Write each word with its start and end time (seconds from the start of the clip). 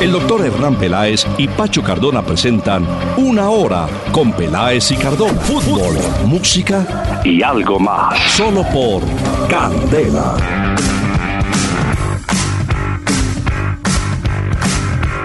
El 0.00 0.12
doctor 0.12 0.44
Hernán 0.44 0.76
Peláez 0.76 1.26
y 1.38 1.48
Pacho 1.48 1.82
Cardona 1.82 2.22
presentan 2.24 2.86
Una 3.16 3.48
Hora 3.48 3.88
con 4.12 4.32
Peláez 4.32 4.92
y 4.92 4.96
Cardona. 4.96 5.40
Fútbol, 5.40 5.96
música 6.26 7.22
y 7.24 7.42
algo 7.42 7.78
más. 7.78 8.18
Solo 8.32 8.62
por 8.72 9.02
Candela. 9.48 10.36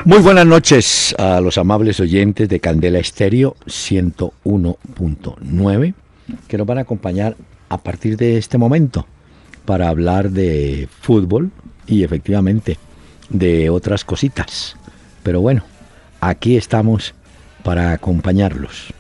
Muy 0.06 0.20
buenas 0.20 0.46
noches 0.46 1.16
a 1.20 1.42
los 1.42 1.58
amables 1.58 2.00
oyentes 2.00 2.48
de 2.48 2.60
Candela 2.60 3.00
Estéreo 3.00 3.56
101.9 3.66 5.94
que 6.48 6.58
nos 6.58 6.66
van 6.66 6.78
a 6.78 6.82
acompañar 6.82 7.36
a 7.70 7.78
partir 7.78 8.18
de 8.18 8.38
este 8.38 8.58
momento 8.58 9.06
para 9.66 9.90
hablar 9.90 10.32
de 10.32 10.88
fútbol 11.02 11.52
y 11.88 12.04
efectivamente 12.04 12.78
de 13.32 13.70
otras 13.70 14.06
cositas. 14.06 14.76
Pero 15.24 15.42
bueno, 15.42 15.64
aquí 16.20 16.58
estamos 16.58 17.14
para 17.64 17.92
acompañarlos. 17.94 18.94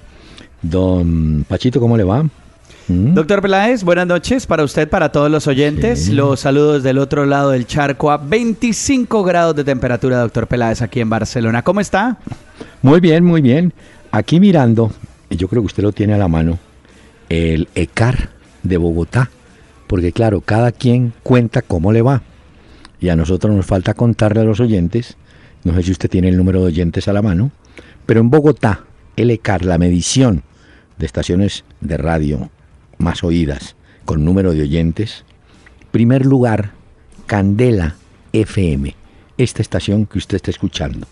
Don 0.61 1.45
Pachito, 1.47 1.79
¿cómo 1.79 1.97
le 1.97 2.03
va? 2.03 2.23
¿Mm? 2.87 3.13
Doctor 3.13 3.41
Peláez, 3.41 3.83
buenas 3.83 4.07
noches 4.07 4.45
para 4.45 4.63
usted, 4.63 4.87
para 4.87 5.11
todos 5.11 5.31
los 5.31 5.47
oyentes. 5.47 6.09
Los 6.09 6.41
saludos 6.41 6.83
del 6.83 6.97
otro 6.97 7.25
lado 7.25 7.51
del 7.51 7.65
charco 7.65 8.11
a 8.11 8.17
25 8.17 9.23
grados 9.23 9.55
de 9.55 9.63
temperatura, 9.63 10.19
doctor 10.19 10.47
Peláez, 10.47 10.81
aquí 10.81 10.99
en 10.99 11.09
Barcelona. 11.09 11.63
¿Cómo 11.63 11.79
está? 11.79 12.17
Muy 12.81 12.99
bien, 12.99 13.23
muy 13.23 13.41
bien. 13.41 13.73
Aquí 14.11 14.39
mirando, 14.39 14.91
yo 15.29 15.47
creo 15.47 15.61
que 15.61 15.67
usted 15.67 15.83
lo 15.83 15.91
tiene 15.91 16.13
a 16.13 16.17
la 16.17 16.27
mano, 16.27 16.59
el 17.29 17.69
ECAR 17.75 18.29
de 18.63 18.77
Bogotá, 18.77 19.29
porque 19.87 20.11
claro, 20.11 20.41
cada 20.41 20.71
quien 20.71 21.13
cuenta 21.23 21.61
cómo 21.61 21.91
le 21.91 22.01
va. 22.01 22.21
Y 23.01 23.09
a 23.09 23.15
nosotros 23.17 23.53
nos 23.53 23.65
falta 23.65 23.95
contarle 23.95 24.41
a 24.41 24.45
los 24.45 24.61
oyentes, 24.61 25.17
no 25.65 25.73
sé 25.73 25.83
si 25.83 25.91
usted 25.91 26.09
tiene 26.09 26.29
el 26.29 26.37
número 26.37 26.61
de 26.61 26.67
oyentes 26.67 27.07
a 27.07 27.13
la 27.13 27.21
mano, 27.21 27.51
pero 28.05 28.21
en 28.21 28.29
Bogotá, 28.29 28.85
el 29.17 29.31
ECAR, 29.31 29.65
la 29.65 29.77
medición 29.77 30.43
de 30.97 31.07
estaciones 31.07 31.65
de 31.81 31.97
radio 31.97 32.49
más 32.99 33.23
oídas 33.23 33.75
con 34.05 34.23
número 34.23 34.53
de 34.53 34.61
oyentes, 34.61 35.25
primer 35.91 36.25
lugar, 36.25 36.71
Candela 37.25 37.95
FM, 38.33 38.95
esta 39.37 39.61
estación 39.61 40.05
que 40.05 40.19
usted 40.19 40.37
está 40.37 40.51
escuchando. 40.51 41.07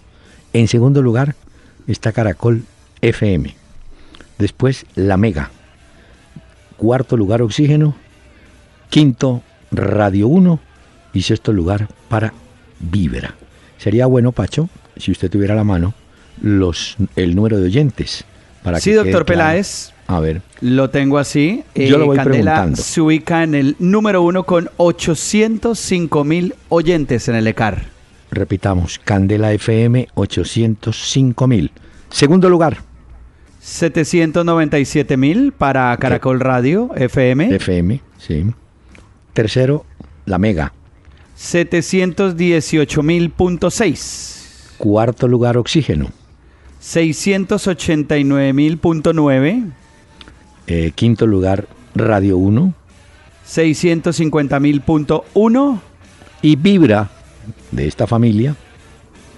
En 0.54 0.68
segundo 0.68 1.02
lugar 1.02 1.36
está 1.88 2.12
Caracol 2.12 2.64
FM. 3.02 3.56
Después 4.38 4.86
La 4.96 5.18
Mega. 5.18 5.52
Cuarto 6.78 7.18
lugar 7.18 7.42
Oxígeno. 7.42 7.96
Quinto 8.90 9.44
Radio 9.72 10.28
1. 10.28 10.60
Y 11.14 11.22
sexto 11.22 11.54
lugar 11.54 11.88
para 12.08 12.34
Vibra. 12.80 13.36
Sería 13.78 14.06
bueno, 14.06 14.32
Pacho, 14.32 14.70
si 14.98 15.12
usted 15.12 15.30
tuviera 15.30 15.54
a 15.54 15.58
la 15.58 15.64
mano 15.64 15.94
los, 16.42 16.98
el 17.16 17.36
número 17.36 17.58
de 17.58 17.66
oyentes. 17.66 18.26
Para 18.64 18.80
sí, 18.80 18.92
doctor 18.92 19.26
Peláez. 19.26 19.94
A 20.08 20.20
ver. 20.20 20.42
Lo 20.62 20.90
tengo 20.90 21.18
así. 21.18 21.64
Yo 21.76 21.98
lo 21.98 22.08
voy 22.08 22.18
eh, 22.18 22.24
Candela 22.24 22.54
preguntando. 22.54 22.82
se 22.82 23.02
ubica 23.02 23.44
en 23.44 23.56
el 23.56 23.76
número 23.80 24.22
uno 24.22 24.44
con 24.44 24.70
805 24.78 26.24
mil 26.24 26.56
oyentes 26.70 27.28
en 27.30 27.36
el 27.36 27.48
ECAR. 27.48 27.84
Repitamos, 28.32 29.00
Candela 29.00 29.54
FM 29.54 30.08
805 30.16 31.48
mil. 31.48 31.72
Segundo 32.10 32.50
lugar. 32.50 32.78
797 33.60 35.18
mil 35.18 35.52
para 35.52 35.96
Caracol 35.98 36.40
Radio 36.40 36.92
FM. 36.96 37.56
FM, 37.56 38.02
sí. 38.18 38.46
Tercero, 39.34 39.86
La 40.26 40.38
Mega. 40.38 40.74
718 41.40 43.02
mil 43.02 43.30
punto 43.30 43.72
seis. 43.72 44.74
Cuarto 44.78 45.26
lugar, 45.26 45.56
Oxígeno. 45.58 46.12
689 46.82 48.52
mil 48.52 48.78
punto 48.78 49.14
nueve. 49.14 49.64
Eh, 50.68 50.92
quinto 50.94 51.26
lugar, 51.26 51.66
Radio 51.96 52.38
1. 52.38 52.74
650 53.46 54.60
mil 54.60 54.82
punto 54.82 55.24
uno. 55.34 55.82
Y 56.42 56.58
Vibra, 56.58 57.10
de 57.72 57.88
esta 57.88 58.06
familia, 58.06 58.56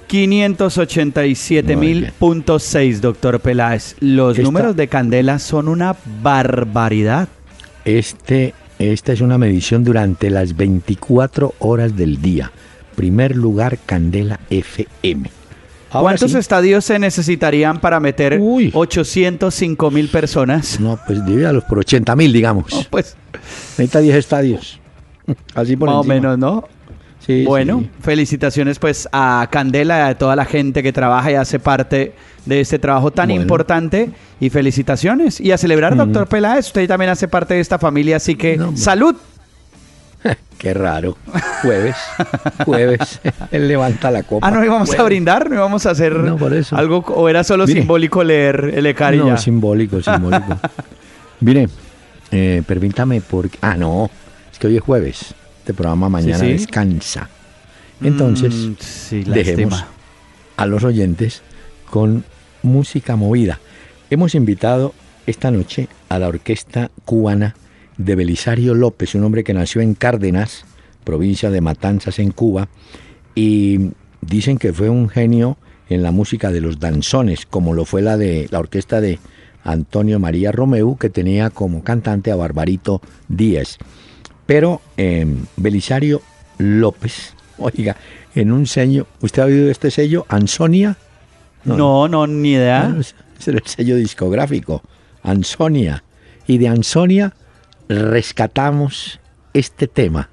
587 0.07 1.75
mil 1.75 2.11
punto 2.17 2.57
seis, 2.57 2.99
doctor 2.99 3.39
Peláez. 3.39 3.95
Los 3.99 4.31
Esta- 4.39 4.43
números 4.43 4.75
de 4.75 4.87
Candela 4.87 5.37
son 5.37 5.67
una 5.67 5.95
barbaridad. 6.23 7.29
Este, 7.85 8.53
esta 8.81 9.13
es 9.13 9.21
una 9.21 9.37
medición 9.37 9.83
durante 9.83 10.29
las 10.29 10.55
24 10.55 11.53
horas 11.59 11.95
del 11.95 12.21
día. 12.21 12.51
Primer 12.95 13.35
lugar, 13.35 13.77
Candela 13.85 14.39
FM. 14.49 15.29
Ahora 15.91 16.03
¿Cuántos 16.03 16.31
sí. 16.31 16.37
estadios 16.37 16.85
se 16.85 16.97
necesitarían 16.99 17.79
para 17.81 17.99
meter 17.99 18.39
Uy. 18.41 18.71
805 18.73 19.91
mil 19.91 20.07
personas? 20.07 20.79
No, 20.79 20.97
pues 21.05 21.25
divídalos 21.25 21.63
por 21.65 21.79
80 21.79 22.15
mil, 22.15 22.31
digamos. 22.31 22.71
No, 22.73 22.81
pues 22.89 23.17
Necesita 23.77 23.99
10 23.99 24.15
estadios. 24.15 24.79
Así 25.53 25.75
por 25.75 25.87
más 25.89 25.97
o 25.97 25.99
encima. 25.99 26.15
menos, 26.15 26.37
¿no? 26.37 26.67
Sí, 27.25 27.45
bueno, 27.45 27.79
sí. 27.81 27.89
felicitaciones 28.01 28.79
pues 28.79 29.07
a 29.11 29.47
Candela 29.51 29.99
y 30.07 30.11
a 30.11 30.17
toda 30.17 30.35
la 30.35 30.45
gente 30.45 30.81
que 30.81 30.91
trabaja 30.91 31.31
y 31.31 31.35
hace 31.35 31.59
parte 31.59 32.13
de 32.45 32.59
este 32.61 32.79
trabajo 32.79 33.11
tan 33.11 33.27
Bueno. 33.29 33.41
importante 33.43 34.09
y 34.39 34.49
felicitaciones 34.49 35.39
y 35.39 35.51
a 35.51 35.57
celebrar, 35.59 35.95
doctor 35.95 36.27
Peláez, 36.27 36.65
usted 36.67 36.87
también 36.87 37.11
hace 37.11 37.27
parte 37.27 37.53
de 37.53 37.59
esta 37.59 37.77
familia, 37.77 38.15
así 38.17 38.35
que 38.35 38.57
No, 38.57 38.75
salud. 38.75 39.15
Qué 40.57 40.73
raro. 40.73 41.17
Jueves. 41.63 41.95
Jueves. 42.65 43.19
Él 43.51 43.67
levanta 43.67 44.11
la 44.11 44.23
copa. 44.23 44.47
Ah, 44.47 44.51
no 44.51 44.63
íbamos 44.63 44.89
a 44.89 44.93
Jueves. 44.93 45.05
brindar, 45.05 45.49
no 45.49 45.55
íbamos 45.55 45.85
a 45.85 45.91
hacer 45.91 46.13
No, 46.15 46.37
por 46.37 46.53
eso. 46.53 46.75
algo 46.75 46.99
o 47.07 47.29
era 47.29 47.43
solo 47.43 47.65
Mire. 47.65 47.81
simbólico 47.81 48.23
leer 48.23 48.71
el 48.75 48.85
ECAR 48.85 49.15
No, 49.15 49.37
simbólico, 49.37 50.01
simbólico. 50.01 50.57
Mire, 51.39 51.67
eh, 52.31 52.61
permítame 52.67 53.21
porque... 53.21 53.57
Ah, 53.61 53.75
no. 53.77 54.09
Es 54.51 54.59
que 54.59 54.67
hoy 54.67 54.77
es 54.77 54.83
jueves. 54.83 55.33
Este 55.61 55.75
programa 55.75 56.09
mañana 56.09 56.39
sí. 56.39 56.53
descansa. 56.53 57.29
Entonces, 58.01 58.51
Mm, 58.51 58.73
sí, 58.79 59.23
dejemos 59.23 59.85
a 60.57 60.65
los 60.65 60.83
oyentes 60.83 61.43
con 61.87 62.23
música 62.63 63.15
movida. 63.15 63.59
Hemos 64.09 64.33
invitado 64.33 64.95
esta 65.27 65.51
noche 65.51 65.87
a 66.09 66.17
la 66.17 66.29
orquesta 66.29 66.89
cubana 67.05 67.55
de 67.97 68.15
Belisario 68.15 68.73
López, 68.73 69.13
un 69.13 69.23
hombre 69.23 69.43
que 69.43 69.53
nació 69.53 69.81
en 69.81 69.93
Cárdenas, 69.93 70.65
provincia 71.03 71.51
de 71.51 71.61
Matanzas, 71.61 72.17
en 72.17 72.31
Cuba, 72.31 72.67
y 73.35 73.91
dicen 74.21 74.57
que 74.57 74.73
fue 74.73 74.89
un 74.89 75.09
genio 75.09 75.57
en 75.89 76.01
la 76.01 76.09
música 76.11 76.51
de 76.51 76.61
los 76.61 76.79
danzones, 76.79 77.45
como 77.45 77.75
lo 77.75 77.85
fue 77.85 78.01
la 78.01 78.17
de 78.17 78.47
la 78.49 78.57
orquesta 78.57 78.99
de 78.99 79.19
Antonio 79.63 80.19
María 80.19 80.51
Romeu, 80.51 80.97
que 80.97 81.11
tenía 81.11 81.51
como 81.51 81.83
cantante 81.83 82.31
a 82.31 82.35
Barbarito 82.35 82.99
Díaz. 83.27 83.77
Pero 84.51 84.81
eh, 84.97 85.25
Belisario 85.55 86.21
López, 86.57 87.35
oiga, 87.57 87.95
en 88.35 88.51
un 88.51 88.67
sello, 88.67 89.07
¿usted 89.21 89.43
ha 89.43 89.45
oído 89.45 89.71
este 89.71 89.89
sello? 89.91 90.25
Ansonia. 90.27 90.97
No, 91.63 92.09
no, 92.09 92.27
ni 92.27 92.55
idea. 92.55 92.93
Es 92.99 93.47
el 93.47 93.61
sello 93.63 93.95
discográfico, 93.95 94.83
Ansonia. 95.23 96.03
Y 96.47 96.57
de 96.57 96.67
Ansonia 96.67 97.33
rescatamos 97.87 99.21
este 99.53 99.87
tema, 99.87 100.27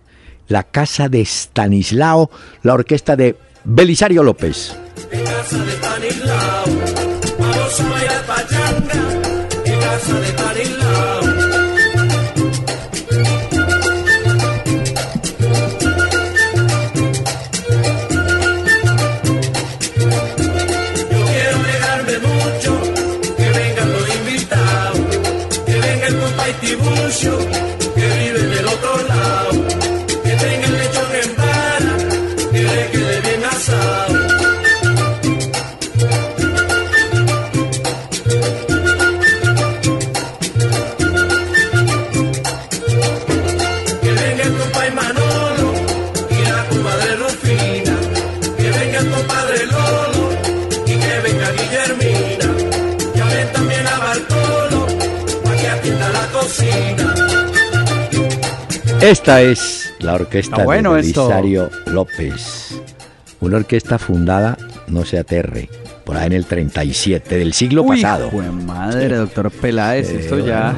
la 0.49 0.65
casa 0.65 1.09
de 1.09 1.25
Stanislao, 1.25 2.29
la 2.65 2.75
orquesta 2.75 3.15
de 3.15 3.37
Belisario 3.63 4.25
López. 4.25 4.77
En 5.13 5.25
casa 5.25 5.63
de 5.63 5.71
Stanislao, 5.71 6.65
vamos 7.39 7.81
a 7.81 7.89
bailar 7.89 8.27
pachanga. 8.27 9.21
En 9.65 9.79
casa 9.79 10.19
de 10.19 10.27
Stanislao. 10.27 11.28
Esta 59.01 59.43
es 59.43 59.95
la 60.01 60.15
orquesta 60.15 60.65
bueno 60.65 60.95
de. 60.95 61.03
Belisario 61.03 61.71
López. 61.87 62.81
Una 63.41 63.59
orquesta 63.59 63.99
fundada, 63.99 64.59
no 64.89 65.05
se 65.05 65.19
aterre, 65.19 65.69
por 66.05 66.17
ahí 66.17 66.27
en 66.27 66.33
el 66.33 66.45
37 66.47 67.39
del 67.39 67.53
siglo 67.53 67.83
Uy, 67.83 68.03
pasado. 68.03 68.31
jue 68.31 68.51
madre, 68.51 69.09
doctor 69.17 69.51
Peláez, 69.51 70.11
Eh, 70.11 70.21
esto 70.21 70.39
ya... 70.45 70.77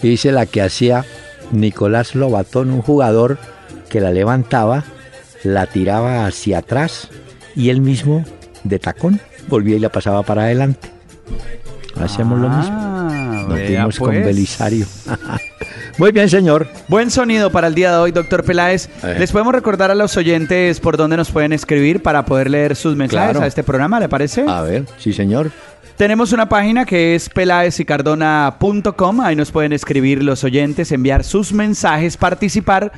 Dice 0.00 0.32
la 0.32 0.46
que 0.46 0.60
hacía 0.62 1.04
Nicolás 1.52 2.14
Lobatón, 2.14 2.70
un 2.70 2.82
jugador 2.82 3.38
que 3.88 4.00
la 4.00 4.10
levantaba, 4.10 4.84
la 5.42 5.66
tiraba 5.66 6.26
hacia 6.26 6.58
atrás 6.58 7.08
y 7.54 7.70
él 7.70 7.80
mismo, 7.80 8.24
de 8.64 8.78
tacón, 8.78 9.20
volvía 9.48 9.76
y 9.76 9.80
la 9.80 9.88
pasaba 9.90 10.22
para 10.22 10.42
adelante. 10.44 10.88
Hacemos 12.00 12.38
lo 12.40 12.48
mismo. 12.48 12.72
Ah, 12.76 13.46
Nos 13.48 13.58
dimos 13.60 13.98
con 13.98 14.08
pues. 14.08 14.24
Belisario. 14.26 14.86
Muy 15.96 16.10
bien, 16.10 16.28
señor. 16.28 16.66
Buen 16.88 17.10
sonido 17.10 17.50
para 17.52 17.68
el 17.68 17.74
día 17.74 17.92
de 17.92 17.98
hoy, 17.98 18.10
doctor 18.10 18.42
Peláez. 18.44 18.88
Eh. 19.04 19.16
Les 19.18 19.30
podemos 19.30 19.54
recordar 19.54 19.92
a 19.92 19.94
los 19.94 20.16
oyentes 20.16 20.80
por 20.80 20.96
dónde 20.96 21.16
nos 21.16 21.30
pueden 21.30 21.52
escribir 21.52 22.02
para 22.02 22.24
poder 22.24 22.50
leer 22.50 22.74
sus 22.74 22.96
mensajes 22.96 23.30
Claro. 23.30 23.44
a 23.44 23.46
este 23.46 23.62
programa, 23.62 24.00
¿le 24.00 24.08
parece? 24.08 24.44
A 24.48 24.62
ver, 24.62 24.86
sí, 24.98 25.12
señor. 25.12 25.52
Tenemos 25.96 26.32
una 26.32 26.48
página 26.48 26.84
que 26.84 27.14
es 27.14 27.28
pelaezicardona.com. 27.28 29.20
Ahí 29.20 29.36
nos 29.36 29.52
pueden 29.52 29.72
escribir 29.72 30.20
los 30.24 30.42
oyentes, 30.42 30.90
enviar 30.90 31.22
sus 31.22 31.52
mensajes, 31.52 32.16
participar. 32.16 32.90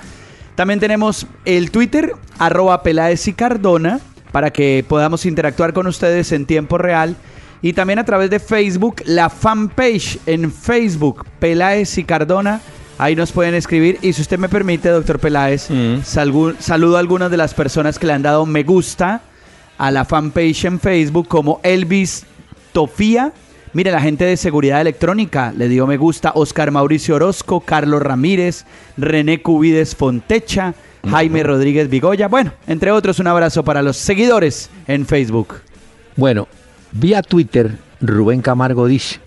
También 0.55 0.81
tenemos 0.81 1.27
el 1.45 1.71
Twitter, 1.71 2.13
arroba 2.39 2.83
Peláez 2.83 3.29
y 3.29 3.35
Cardona, 3.35 4.01
para 4.33 4.51
que 4.51 4.83
podamos 4.89 5.27
interactuar 5.27 5.75
con 5.75 5.87
ustedes 5.87 6.33
en 6.33 6.47
tiempo 6.47 6.79
real. 6.79 7.15
Y 7.61 7.75
también 7.75 7.99
a 7.99 8.05
través 8.05 8.31
de 8.31 8.41
Facebook, 8.41 9.03
la 9.05 9.29
fanpage 9.29 10.19
en 10.25 10.51
Facebook, 10.51 11.27
Peláez 11.39 11.99
y 11.99 12.05
Cardona. 12.05 12.63
Ahí 12.99 13.15
nos 13.15 13.33
pueden 13.33 13.55
escribir. 13.55 13.99
Y 14.03 14.13
si 14.13 14.23
usted 14.23 14.39
me 14.39 14.49
permite, 14.49 14.89
doctor 14.89 15.19
Peláez, 15.19 15.69
Mm. 15.71 16.01
salgu- 16.03 16.57
saludo 16.59 16.97
a 16.97 17.01
algunas 17.01 17.31
de 17.31 17.37
las 17.37 17.53
personas 17.55 17.99
que 17.99 18.07
le 18.07 18.15
han 18.15 18.23
dado 18.23 18.47
me 18.47 18.63
gusta 18.63 19.21
a 19.79 19.91
la 19.91 20.05
fanpage 20.05 20.65
en 20.65 20.81
Facebook, 20.81 21.29
como 21.29 21.61
Elvis 21.63 22.25
Tofía. 22.73 23.33
Mire, 23.75 23.91
la 23.91 24.01
gente 24.01 24.25
de 24.25 24.39
seguridad 24.39 24.81
electrónica 24.81 25.53
le 25.55 25.69
dio 25.69 25.87
me 25.87 25.99
gusta. 25.99 26.33
Oscar 26.35 26.71
Mauricio 26.71 27.17
Orozco, 27.17 27.61
Carlos 27.61 28.01
Ramírez, 28.01 28.65
René 28.97 29.43
Cubides 29.43 29.95
Fontecha, 29.95 30.73
Jaime 31.09 31.43
Rodríguez 31.43 31.91
Vigoya. 31.91 32.29
Bueno, 32.29 32.53
entre 32.67 32.91
otros, 32.91 33.19
un 33.19 33.27
abrazo 33.27 33.63
para 33.65 33.83
los 33.83 33.99
seguidores 33.99 34.71
en 34.89 35.05
Facebook. 35.07 35.57
Bueno, 36.17 36.49
vía 36.93 37.21
Twitter, 37.23 37.77
Rubén 38.01 38.41
Camargo 38.41 38.87
dice, 38.87 39.21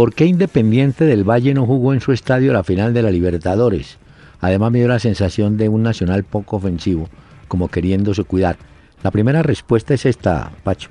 ¿por 0.00 0.14
qué 0.14 0.24
Independiente 0.24 1.04
del 1.04 1.28
Valle 1.28 1.52
no 1.52 1.66
jugó 1.66 1.92
en 1.92 2.00
su 2.00 2.12
estadio 2.12 2.54
la 2.54 2.64
final 2.64 2.94
de 2.94 3.02
la 3.02 3.10
Libertadores? 3.10 3.98
Además 4.40 4.72
me 4.72 4.78
dio 4.78 4.88
la 4.88 4.98
sensación 4.98 5.58
de 5.58 5.68
un 5.68 5.82
nacional 5.82 6.24
poco 6.24 6.56
ofensivo, 6.56 7.06
como 7.48 7.68
queriéndose 7.68 8.24
cuidar. 8.24 8.56
La 9.02 9.10
primera 9.10 9.42
respuesta 9.42 9.92
es 9.92 10.06
esta, 10.06 10.52
Pacho. 10.64 10.88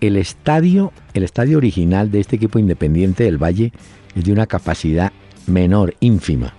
El 0.00 0.16
estadio, 0.16 0.92
el 1.14 1.22
estadio 1.22 1.56
original 1.56 2.10
de 2.10 2.18
este 2.18 2.34
equipo 2.34 2.58
Independiente 2.58 3.22
del 3.22 3.40
Valle 3.40 3.72
es 4.16 4.24
de 4.24 4.32
una 4.32 4.48
capacidad 4.48 5.12
menor, 5.46 5.94
ínfima. 6.00 6.52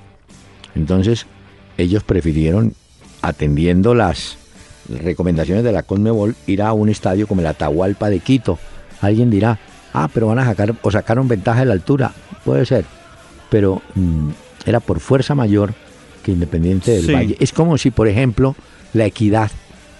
Entonces, 0.75 1.25
ellos 1.77 2.05
prefirieron, 2.05 2.75
atendiendo 3.21 3.93
las 3.93 4.37
recomendaciones 4.87 5.65
de 5.65 5.73
la 5.73 5.83
Conmebol, 5.83 6.37
ir 6.47 6.61
a 6.61 6.71
un 6.71 6.87
estadio 6.87 7.27
como 7.27 7.41
el 7.41 7.47
Atahualpa 7.47 8.09
de 8.09 8.19
Quito. 8.21 8.57
Alguien 9.01 9.29
dirá, 9.29 9.59
ah, 9.93 10.09
pero 10.13 10.27
van 10.27 10.39
a 10.39 10.45
sacar 10.45 10.73
o 10.81 10.91
sacaron 10.91 11.27
ventaja 11.27 11.59
de 11.61 11.65
la 11.67 11.73
altura. 11.73 12.11
Puede 12.45 12.65
ser, 12.65 12.85
pero 13.49 13.81
mm, 13.95 14.29
era 14.65 14.79
por 14.79 14.99
fuerza 14.99 15.35
mayor 15.35 15.73
que 16.23 16.31
Independiente 16.31 16.91
del 16.91 17.05
Sí. 17.05 17.13
Valle. 17.13 17.37
Es 17.39 17.53
como 17.53 17.77
si, 17.77 17.91
por 17.91 18.07
ejemplo, 18.07 18.55
la 18.93 19.05
Equidad 19.05 19.49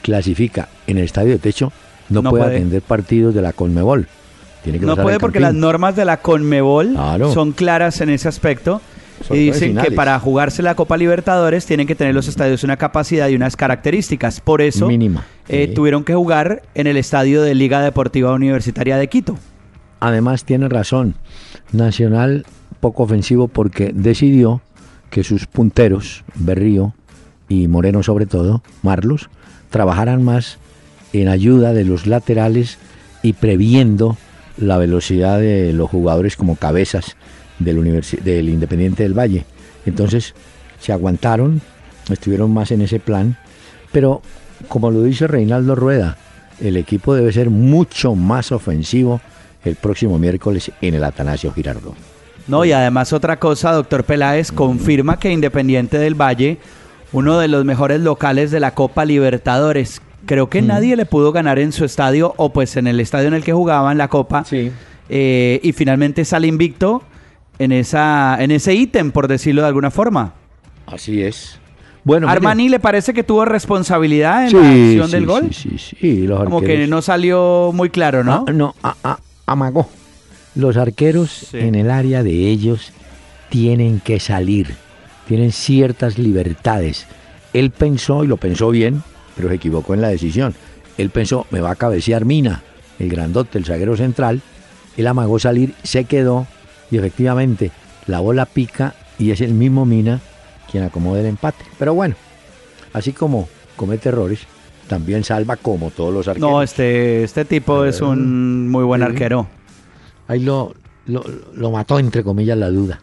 clasifica 0.01 0.68
en 0.88 0.97
el 0.97 1.03
estadio 1.06 1.31
de 1.31 1.39
techo, 1.39 1.71
no, 2.09 2.21
No 2.21 2.30
puede, 2.30 2.44
puede. 2.45 2.56
atender 2.57 2.81
partidos 2.81 3.33
de 3.36 3.41
la 3.41 3.53
Conmebol. 3.53 4.07
Tiene 4.63 4.80
que 4.80 4.86
No 4.86 4.95
puede 4.97 5.19
porque 5.19 5.39
las 5.39 5.53
normas 5.53 5.95
de 5.95 6.03
la 6.06 6.18
Conmebol 6.18 6.89
Claro. 6.94 7.33
son 7.33 7.51
claras 7.53 8.01
en 8.01 8.09
ese 8.09 8.27
aspecto. 8.27 8.81
Y 9.30 9.38
dicen 9.51 9.75
que 9.77 9.92
para 9.92 10.18
jugarse 10.19 10.62
la 10.63 10.75
Copa 10.75 10.95
Libertadores 10.95 11.65
tienen 11.65 11.88
que 11.88 11.94
tener 11.95 12.15
los 12.15 12.27
estadios 12.30 12.63
una 12.63 12.77
capacidad 12.77 13.27
y 13.27 13.35
unas 13.35 13.57
características. 13.57 14.39
Por 14.39 14.62
eso 14.62 14.88
Mínima. 14.88 15.25
eh, 15.50 15.65
Sí. 15.68 15.74
tuvieron 15.74 16.06
que 16.06 16.13
jugar 16.15 16.63
en 16.74 16.88
el 16.88 16.95
estadio 16.95 17.42
de 17.42 17.53
Liga 17.53 17.81
Deportiva 17.81 18.31
Universitaria 18.33 18.95
de 18.97 19.07
Quito. 19.07 19.38
Además 20.00 20.46
tiene 20.46 20.69
razón, 20.69 21.16
Nacional 21.72 22.46
poco 22.80 23.04
ofensivo 23.04 23.48
porque 23.48 23.92
decidió 23.94 24.62
que 25.10 25.24
sus 25.24 25.46
punteros, 25.46 26.24
Berrío 26.36 26.94
y 27.48 27.68
Moreno 27.68 28.04
sobre 28.04 28.25
todo, 28.25 28.63
Marlos, 28.81 29.30
trabajaran 29.69 30.24
más 30.24 30.57
en 31.13 31.28
ayuda 31.28 31.74
de 31.74 31.84
los 31.84 32.07
laterales 32.07 32.78
y 33.22 33.34
previendo 33.34 34.18
la 34.57 34.78
velocidad 34.78 35.40
de 35.40 35.74
los 35.74 35.90
jugadores 35.90 36.36
como 36.36 36.56
cabezas 36.56 37.18
del, 37.60 38.02
del 38.24 38.50
Independiente 38.50 39.04
del 39.04 39.18
Valle. 39.18 39.45
Entonces 39.86 40.34
se 40.80 40.94
aguantaron, 40.94 41.62
estuvieron 42.10 42.54
más 42.54 42.72
en 42.72 42.81
ese 42.81 43.00
plan, 43.00 43.38
pero 43.92 44.22
como 44.68 44.92
lo 44.92 45.04
dice 45.04 45.28
Reinaldo 45.28 45.75
Rueda, 45.75 46.18
el 46.62 46.78
equipo 46.78 47.16
debe 47.16 47.31
ser 47.31 47.50
mucho 47.50 48.16
más 48.16 48.52
ofensivo 48.52 49.22
el 49.63 49.75
próximo 49.75 50.17
miércoles 50.19 50.71
en 50.81 50.94
el 50.95 51.03
Atanasio 51.03 51.51
Girardot. 51.53 51.95
No, 52.47 52.65
y 52.65 52.71
además 52.71 53.13
otra 53.13 53.38
cosa, 53.39 53.71
doctor 53.73 54.03
Peláez, 54.03 54.51
confirma 54.51 55.19
que 55.19 55.31
Independiente 55.31 55.97
del 56.00 56.15
Valle, 56.15 56.57
uno 57.11 57.38
de 57.38 57.47
los 57.47 57.63
mejores 57.65 58.01
locales 58.01 58.50
de 58.51 58.59
la 58.59 58.73
Copa 58.73 59.06
Libertadores, 59.06 60.01
creo 60.25 60.45
Mm. 60.45 60.50
que 60.50 60.61
nadie 60.61 60.95
le 60.95 61.06
pudo 61.06 61.31
ganar 61.31 61.59
en 61.59 61.71
su 61.71 61.85
estadio 61.85 62.33
o 62.38 62.51
pues 62.51 62.75
en 62.77 62.88
el 62.88 63.00
estadio 63.00 63.27
en 63.27 63.33
el 63.35 63.44
que 63.44 63.53
jugaban 63.53 63.97
la 63.97 64.07
Copa. 64.07 64.44
Sí. 64.45 64.71
Eh, 65.09 65.59
y 65.63 65.71
finalmente 65.73 66.25
sale 66.25 66.47
invicto 66.47 67.03
en, 67.59 67.71
esa, 67.71 68.37
en 68.39 68.51
ese 68.51 68.73
ítem, 68.73 69.11
por 69.11 69.28
decirlo 69.28 69.61
de 69.61 69.68
alguna 69.68 69.92
forma. 69.92 70.33
Así 70.87 71.21
es. 71.21 71.59
Bueno, 72.04 72.25
mire. 72.28 72.37
Armani 72.37 72.69
le 72.69 72.80
parece 72.80 73.13
que 73.13 73.23
tuvo 73.23 73.44
responsabilidad 73.45 74.44
en 74.45 74.49
Sí, 74.49 74.56
la 74.56 74.61
acción 74.69 75.06
sí, 75.07 75.11
del 75.11 75.25
gol. 75.25 75.49
Sí, 75.51 75.69
sí, 75.78 75.95
sí, 75.99 76.28
los 76.28 76.44
Como 76.45 76.61
que 76.61 76.87
no 76.87 77.01
salió 77.01 77.71
muy 77.73 77.89
claro, 77.89 78.23
¿no? 78.23 78.45
Ah, 78.47 78.51
no, 78.51 78.73
a- 78.81 78.95
a- 79.04 79.19
amagó. 79.51 79.89
Los 80.56 80.77
arqueros 80.77 81.29
Sí. 81.51 81.57
en 81.59 81.75
el 81.75 81.89
área 81.91 82.23
de 82.23 82.31
ellos 82.49 82.91
tienen 83.49 83.99
que 83.99 84.19
salir, 84.19 84.75
tienen 85.27 85.51
ciertas 85.51 86.18
libertades. 86.18 87.06
Él 87.53 87.71
pensó, 87.71 88.23
y 88.23 88.27
lo 88.27 88.37
pensó 88.37 88.69
bien, 88.69 89.03
pero 89.35 89.49
se 89.49 89.56
equivocó 89.56 89.94
en 89.94 90.01
la 90.01 90.09
decisión. 90.09 90.53
Él 90.97 91.09
pensó, 91.09 91.45
me 91.49 91.61
va 91.61 91.71
a 91.71 91.75
cabecear 91.75 92.25
Mina, 92.25 92.61
el 92.99 93.09
grandote, 93.09 93.57
el 93.57 93.65
zaguero 93.65 93.95
central. 93.95 94.41
Él 94.97 95.07
amagó 95.07 95.39
salir, 95.39 95.73
se 95.83 96.03
quedó, 96.06 96.45
y 96.91 96.97
efectivamente 96.97 97.71
la 98.07 98.19
bola 98.19 98.45
pica 98.45 98.95
y 99.18 99.31
es 99.31 99.41
el 99.41 99.53
mismo 99.53 99.85
Mina 99.85 100.19
quien 100.69 100.83
acomoda 100.83 101.21
el 101.21 101.25
empate. 101.27 101.63
Pero 101.77 101.94
bueno, 101.94 102.15
así 102.94 103.13
como 103.13 103.47
comete 103.75 104.09
errores, 104.09 104.41
también 104.90 105.24
salva 105.24 105.56
como 105.56 105.90
todos 105.92 106.14
los 106.14 106.28
arqueros. 106.28 106.52
No, 106.52 106.62
este, 106.62 107.24
este 107.24 107.46
tipo 107.46 107.86
es 107.86 108.02
un 108.02 108.68
muy 108.69 108.84
buen 108.84 109.00
Sí. 109.00 109.06
arquero. 109.08 109.48
Ahí 110.28 110.42
lo, 110.42 110.74
lo, 111.06 111.24
lo 111.56 111.72
mató, 111.72 111.98
entre 112.00 112.24
comillas, 112.24 112.58
la 112.58 112.69
duda. 112.69 113.00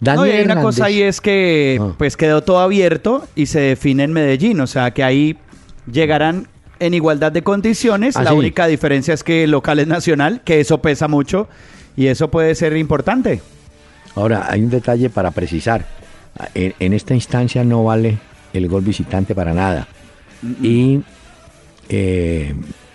No, 0.00 0.24
y 0.26 0.30
hay 0.30 0.44
una 0.44 0.62
cosa 0.62 0.84
ahí 0.86 1.02
es 1.02 1.20
que 1.20 1.78
Ah. 1.80 1.92
pues 1.98 2.16
quedó 2.16 2.42
todo 2.42 2.60
abierto 2.60 3.26
y 3.34 3.46
se 3.46 3.60
define 3.60 4.04
en 4.04 4.12
Medellín, 4.12 4.60
o 4.60 4.66
sea 4.66 4.92
que 4.92 5.02
ahí 5.02 5.36
llegarán 5.90 6.46
en 6.78 6.94
igualdad 6.94 7.32
de 7.32 7.42
condiciones. 7.42 8.16
Ah, 8.16 8.22
la 8.22 8.30
sí. 8.30 8.36
única 8.36 8.66
diferencia 8.66 9.12
es 9.12 9.22
que 9.24 9.44
el 9.44 9.50
local 9.50 9.78
es 9.80 9.86
nacional, 9.88 10.40
que 10.44 10.60
eso 10.60 10.80
pesa 10.80 11.08
mucho 11.08 11.48
y 11.96 12.06
eso 12.06 12.30
puede 12.30 12.54
ser 12.54 12.76
importante. 12.76 13.42
Ahora, 14.14 14.46
hay 14.48 14.62
un 14.62 14.70
detalle 14.70 15.10
para 15.10 15.30
precisar. 15.32 15.84
En, 16.54 16.72
en 16.78 16.92
esta 16.94 17.14
instancia 17.14 17.62
no 17.64 17.84
vale 17.84 18.18
el 18.54 18.68
gol 18.68 18.82
visitante 18.82 19.34
para 19.34 19.52
nada. 19.52 19.86
Y 20.62 21.00
eh, 21.90 22.54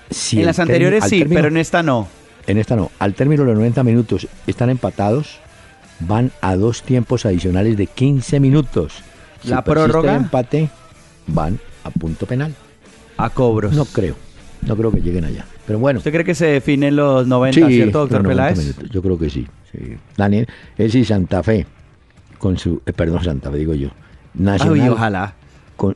si 0.10 0.40
en 0.40 0.46
las 0.48 0.60
anteriores 0.60 1.04
sí, 1.06 1.20
término- 1.20 1.36
pero 1.40 1.48
en 1.50 1.58
esta 1.58 1.84
no. 1.84 2.08
En 2.48 2.58
esta 2.58 2.76
no. 2.76 2.92
Al 3.00 3.14
término 3.14 3.42
de 3.44 3.48
los 3.50 3.56
90 3.58 3.84
minutos 3.84 4.28
están 4.48 4.70
empatados, 4.70 5.40
van 6.00 6.32
a 6.42 6.56
dos 6.56 6.84
tiempos 6.84 7.26
adicionales 7.26 7.78
de 7.78 7.88
15 7.88 8.40
minutos. 8.40 8.94
Si 9.42 9.50
La 9.50 9.64
prórroga. 9.64 10.12
el 10.16 10.22
empate, 10.24 10.70
van 11.28 11.60
a 11.84 11.90
punto 11.90 12.26
penal. 12.26 12.54
A 13.18 13.30
cobros. 13.30 13.74
No 13.74 13.86
creo. 13.86 14.16
No 14.62 14.76
creo 14.76 14.92
que 14.92 15.02
lleguen 15.02 15.26
allá. 15.26 15.46
Pero 15.68 15.80
bueno. 15.80 15.98
¿Usted 16.00 16.12
cree 16.12 16.26
que 16.26 16.36
se 16.36 16.46
define 16.48 16.88
en 16.90 16.96
los 16.96 17.28
90, 17.28 17.68
cierto, 17.68 18.00
doctor 18.00 18.18
los 18.24 18.36
90 18.36 18.44
Peláez? 18.54 18.60
minutos, 18.60 18.90
Yo 18.92 19.02
creo 19.02 19.18
que 19.18 19.30
sí. 19.30 19.48
sí. 19.72 19.98
Daniel, 20.18 20.48
es 20.78 20.92
sí, 20.92 21.04
Santa 21.06 21.42
Fe, 21.44 21.66
con 22.38 22.58
su, 22.58 22.82
eh, 22.86 22.94
perdón, 22.94 23.24
Santa 23.24 23.50
Fe, 23.52 23.58
digo 23.58 23.74
yo. 23.74 23.90
Nacional, 24.36 24.82
Ay, 24.82 24.90
ojalá. 24.90 25.34
Con, 25.76 25.96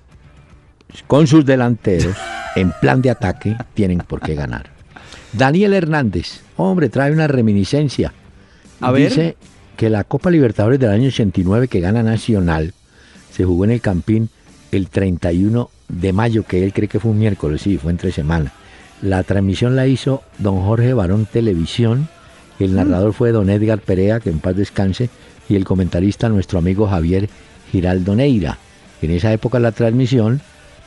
con 1.08 1.28
sus 1.28 1.46
delanteros, 1.46 2.16
en 2.56 2.72
plan 2.82 3.02
de 3.02 3.10
ataque, 3.10 3.56
tienen 3.74 4.00
por 4.00 4.22
qué 4.22 4.36
ganar. 4.36 4.70
Daniel 5.34 5.74
Hernández, 5.74 6.42
hombre, 6.58 6.90
trae 6.90 7.12
una 7.12 7.28
reminiscencia. 7.28 8.14
A 8.82 8.92
ver. 8.92 9.10
Dice 9.10 9.38
que 9.78 9.90
la 9.90 10.04
Copa 10.04 10.32
Libertadores 10.32 10.80
del 10.80 10.90
año 10.90 11.08
89 11.08 11.68
que 11.68 11.80
gana 11.80 12.04
Nacional 12.04 12.74
se 13.32 13.46
jugó 13.46 13.66
en 13.66 13.72
el 13.72 13.82
Campín 13.82 14.30
el 14.72 14.90
31 14.90 15.70
de 15.88 16.14
mayo, 16.14 16.44
que 16.44 16.64
él 16.64 16.74
cree 16.74 16.88
que 16.88 17.00
fue 17.00 17.12
un 17.12 17.20
miércoles, 17.20 17.62
sí, 17.62 17.78
fue 17.78 17.92
entre 17.92 18.12
semana. 18.12 18.52
La 19.02 19.24
transmisión 19.24 19.76
la 19.76 19.88
hizo 19.88 20.24
don 20.38 20.62
Jorge 20.64 20.94
Barón 20.94 21.26
Televisión, 21.26 22.10
el 22.60 22.76
narrador 22.76 23.14
fue 23.14 23.32
don 23.32 23.50
Edgar 23.50 23.80
Perea, 23.80 24.20
que 24.20 24.30
en 24.30 24.40
paz 24.40 24.56
descanse, 24.56 25.10
y 25.48 25.56
el 25.56 25.64
comentarista 25.64 26.30
nuestro 26.30 26.60
amigo 26.60 26.88
Javier 26.88 27.30
Giraldo 27.72 28.16
Neira. 28.16 28.58
En 29.02 29.12
esa 29.12 29.32
época 29.32 29.60
la 29.60 29.72
transmisión 29.72 30.42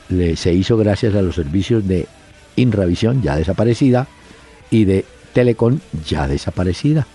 le- 0.09 0.35
se 0.35 0.53
hizo 0.53 0.77
gracias 0.77 1.15
a 1.15 1.21
los 1.21 1.35
servicios 1.35 1.87
de 1.87 2.07
Inravisión, 2.55 3.21
ya 3.21 3.35
desaparecida, 3.35 4.07
y 4.69 4.85
de 4.85 5.05
Telecom, 5.33 5.79
ya 6.07 6.27
desaparecida. 6.27 7.07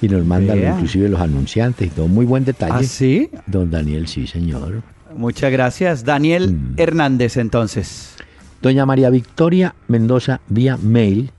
Y 0.00 0.08
nos 0.08 0.24
mandan 0.26 0.58
inclusive 0.62 1.08
los 1.08 1.20
anunciantes 1.20 1.88
y 1.88 1.90
todo. 1.90 2.06
Muy 2.06 2.26
buen 2.26 2.44
detalle. 2.44 2.74
¿Ah, 2.76 2.82
sí? 2.82 3.30
Don 3.46 3.70
Daniel, 3.70 4.06
sí, 4.08 4.26
señor. 4.26 4.82
Muchas 5.16 5.50
gracias. 5.50 6.04
Daniel 6.04 6.52
Mm. 6.52 6.74
Hernández, 6.76 7.36
entonces. 7.38 8.14
Doña 8.62 8.84
María 8.86 9.10
Victoria 9.10 9.74
Mendoza, 9.88 10.40
vía 10.48 10.76
mail, 10.80 11.30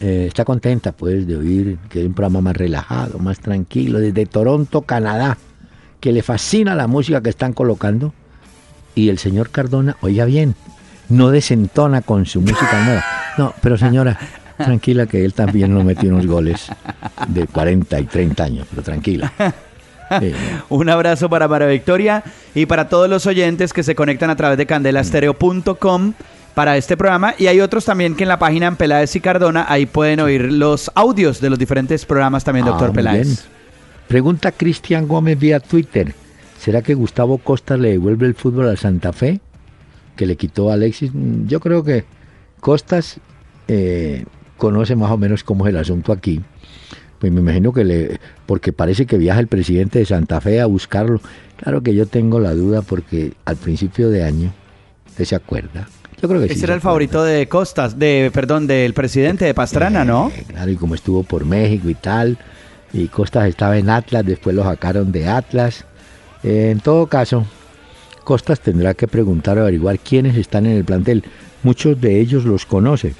eh, 0.00 0.24
está 0.28 0.44
contenta 0.44 0.92
pues 0.92 1.26
de 1.26 1.36
oír 1.36 1.78
que 1.90 2.00
es 2.00 2.06
un 2.06 2.14
programa 2.14 2.40
más 2.40 2.56
relajado, 2.56 3.18
más 3.18 3.38
tranquilo, 3.40 3.98
desde 3.98 4.24
Toronto, 4.26 4.82
Canadá, 4.82 5.36
que 6.00 6.12
le 6.12 6.22
fascina 6.22 6.74
la 6.74 6.86
música 6.86 7.20
que 7.22 7.28
están 7.30 7.52
colocando. 7.52 8.14
Y 8.94 9.08
el 9.08 9.18
señor 9.18 9.50
Cardona, 9.50 9.96
oiga 10.00 10.24
bien, 10.24 10.54
no 11.08 11.30
desentona 11.30 12.02
con 12.02 12.26
su 12.26 12.40
música 12.40 12.84
nueva. 12.84 13.04
No, 13.38 13.54
pero 13.62 13.76
señora, 13.78 14.18
tranquila 14.56 15.06
que 15.06 15.24
él 15.24 15.32
también 15.34 15.72
nos 15.72 15.84
metió 15.84 16.10
unos 16.10 16.26
goles 16.26 16.66
de 17.28 17.46
40 17.46 18.00
y 18.00 18.04
30 18.04 18.44
años, 18.44 18.66
pero 18.70 18.82
tranquila. 18.82 19.32
Sí, 20.20 20.32
Un 20.70 20.88
abrazo 20.90 21.30
para 21.30 21.46
María 21.46 21.68
Victoria 21.68 22.24
y 22.54 22.66
para 22.66 22.88
todos 22.88 23.08
los 23.08 23.26
oyentes 23.26 23.72
que 23.72 23.84
se 23.84 23.94
conectan 23.94 24.28
a 24.28 24.34
través 24.36 24.58
de 24.58 24.66
candelastereo.com 24.66 26.14
para 26.54 26.76
este 26.76 26.96
programa. 26.96 27.34
Y 27.38 27.46
hay 27.46 27.60
otros 27.60 27.84
también 27.84 28.16
que 28.16 28.24
en 28.24 28.28
la 28.28 28.38
página 28.40 28.66
en 28.66 28.74
Peláez 28.76 29.14
y 29.14 29.20
Cardona, 29.20 29.66
ahí 29.68 29.86
pueden 29.86 30.18
oír 30.20 30.50
los 30.52 30.90
audios 30.96 31.40
de 31.40 31.48
los 31.50 31.58
diferentes 31.60 32.04
programas 32.04 32.42
también, 32.42 32.66
Ah, 32.66 32.70
doctor 32.70 32.88
muy 32.88 32.96
Peláez. 32.96 33.26
bien. 33.26 33.38
Pregunta 34.08 34.50
Cristian 34.50 35.06
Gómez 35.06 35.38
vía 35.38 35.60
Twitter. 35.60 36.12
¿Será 36.60 36.82
que 36.82 36.92
Gustavo 36.92 37.38
Costa 37.38 37.78
le 37.78 37.92
devuelve 37.92 38.26
el 38.26 38.34
fútbol 38.34 38.68
a 38.68 38.76
Santa 38.76 39.14
Fe? 39.14 39.40
Que 40.14 40.26
le 40.26 40.36
quitó 40.36 40.70
a 40.70 40.74
Alexis. 40.74 41.10
Yo 41.46 41.58
creo 41.58 41.82
que 41.82 42.04
Costas 42.60 43.18
eh, 43.66 44.26
conoce 44.58 44.94
más 44.94 45.10
o 45.10 45.16
menos 45.16 45.42
cómo 45.42 45.66
es 45.66 45.70
el 45.70 45.78
asunto 45.78 46.12
aquí. 46.12 46.42
Pues 47.18 47.32
me 47.32 47.40
imagino 47.40 47.72
que 47.72 47.84
le... 47.84 48.20
Porque 48.44 48.74
parece 48.74 49.06
que 49.06 49.16
viaja 49.16 49.40
el 49.40 49.46
presidente 49.46 50.00
de 50.00 50.04
Santa 50.04 50.38
Fe 50.42 50.60
a 50.60 50.66
buscarlo. 50.66 51.22
Claro 51.56 51.82
que 51.82 51.94
yo 51.94 52.04
tengo 52.04 52.40
la 52.40 52.52
duda 52.52 52.82
porque 52.82 53.32
al 53.46 53.56
principio 53.56 54.10
de 54.10 54.22
año, 54.22 54.52
¿usted 55.08 55.24
se 55.24 55.36
acuerda? 55.36 55.88
Yo 56.20 56.28
creo 56.28 56.42
que 56.42 56.48
sí 56.48 56.52
Ese 56.52 56.60
se 56.60 56.66
era 56.66 56.74
el 56.74 56.82
favorito 56.82 57.24
de 57.24 57.48
Costas, 57.48 57.98
de, 57.98 58.30
perdón, 58.34 58.66
del 58.66 58.92
presidente 58.92 59.46
de 59.46 59.54
Pastrana, 59.54 60.04
¿no? 60.04 60.30
Eh, 60.36 60.44
Claro, 60.46 60.70
y 60.70 60.76
como 60.76 60.94
estuvo 60.94 61.22
por 61.22 61.46
México 61.46 61.88
y 61.88 61.94
tal, 61.94 62.36
y 62.92 63.08
Costas 63.08 63.48
estaba 63.48 63.78
en 63.78 63.88
Atlas, 63.88 64.26
después 64.26 64.54
lo 64.54 64.62
sacaron 64.62 65.10
de 65.10 65.26
Atlas. 65.26 65.86
Eh, 66.42 66.70
en 66.70 66.80
todo 66.80 67.06
caso, 67.06 67.46
Costas 68.24 68.60
tendrá 68.60 68.94
que 68.94 69.08
preguntar 69.08 69.58
o 69.58 69.62
averiguar 69.62 69.98
quiénes 69.98 70.36
están 70.36 70.66
en 70.66 70.76
el 70.76 70.84
plantel. 70.84 71.24
Muchos 71.62 72.00
de 72.00 72.20
ellos 72.20 72.44
los 72.44 72.64
conoce, 72.66 73.14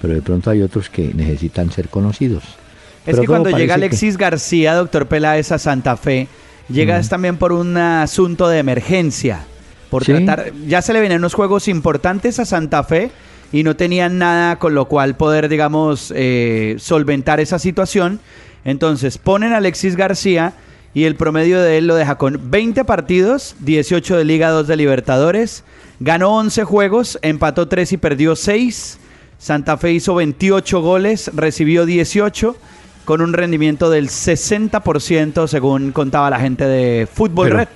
pero 0.00 0.14
de 0.14 0.22
pronto 0.22 0.50
hay 0.50 0.62
otros 0.62 0.88
que 0.90 1.12
necesitan 1.14 1.70
ser 1.70 1.88
conocidos. 1.88 2.42
Es 2.44 3.12
Pero 3.14 3.20
que 3.20 3.26
cuando 3.26 3.50
llega 3.50 3.66
que- 3.74 3.84
Alexis 3.84 4.16
García, 4.16 4.74
doctor 4.74 5.06
Peláez, 5.06 5.52
a 5.52 5.58
Santa 5.58 5.96
Fe, 5.96 6.28
llega 6.68 6.98
es 6.98 7.08
también 7.08 7.36
por 7.36 7.52
un 7.52 7.76
asunto 7.76 8.48
de 8.48 8.58
emergencia. 8.58 9.44
Por 9.90 10.04
Sí. 10.04 10.12
tratar, 10.12 10.52
ya 10.66 10.82
se 10.82 10.92
le 10.92 11.00
venían 11.00 11.20
unos 11.20 11.34
juegos 11.34 11.68
importantes 11.68 12.38
a 12.40 12.44
Santa 12.44 12.82
Fe 12.84 13.10
y 13.52 13.62
no 13.62 13.76
tenían 13.76 14.18
nada 14.18 14.58
con 14.58 14.74
lo 14.74 14.86
cual 14.86 15.14
poder, 15.16 15.48
digamos, 15.48 16.12
eh, 16.16 16.76
solventar 16.78 17.38
esa 17.40 17.58
situación. 17.58 18.18
Entonces 18.64 19.18
ponen 19.18 19.52
a 19.52 19.58
Alexis 19.58 19.94
García 19.96 20.52
y 20.94 21.04
el 21.04 21.14
promedio 21.16 21.60
de 21.62 21.78
él 21.78 21.86
lo 21.86 21.94
deja 21.94 22.16
con 22.16 22.50
20 22.50 22.84
partidos, 22.84 23.54
18 23.60 24.16
de 24.16 24.24
Liga, 24.24 24.50
2 24.50 24.66
de 24.66 24.76
Libertadores. 24.76 25.64
Ganó 26.00 26.36
11 26.36 26.64
juegos, 26.64 27.18
empató 27.22 27.68
3 27.68 27.92
y 27.92 27.96
perdió 27.96 28.36
6. 28.36 28.98
Santa 29.38 29.76
Fe 29.76 29.92
hizo 29.92 30.14
28 30.14 30.80
goles, 30.80 31.30
recibió 31.34 31.86
18 31.86 32.56
con 33.04 33.20
un 33.20 33.32
rendimiento 33.32 33.88
del 33.90 34.08
60% 34.08 35.46
según 35.46 35.92
contaba 35.92 36.28
la 36.30 36.40
gente 36.40 36.64
de 36.66 37.06
Fútbol 37.12 37.46
Pero 37.46 37.56
Red. 37.58 37.68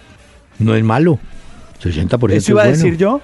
No 0.59 0.75
es 0.75 0.85
malo. 0.85 1.19
60% 1.83 2.33
Eso 2.33 2.53
iba 2.53 2.63
a 2.63 2.69
es 2.69 2.79
bueno. 2.79 2.85
decir 2.85 2.97
yo. 2.99 3.21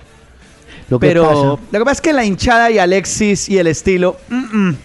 Lo 0.88 0.98
que 0.98 1.06
pero 1.08 1.22
pasa- 1.28 1.42
lo 1.42 1.58
que 1.70 1.78
pasa 1.80 1.92
es 1.92 2.00
que 2.00 2.12
la 2.12 2.24
hinchada 2.24 2.70
y 2.70 2.78
Alexis 2.78 3.48
y 3.48 3.58
el 3.58 3.66
estilo, 3.66 4.16
mm, 4.30 4.68
mm, 4.68 4.76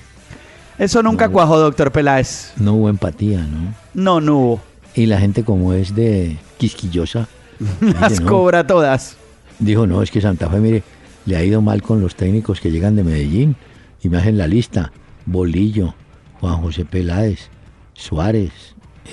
eso 0.80 1.02
nunca 1.02 1.28
No. 1.28 1.32
cuajó, 1.34 1.60
doctor 1.60 1.92
Peláez. 1.92 2.52
no 2.58 2.74
hubo 2.74 2.90
empatía, 2.90 3.40
¿no? 3.40 3.74
No, 3.94 4.20
no 4.20 4.38
hubo. 4.38 4.62
Y 4.96 5.08
la 5.08 5.20
gente 5.20 5.44
como 5.44 5.74
es 5.74 5.96
de 5.96 6.38
quisquillosa, 6.58 7.28
Las 8.00 8.20
no, 8.20 8.28
cobra 8.28 8.66
todas. 8.66 9.18
Dijo, 9.60 9.88
no, 9.88 10.02
es 10.02 10.12
que 10.12 10.22
Santa 10.22 10.50
Fe, 10.50 10.60
mire, 10.60 10.84
le 11.26 11.36
ha 11.36 11.44
ido 11.44 11.62
mal 11.62 11.82
con 11.82 12.02
los 12.02 12.16
técnicos 12.16 12.60
que 12.60 12.72
llegan 12.72 12.96
de 12.96 13.04
Medellín. 13.04 13.56
Y 14.02 14.10
me 14.10 14.18
hacen 14.18 14.38
la 14.38 14.48
lista. 14.48 14.92
Bolillo, 15.26 15.96
Juan 16.42 16.58
José 16.58 16.84
Peláez, 16.84 17.50
Suárez, 17.94 18.52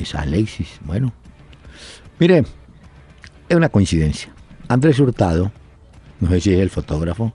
es 0.01 0.15
Alexis. 0.15 0.81
Bueno, 0.85 1.13
mire, 2.19 2.45
es 3.49 3.57
una 3.57 3.69
coincidencia. 3.69 4.31
Andrés 4.67 4.99
Hurtado, 4.99 5.53
no 6.19 6.31
sé 6.31 6.41
si 6.41 6.53
es 6.53 6.61
el 6.61 6.71
fotógrafo, 6.71 7.33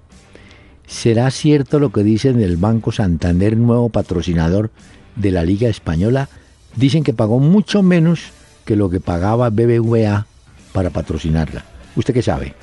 ¿será 0.86 1.32
cierto 1.32 1.80
lo 1.80 1.92
que 1.92 2.04
dicen 2.04 2.40
del 2.40 2.58
Banco 2.58 2.92
Santander, 2.92 3.56
nuevo 3.56 3.88
patrocinador 3.90 4.72
de 5.16 5.32
la 5.32 5.44
Liga 5.44 5.70
Española? 5.70 6.28
Dicen 6.75 7.04
que 7.06 7.14
pagó 7.14 7.40
mucho 7.40 7.82
menos 7.82 8.32
que 8.65 8.75
lo 8.75 8.89
que 8.89 9.00
pagaba 9.00 9.50
BBVA 9.50 10.25
para 10.74 10.89
patrocinarla. 10.89 11.63
¿Usted 11.95 12.13
qué 12.13 12.22
sabe? 12.22 12.53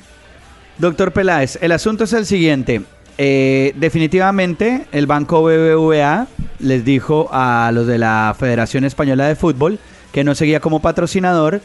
Doctor 0.77 1.11
Peláez, 1.13 1.57
el 1.61 1.71
asunto 1.71 2.03
es 2.03 2.13
el 2.13 2.25
siguiente. 2.25 2.81
Eh, 3.17 3.73
definitivamente 3.77 4.85
el 4.91 5.05
banco 5.07 5.43
BBVA 5.43 6.27
les 6.59 6.83
dijo 6.83 7.29
a 7.31 7.71
los 7.73 7.87
de 7.87 7.97
la 7.99 8.35
Federación 8.37 8.83
Española 8.85 9.27
de 9.27 9.35
Fútbol 9.35 9.79
que 10.11 10.23
no 10.23 10.35
seguía 10.35 10.59
como 10.59 10.81
patrocinador. 10.81 11.61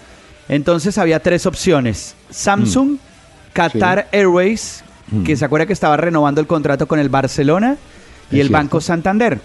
Entonces 0.49 0.97
había 0.99 1.21
tres 1.21 1.45
opciones. 1.47 2.14
Samsung, 2.30 2.97
Qatar 3.52 4.09
Airways, 4.12 4.85
Mm. 5.11 5.23
que 5.25 5.37
se 5.38 5.45
acuerda 5.47 5.64
que 5.64 5.73
estaba 5.73 5.97
renovando 5.97 6.38
el 6.42 6.47
contrato 6.47 6.87
con 6.87 6.99
el 6.99 7.09
Barcelona, 7.09 7.76
y 8.30 8.35
Es 8.37 8.40
el 8.42 8.49
cierto. 8.49 8.52
Banco 8.52 8.80
Santander. 8.83 9.40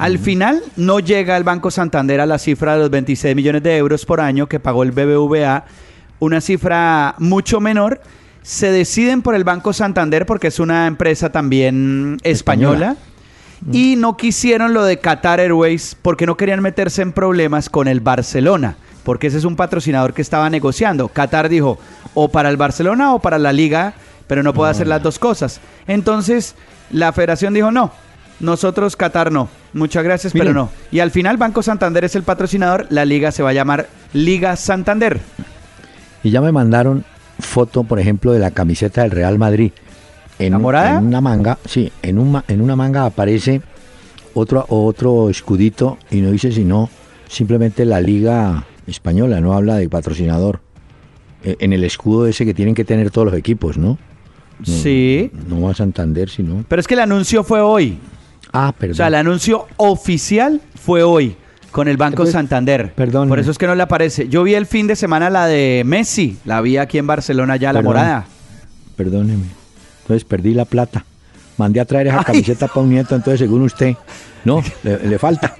Al 0.00 0.18
final 0.18 0.62
no 0.76 0.98
llega 0.98 1.36
el 1.36 1.44
Banco 1.44 1.70
Santander 1.70 2.22
a 2.22 2.26
la 2.26 2.38
cifra 2.38 2.72
de 2.72 2.78
los 2.78 2.88
26 2.88 3.36
millones 3.36 3.62
de 3.62 3.76
euros 3.76 4.06
por 4.06 4.22
año 4.22 4.46
que 4.46 4.58
pagó 4.58 4.82
el 4.82 4.92
BBVA, 4.92 5.66
una 6.20 6.40
cifra 6.40 7.14
mucho 7.18 7.60
menor. 7.60 8.00
Se 8.40 8.72
deciden 8.72 9.20
por 9.20 9.34
el 9.34 9.44
Banco 9.44 9.74
Santander 9.74 10.24
porque 10.24 10.46
es 10.46 10.58
una 10.58 10.86
empresa 10.86 11.30
también 11.30 12.16
española. 12.22 12.96
Y 13.70 13.96
no 13.96 14.16
quisieron 14.16 14.72
lo 14.72 14.86
de 14.86 14.98
Qatar 15.00 15.38
Airways 15.38 15.94
porque 16.00 16.24
no 16.24 16.34
querían 16.34 16.62
meterse 16.62 17.02
en 17.02 17.12
problemas 17.12 17.68
con 17.68 17.86
el 17.86 18.00
Barcelona, 18.00 18.76
porque 19.04 19.26
ese 19.26 19.36
es 19.36 19.44
un 19.44 19.54
patrocinador 19.54 20.14
que 20.14 20.22
estaba 20.22 20.48
negociando. 20.48 21.08
Qatar 21.08 21.50
dijo, 21.50 21.78
o 22.14 22.28
para 22.30 22.48
el 22.48 22.56
Barcelona 22.56 23.12
o 23.12 23.18
para 23.18 23.38
la 23.38 23.52
liga, 23.52 23.92
pero 24.26 24.42
no 24.42 24.54
puede 24.54 24.70
hacer 24.70 24.86
las 24.86 25.02
dos 25.02 25.18
cosas. 25.18 25.60
Entonces, 25.86 26.54
la 26.90 27.12
federación 27.12 27.52
dijo, 27.52 27.70
no, 27.70 27.92
nosotros 28.40 28.96
Qatar 28.96 29.30
no, 29.30 29.48
muchas 29.72 30.02
gracias, 30.02 30.32
pero 30.32 30.52
no. 30.52 30.70
Y 30.90 31.00
al 31.00 31.10
final 31.10 31.36
Banco 31.36 31.62
Santander 31.62 32.04
es 32.04 32.16
el 32.16 32.22
patrocinador, 32.22 32.86
la 32.90 33.04
liga 33.04 33.30
se 33.32 33.42
va 33.42 33.50
a 33.50 33.52
llamar 33.52 33.88
Liga 34.12 34.56
Santander. 34.56 35.20
Y 36.22 36.30
ya 36.30 36.40
me 36.40 36.52
mandaron 36.52 37.04
foto, 37.38 37.84
por 37.84 37.98
ejemplo, 38.00 38.32
de 38.32 38.38
la 38.38 38.50
camiseta 38.50 39.02
del 39.02 39.10
Real 39.10 39.38
Madrid. 39.38 39.72
En, 40.38 40.50
¿La 40.52 40.56
un- 40.56 40.62
morada? 40.62 40.98
en 40.98 41.06
una 41.06 41.20
manga, 41.20 41.58
sí, 41.66 41.92
en, 42.02 42.18
un, 42.18 42.42
en 42.48 42.60
una 42.60 42.76
manga 42.76 43.04
aparece 43.04 43.60
otro, 44.34 44.64
otro 44.68 45.28
escudito 45.28 45.98
y 46.10 46.20
no 46.22 46.30
dice 46.30 46.50
sino 46.52 46.88
simplemente 47.28 47.84
la 47.84 48.00
Liga 48.00 48.64
Española, 48.86 49.40
no 49.40 49.52
habla 49.54 49.76
de 49.76 49.88
patrocinador. 49.88 50.60
Eh, 51.44 51.56
En 51.60 51.72
el 51.72 51.84
escudo 51.84 52.26
ese 52.26 52.44
que 52.44 52.54
tienen 52.54 52.74
que 52.74 52.84
tener 52.84 53.10
todos 53.10 53.26
los 53.26 53.34
equipos, 53.34 53.76
¿no? 53.78 53.98
Sí, 54.62 55.30
No 55.48 55.62
va 55.62 55.70
a 55.70 55.74
Santander, 55.74 56.28
sino... 56.28 56.64
pero 56.68 56.80
es 56.80 56.86
que 56.86 56.92
el 56.94 57.00
anuncio 57.00 57.42
fue 57.44 57.60
hoy. 57.62 57.98
Ah, 58.52 58.72
perdón. 58.76 58.92
O 58.92 58.96
sea, 58.96 59.06
el 59.08 59.14
anuncio 59.14 59.66
oficial 59.76 60.60
fue 60.74 61.02
hoy 61.02 61.36
con 61.70 61.86
el 61.88 61.96
Banco 61.96 62.22
Pues, 62.22 62.32
Santander. 62.32 62.92
perdón. 62.94 63.28
Por 63.28 63.38
eso 63.38 63.50
es 63.50 63.58
que 63.58 63.66
no 63.66 63.74
le 63.74 63.82
aparece. 63.82 64.28
Yo 64.28 64.42
vi 64.42 64.54
el 64.54 64.66
fin 64.66 64.86
de 64.86 64.96
semana 64.96 65.30
la 65.30 65.46
de 65.46 65.82
Messi, 65.86 66.36
la 66.44 66.60
vi 66.60 66.76
aquí 66.76 66.98
en 66.98 67.06
Barcelona 67.06 67.56
ya, 67.56 67.72
la 67.72 67.82
morada. 67.82 68.24
Perdóneme. 68.96 69.44
Entonces 70.02 70.24
perdí 70.24 70.52
la 70.54 70.64
plata. 70.64 71.04
Mandé 71.56 71.78
a 71.78 71.84
traer 71.84 72.06
esa 72.08 72.18
Ay. 72.18 72.24
camiseta 72.24 72.68
para 72.68 72.80
un 72.80 72.90
nieto, 72.90 73.14
entonces 73.14 73.38
según 73.38 73.62
usted, 73.62 73.94
no, 74.46 74.62
le, 74.82 75.06
le 75.06 75.18
falta. 75.18 75.54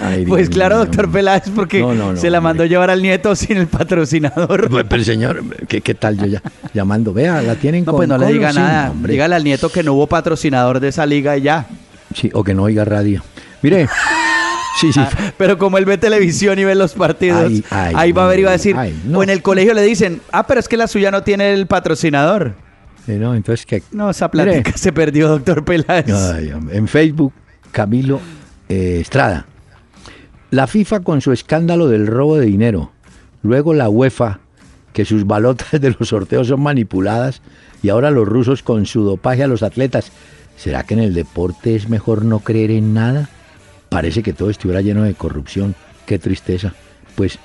Ay, 0.00 0.24
Pues 0.26 0.48
claro, 0.48 0.76
mío. 0.76 0.84
doctor 0.86 1.12
Peláez, 1.12 1.44
porque 1.54 1.80
No, 1.80 1.94
no, 1.94 2.12
no, 2.12 2.16
se 2.18 2.30
la 2.30 2.40
mandó 2.40 2.62
hombre. 2.62 2.70
llevar 2.70 2.90
al 2.90 3.02
nieto 3.02 3.36
sin 3.36 3.58
el 3.58 3.66
patrocinador. 3.66 4.68
Pues, 4.70 4.86
Pero 4.88 5.04
señor, 5.04 5.44
¿qué, 5.68 5.82
qué 5.82 5.94
tal 5.94 6.16
yo 6.16 6.26
ya 6.26 6.42
llamando? 6.72 7.12
Vea, 7.12 7.42
la 7.42 7.54
tienen 7.56 7.84
No, 7.84 7.92
con 7.92 7.98
pues 7.98 8.08
no 8.08 8.16
le 8.18 8.26
diga 8.32 8.52
nada. 8.54 8.92
Dígale 9.06 9.34
al 9.36 9.44
nieto 9.44 9.68
que 9.70 9.82
no 9.82 9.92
hubo 9.92 10.06
patrocinador 10.06 10.80
de 10.80 10.88
esa 10.88 11.04
liga 11.06 11.36
y 11.36 11.42
ya. 11.42 11.66
Sí, 12.14 12.30
o 12.32 12.42
que 12.42 12.54
no 12.54 12.62
oiga 12.62 12.84
radio. 12.86 13.22
Mire, 13.60 13.86
sí, 14.80 14.92
sí. 14.92 15.00
Ah, 15.00 15.10
pero 15.36 15.58
como 15.58 15.76
él 15.78 15.84
ve 15.84 15.98
televisión 15.98 16.58
y 16.58 16.64
ve 16.64 16.74
los 16.74 16.94
partidos, 16.94 17.44
Ay, 17.50 17.64
ay, 17.70 17.94
ahí 17.96 18.12
va 18.12 18.24
a 18.24 18.28
ver 18.28 18.38
y 18.40 18.42
va 18.44 18.50
a 18.50 18.52
decir, 18.54 18.74
ay, 18.78 18.98
no. 19.04 19.18
o 19.18 19.22
en 19.22 19.30
el 19.30 19.42
colegio 19.42 19.74
le 19.74 19.82
dicen, 19.82 20.20
ah, 20.32 20.46
pero 20.46 20.60
es 20.60 20.68
que 20.68 20.76
la 20.76 20.86
suya 20.86 21.10
no 21.10 21.22
tiene 21.22 21.52
el 21.52 21.66
patrocinador. 21.66 22.54
No, 23.06 23.34
entonces 23.34 23.66
que 23.66 23.82
No, 23.92 24.08
esa 24.08 24.30
plática 24.30 24.56
Mire. 24.64 24.78
se 24.78 24.90
perdió, 24.92 25.28
doctor 25.28 25.62
Peláez. 25.64 26.06
En 26.70 26.88
Facebook, 26.88 27.34
Camilo 27.70 28.18
eh, 28.70 28.98
Estrada. 29.00 29.46
La 30.50 30.66
FIFA 30.66 31.00
con 31.00 31.20
su 31.20 31.32
escándalo 31.32 31.88
del 31.88 32.06
robo 32.06 32.36
de 32.38 32.46
dinero. 32.46 32.92
Luego 33.42 33.74
la 33.74 33.90
UEFA, 33.90 34.38
que 34.94 35.04
sus 35.04 35.26
balotas 35.26 35.78
de 35.80 35.90
los 35.98 36.08
sorteos 36.08 36.46
son 36.48 36.62
manipuladas. 36.62 37.42
Y 37.82 37.90
ahora 37.90 38.10
los 38.10 38.26
rusos 38.26 38.62
con 38.62 38.86
su 38.86 39.02
dopaje 39.02 39.42
a 39.42 39.48
los 39.48 39.62
atletas. 39.62 40.10
¿Será 40.56 40.84
que 40.84 40.94
en 40.94 41.00
el 41.00 41.14
deporte 41.14 41.74
es 41.74 41.88
mejor 41.88 42.24
no 42.24 42.40
creer 42.40 42.70
en 42.70 42.94
nada? 42.94 43.28
Parece 43.88 44.22
que 44.22 44.32
todo 44.32 44.50
estuviera 44.50 44.80
lleno 44.80 45.02
de 45.02 45.14
corrupción. 45.14 45.74
Qué 46.06 46.18
tristeza. 46.18 46.74
Pues 47.14 47.38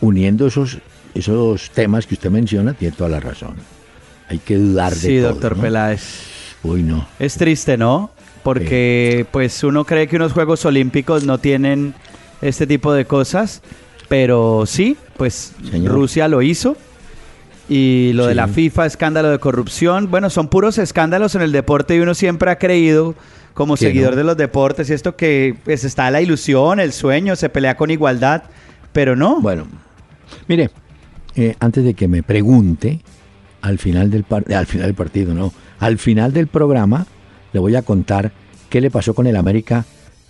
uniendo 0.00 0.46
esos, 0.46 0.78
esos 1.14 1.70
temas 1.70 2.06
que 2.06 2.14
usted 2.14 2.30
menciona, 2.30 2.74
tiene 2.74 2.96
toda 2.96 3.10
la 3.10 3.20
razón. 3.20 3.54
Hay 4.28 4.38
que 4.38 4.56
dudar 4.56 4.94
de 4.94 4.98
Sí, 5.00 5.18
todo, 5.20 5.30
doctor 5.30 5.56
¿no? 5.56 5.62
Peláez. 5.62 6.02
Uy, 6.62 6.82
no. 6.82 7.06
Es 7.18 7.36
triste, 7.36 7.76
¿no? 7.76 8.10
Porque 8.42 9.26
pues 9.30 9.62
uno 9.64 9.84
cree 9.84 10.06
que 10.08 10.16
unos 10.16 10.32
Juegos 10.32 10.64
Olímpicos 10.64 11.24
no 11.24 11.38
tienen 11.38 11.94
este 12.40 12.66
tipo 12.66 12.92
de 12.92 13.04
cosas, 13.04 13.62
pero 14.08 14.64
sí, 14.66 14.96
pues 15.16 15.54
Señor. 15.70 15.92
Rusia 15.92 16.28
lo 16.28 16.42
hizo. 16.42 16.76
Y 17.68 18.12
lo 18.14 18.26
de 18.26 18.34
la 18.34 18.48
FIFA, 18.48 18.86
escándalo 18.86 19.28
de 19.30 19.38
corrupción, 19.38 20.10
bueno, 20.10 20.30
son 20.30 20.48
puros 20.48 20.78
escándalos 20.78 21.34
en 21.34 21.42
el 21.42 21.52
deporte 21.52 21.94
y 21.96 22.00
uno 22.00 22.14
siempre 22.14 22.50
ha 22.50 22.56
creído 22.58 23.14
como 23.52 23.76
seguidor 23.76 24.12
no. 24.12 24.16
de 24.16 24.24
los 24.24 24.36
deportes 24.36 24.88
y 24.88 24.94
esto 24.94 25.16
que 25.16 25.54
pues 25.64 25.84
está 25.84 26.10
la 26.10 26.22
ilusión, 26.22 26.80
el 26.80 26.92
sueño, 26.92 27.36
se 27.36 27.48
pelea 27.50 27.76
con 27.76 27.90
igualdad, 27.90 28.44
pero 28.92 29.16
no. 29.16 29.40
Bueno, 29.42 29.66
mire, 30.46 30.70
eh, 31.36 31.56
antes 31.60 31.84
de 31.84 31.92
que 31.94 32.08
me 32.08 32.22
pregunte, 32.22 33.00
al 33.60 33.78
final 33.78 34.10
del 34.10 34.24
par- 34.24 34.50
al 34.52 34.66
final 34.66 34.86
del 34.86 34.94
partido, 34.94 35.34
no, 35.34 35.52
al 35.80 35.98
final 35.98 36.32
del 36.32 36.46
programa 36.46 37.06
le 37.52 37.60
voy 37.60 37.76
a 37.76 37.82
contar 37.82 38.32
qué 38.70 38.80
le 38.80 38.90
pasó 38.90 39.12
con 39.14 39.26
el 39.26 39.36
América 39.36 39.84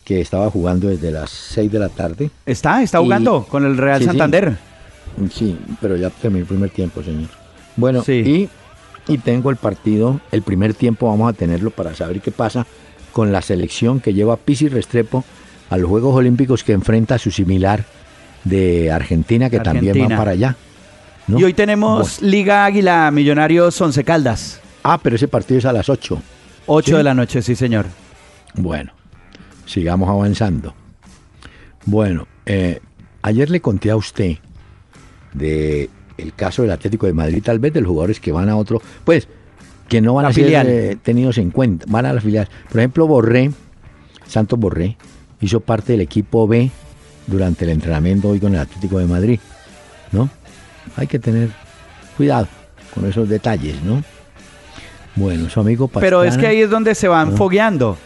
que 0.04 0.20
estaba 0.22 0.50
jugando 0.50 0.88
desde 0.88 1.10
las 1.12 1.30
6 1.30 1.70
de 1.70 1.78
la 1.78 1.88
tarde. 1.90 2.30
Está, 2.46 2.82
está 2.82 2.98
Y- 2.98 3.02
jugando 3.04 3.44
con 3.44 3.64
el 3.64 3.76
Real 3.76 4.00
sí. 4.00 4.06
Santander. 4.06 4.52
Sí, 4.52 4.56
pero 5.80 5.96
ya 5.96 6.10
terminó 6.10 6.42
el 6.42 6.48
primer 6.48 6.70
tiempo, 6.70 7.02
señor. 7.02 7.28
Bueno, 7.76 8.02
Sí. 8.02 8.48
y, 9.06 9.12
y 9.12 9.18
tengo 9.18 9.50
el 9.50 9.56
partido, 9.56 10.20
el 10.32 10.42
primer 10.42 10.74
tiempo 10.74 11.06
vamos 11.08 11.30
a 11.30 11.32
tenerlo 11.32 11.70
para 11.70 11.94
saber 11.94 12.20
qué 12.20 12.30
pasa 12.30 12.66
con 13.12 13.32
la 13.32 13.42
selección 13.42 14.00
que 14.00 14.14
lleva 14.14 14.34
a 14.34 14.36
Pisi 14.36 14.68
Restrepo 14.68 15.24
a 15.70 15.76
los 15.76 15.88
Juegos 15.88 16.14
Olímpicos 16.14 16.62
que 16.64 16.72
enfrenta 16.72 17.16
a 17.16 17.18
su 17.18 17.30
similar 17.30 17.84
de 18.44 18.90
Argentina, 18.92 19.50
que 19.50 19.60
también 19.60 19.96
va 20.02 20.16
para 20.16 20.30
allá. 20.32 20.56
¿no? 21.26 21.38
Y 21.38 21.44
hoy 21.44 21.52
tenemos 21.54 22.22
Liga 22.22 22.64
Águila 22.64 23.10
Millonarios 23.10 23.78
Once 23.80 24.02
Caldas. 24.04 24.60
Ah, 24.82 24.98
pero 25.02 25.16
ese 25.16 25.28
partido 25.28 25.58
es 25.58 25.64
a 25.66 25.72
las 25.72 25.88
8. 25.88 26.20
8 26.66 26.86
Sí. 26.90 26.96
de 26.96 27.02
la 27.02 27.14
noche, 27.14 27.42
sí, 27.42 27.54
señor. 27.54 27.86
Bueno, 28.54 28.92
sigamos 29.66 30.08
avanzando. 30.08 30.74
Bueno, 31.84 32.26
eh, 32.46 32.80
ayer 33.22 33.50
le 33.50 33.60
conté 33.60 33.90
a 33.90 33.96
usted 33.96 34.36
de 35.34 35.90
el 36.16 36.34
caso 36.34 36.62
del 36.62 36.72
Atlético 36.72 37.06
de 37.06 37.12
Madrid, 37.12 37.42
tal 37.44 37.58
vez 37.60 37.72
de 37.72 37.80
los 37.80 37.88
jugadores 37.90 38.18
que 38.20 38.32
van 38.32 38.48
a 38.48 38.56
otro, 38.56 38.82
pues, 39.04 39.28
que 39.88 40.00
no 40.00 40.14
van 40.14 40.24
La 40.24 40.28
a 40.30 40.32
ser 40.32 40.44
filial. 40.44 40.66
eh, 40.68 40.96
tenidos 41.02 41.38
en 41.38 41.50
cuenta, 41.50 41.86
van 41.88 42.06
a 42.06 42.12
la 42.12 42.20
filial. 42.20 42.48
Por 42.68 42.80
ejemplo, 42.80 43.06
Borré, 43.06 43.50
Santos 44.26 44.58
Borré, 44.58 44.96
hizo 45.40 45.60
parte 45.60 45.92
del 45.92 46.00
equipo 46.00 46.46
B 46.48 46.70
durante 47.26 47.64
el 47.64 47.70
entrenamiento 47.70 48.28
hoy 48.30 48.40
con 48.40 48.54
el 48.54 48.60
Atlético 48.60 48.98
de 48.98 49.06
Madrid, 49.06 49.38
¿no? 50.12 50.28
Hay 50.96 51.06
que 51.06 51.18
tener 51.18 51.50
cuidado 52.16 52.48
con 52.94 53.06
esos 53.06 53.28
detalles, 53.28 53.80
¿no? 53.82 54.02
Bueno, 55.14 55.48
su 55.50 55.60
amigo 55.60 55.88
Pero 55.88 56.22
es 56.22 56.30
que 56.36 56.42
Pastrana- 56.42 56.48
ahí 56.50 56.60
es 56.62 56.70
donde 56.70 56.94
se 56.94 57.08
van 57.08 57.36
fogueando. 57.36 57.96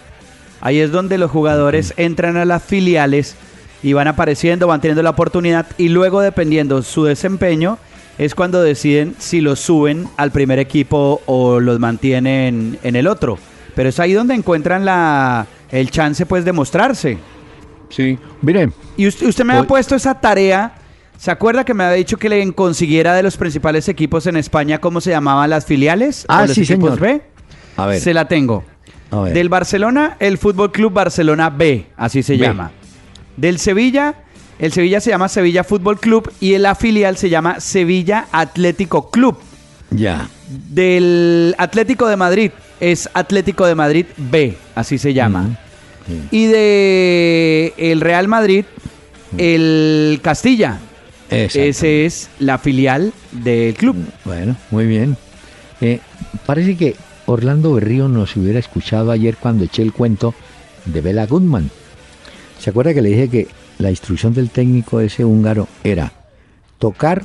Ahí 0.60 0.78
es 0.78 0.92
donde 0.92 1.18
los 1.18 1.30
jugadores 1.30 1.92
entran 1.96 2.36
a 2.36 2.44
las 2.44 2.62
filiales 2.62 3.34
y 3.82 3.92
van 3.92 4.08
apareciendo, 4.08 4.66
van 4.66 4.80
teniendo 4.80 5.02
la 5.02 5.10
oportunidad 5.10 5.66
y 5.78 5.88
luego 5.88 6.20
dependiendo 6.20 6.82
su 6.82 7.04
desempeño 7.04 7.78
es 8.18 8.34
cuando 8.34 8.62
deciden 8.62 9.14
si 9.18 9.40
los 9.40 9.58
suben 9.60 10.06
al 10.16 10.30
primer 10.30 10.58
equipo 10.58 11.22
o 11.26 11.60
los 11.60 11.78
mantienen 11.78 12.78
en 12.82 12.96
el 12.96 13.06
otro. 13.06 13.38
Pero 13.74 13.88
es 13.88 13.98
ahí 13.98 14.12
donde 14.12 14.34
encuentran 14.34 14.84
la, 14.84 15.46
el 15.70 15.90
chance 15.90 16.26
pues 16.26 16.44
de 16.44 16.52
mostrarse. 16.52 17.18
Sí, 17.88 18.18
mire, 18.40 18.70
Y 18.96 19.06
usted, 19.06 19.26
usted 19.26 19.44
me 19.44 19.54
ha 19.54 19.62
puesto 19.64 19.94
esa 19.94 20.14
tarea. 20.20 20.74
¿Se 21.18 21.30
acuerda 21.30 21.64
que 21.64 21.72
me 21.74 21.84
había 21.84 21.96
dicho 21.96 22.16
que 22.18 22.28
le 22.28 22.52
consiguiera 22.52 23.14
de 23.14 23.22
los 23.22 23.36
principales 23.36 23.88
equipos 23.88 24.26
en 24.26 24.36
España 24.36 24.78
cómo 24.78 25.00
se 25.00 25.10
llamaban 25.10 25.48
las 25.50 25.64
filiales? 25.66 26.24
Ah, 26.28 26.42
¿O 26.42 26.46
los 26.46 26.54
sí, 26.54 26.62
equipos 26.62 26.94
señor. 26.94 27.00
B? 27.00 27.22
a 27.76 27.86
ver, 27.86 28.00
Se 28.00 28.12
la 28.12 28.26
tengo. 28.28 28.64
a 29.10 29.20
ver. 29.20 29.34
Del 29.34 29.48
Barcelona, 29.48 30.16
el 30.20 30.36
Fútbol 30.38 30.72
Club 30.72 30.92
Barcelona 30.92 31.48
B, 31.50 31.86
así 31.96 32.22
se 32.22 32.32
B. 32.32 32.38
llama. 32.38 32.72
Del 33.36 33.58
Sevilla, 33.58 34.14
el 34.58 34.72
Sevilla 34.72 35.00
se 35.00 35.10
llama 35.10 35.28
Sevilla 35.28 35.64
Fútbol 35.64 35.98
Club 35.98 36.32
y 36.40 36.56
la 36.58 36.74
filial 36.74 37.16
se 37.16 37.30
llama 37.30 37.60
Sevilla 37.60 38.26
Atlético 38.32 39.10
Club. 39.10 39.38
Ya. 39.90 40.28
Del 40.48 41.54
Atlético 41.58 42.06
de 42.08 42.16
Madrid 42.16 42.50
es 42.80 43.08
Atlético 43.14 43.66
de 43.66 43.74
Madrid 43.74 44.06
B, 44.16 44.56
así 44.74 44.98
se 44.98 45.14
llama. 45.14 45.58
Sí. 46.06 46.28
Y 46.30 46.46
de 46.46 47.74
el 47.76 48.00
Real 48.00 48.28
Madrid, 48.28 48.64
el 49.38 50.20
Castilla. 50.22 50.78
Ese 51.30 52.04
es 52.04 52.28
la 52.38 52.58
filial 52.58 53.12
del 53.30 53.74
club. 53.74 53.96
Bueno, 54.24 54.56
muy 54.70 54.86
bien. 54.86 55.16
Eh, 55.80 56.00
parece 56.44 56.76
que 56.76 56.94
Orlando 57.26 57.72
Berrío 57.72 58.08
nos 58.08 58.36
hubiera 58.36 58.58
escuchado 58.58 59.10
ayer 59.10 59.36
cuando 59.36 59.64
eché 59.64 59.82
el 59.82 59.92
cuento 59.92 60.34
de 60.84 61.00
Bela 61.00 61.26
Goodman. 61.26 61.70
¿Se 62.62 62.70
acuerda 62.70 62.94
que 62.94 63.02
le 63.02 63.08
dije 63.08 63.28
que 63.28 63.48
la 63.78 63.90
instrucción 63.90 64.34
del 64.34 64.50
técnico 64.50 65.00
ese 65.00 65.24
húngaro 65.24 65.66
era 65.82 66.12
tocar, 66.78 67.24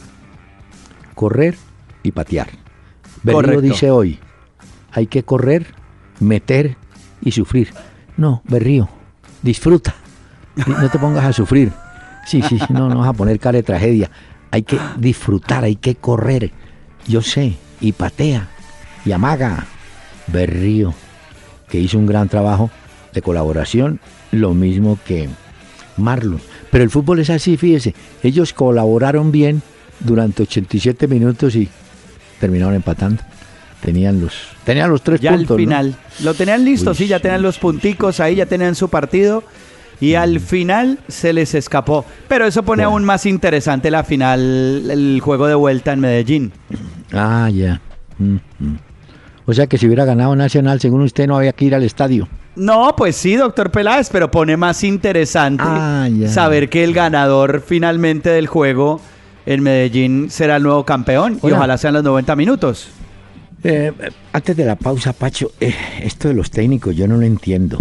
correr 1.14 1.56
y 2.02 2.12
patear? 2.12 2.48
Berrío 3.22 3.62
dice 3.62 3.92
hoy, 3.92 4.18
hay 4.92 5.06
que 5.06 5.22
correr, 5.22 5.68
meter 6.20 6.76
y 7.22 7.34
sufrir. 7.34 7.72
No, 8.18 8.42
Berrío, 8.46 8.90
disfruta. 9.44 9.94
No 10.66 10.90
te 10.90 10.98
pongas 10.98 11.26
a 11.26 11.34
sufrir. 11.34 11.72
Sí, 12.26 12.42
sí, 12.42 12.58
sí, 12.58 12.74
no, 12.74 12.90
no 12.90 12.98
vas 12.98 13.10
a 13.10 13.14
poner 13.14 13.40
cara 13.40 13.58
de 13.58 13.64
tragedia. 13.64 14.10
Hay 14.50 14.64
que 14.64 14.80
disfrutar, 14.98 15.64
hay 15.64 15.76
que 15.76 15.94
correr. 15.94 16.52
Yo 17.08 17.22
sé, 17.22 17.58
y 17.80 17.92
patea, 17.92 18.48
y 19.06 19.12
amaga. 19.12 19.68
Berrío, 20.26 20.96
que 21.70 21.80
hizo 21.80 22.00
un 22.00 22.08
gran 22.08 22.28
trabajo 22.28 22.72
de 23.14 23.22
colaboración, 23.22 24.00
lo 24.32 24.54
mismo 24.54 24.98
que 25.06 25.30
Marlon. 25.98 26.40
Pero 26.72 26.84
el 26.84 26.90
fútbol 26.90 27.20
es 27.20 27.30
así, 27.30 27.58
fíjese. 27.58 27.94
Ellos 28.24 28.54
colaboraron 28.54 29.32
bien 29.32 29.62
durante 30.00 30.44
87 30.44 31.08
minutos 31.08 31.56
y 31.56 31.70
terminaron 32.40 32.76
empatando. 32.76 33.24
Tenían 33.82 34.20
los, 34.20 34.34
tenían 34.64 34.90
los 34.90 35.02
tres 35.02 35.22
Ya 35.22 35.32
puntos. 35.32 35.52
al 35.52 35.56
¿no? 35.58 35.58
final. 35.64 35.96
Lo 36.24 36.34
tenían 36.34 36.66
listo, 36.66 36.92
Uy, 36.92 36.96
sí, 36.96 37.08
ya 37.08 37.20
tenían 37.20 37.42
los 37.42 37.58
punticos 37.60 38.20
ahí, 38.20 38.36
ya 38.36 38.46
tenían 38.46 38.76
su 38.76 38.90
partido. 38.90 39.44
Y 40.00 40.14
al 40.14 40.40
final 40.40 41.00
se 41.08 41.34
les 41.34 41.56
escapó. 41.56 42.06
Pero 42.28 42.46
eso 42.46 42.62
pone 42.64 42.84
Bueno. 42.84 42.92
aún 42.98 43.06
más 43.06 43.26
interesante 43.26 43.90
la 43.90 44.04
final, 44.04 44.90
el 44.92 45.20
juego 45.24 45.48
de 45.48 45.56
vuelta 45.56 45.94
en 45.94 46.00
Medellín. 46.02 46.52
Ah, 47.12 47.50
ya. 47.52 47.82
Mm. 48.20 48.38
O 49.48 49.54
sea 49.54 49.66
que 49.66 49.78
si 49.80 49.88
hubiera 49.88 50.06
ganado 50.06 50.36
Nacional, 50.36 50.80
según 50.80 51.02
usted, 51.02 51.26
no 51.28 51.38
había 51.38 51.54
que 51.54 51.66
ir 51.66 51.74
al 51.74 51.84
estadio. 51.84 52.28
No, 52.58 52.96
pues 52.96 53.16
sí, 53.16 53.36
doctor 53.36 53.72
Peláez, 53.72 54.10
pero 54.12 54.32
pone 54.32 54.58
más 54.58 54.84
interesante 54.84 55.64
Ah, 55.66 56.10
saber 56.28 56.70
que 56.70 56.84
el 56.84 56.94
ganador 56.94 57.64
finalmente 57.66 58.30
del 58.30 58.48
juego 58.48 59.00
en 59.46 59.64
Medellín 59.64 60.30
será 60.30 60.58
el 60.58 60.64
nuevo 60.64 60.84
campeón. 60.84 61.40
Y 61.44 61.52
ojalá 61.52 61.78
sean 61.78 61.94
los 61.94 62.04
90 62.04 62.36
minutos. 62.36 62.90
Eh, 63.64 63.92
antes 64.34 64.58
de 64.58 64.66
la 64.66 64.76
pausa, 64.76 65.14
Pacho, 65.14 65.52
eh, 65.60 65.74
esto 66.02 66.28
de 66.28 66.34
los 66.34 66.52
técnicos 66.52 66.96
yo 66.96 67.08
no 67.08 67.18
lo 67.18 67.26
entiendo. 67.26 67.78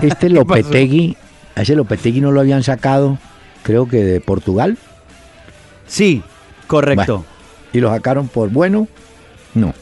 Este 0.00 0.28
Lopetegui, 0.30 1.16
a 1.56 1.62
ese 1.62 1.74
Lopetegui 1.74 2.20
no 2.20 2.30
lo 2.30 2.40
habían 2.40 2.62
sacado, 2.62 3.18
creo 3.62 3.88
que 3.88 4.04
de 4.04 4.20
Portugal, 4.20 4.78
Sí, 5.86 6.22
correcto. 6.66 7.16
Bueno. 7.18 7.24
y 7.72 7.80
lo 7.80 7.88
sacaron 7.88 8.28
por 8.28 8.50
bueno. 8.50 8.86
No. 9.54 9.72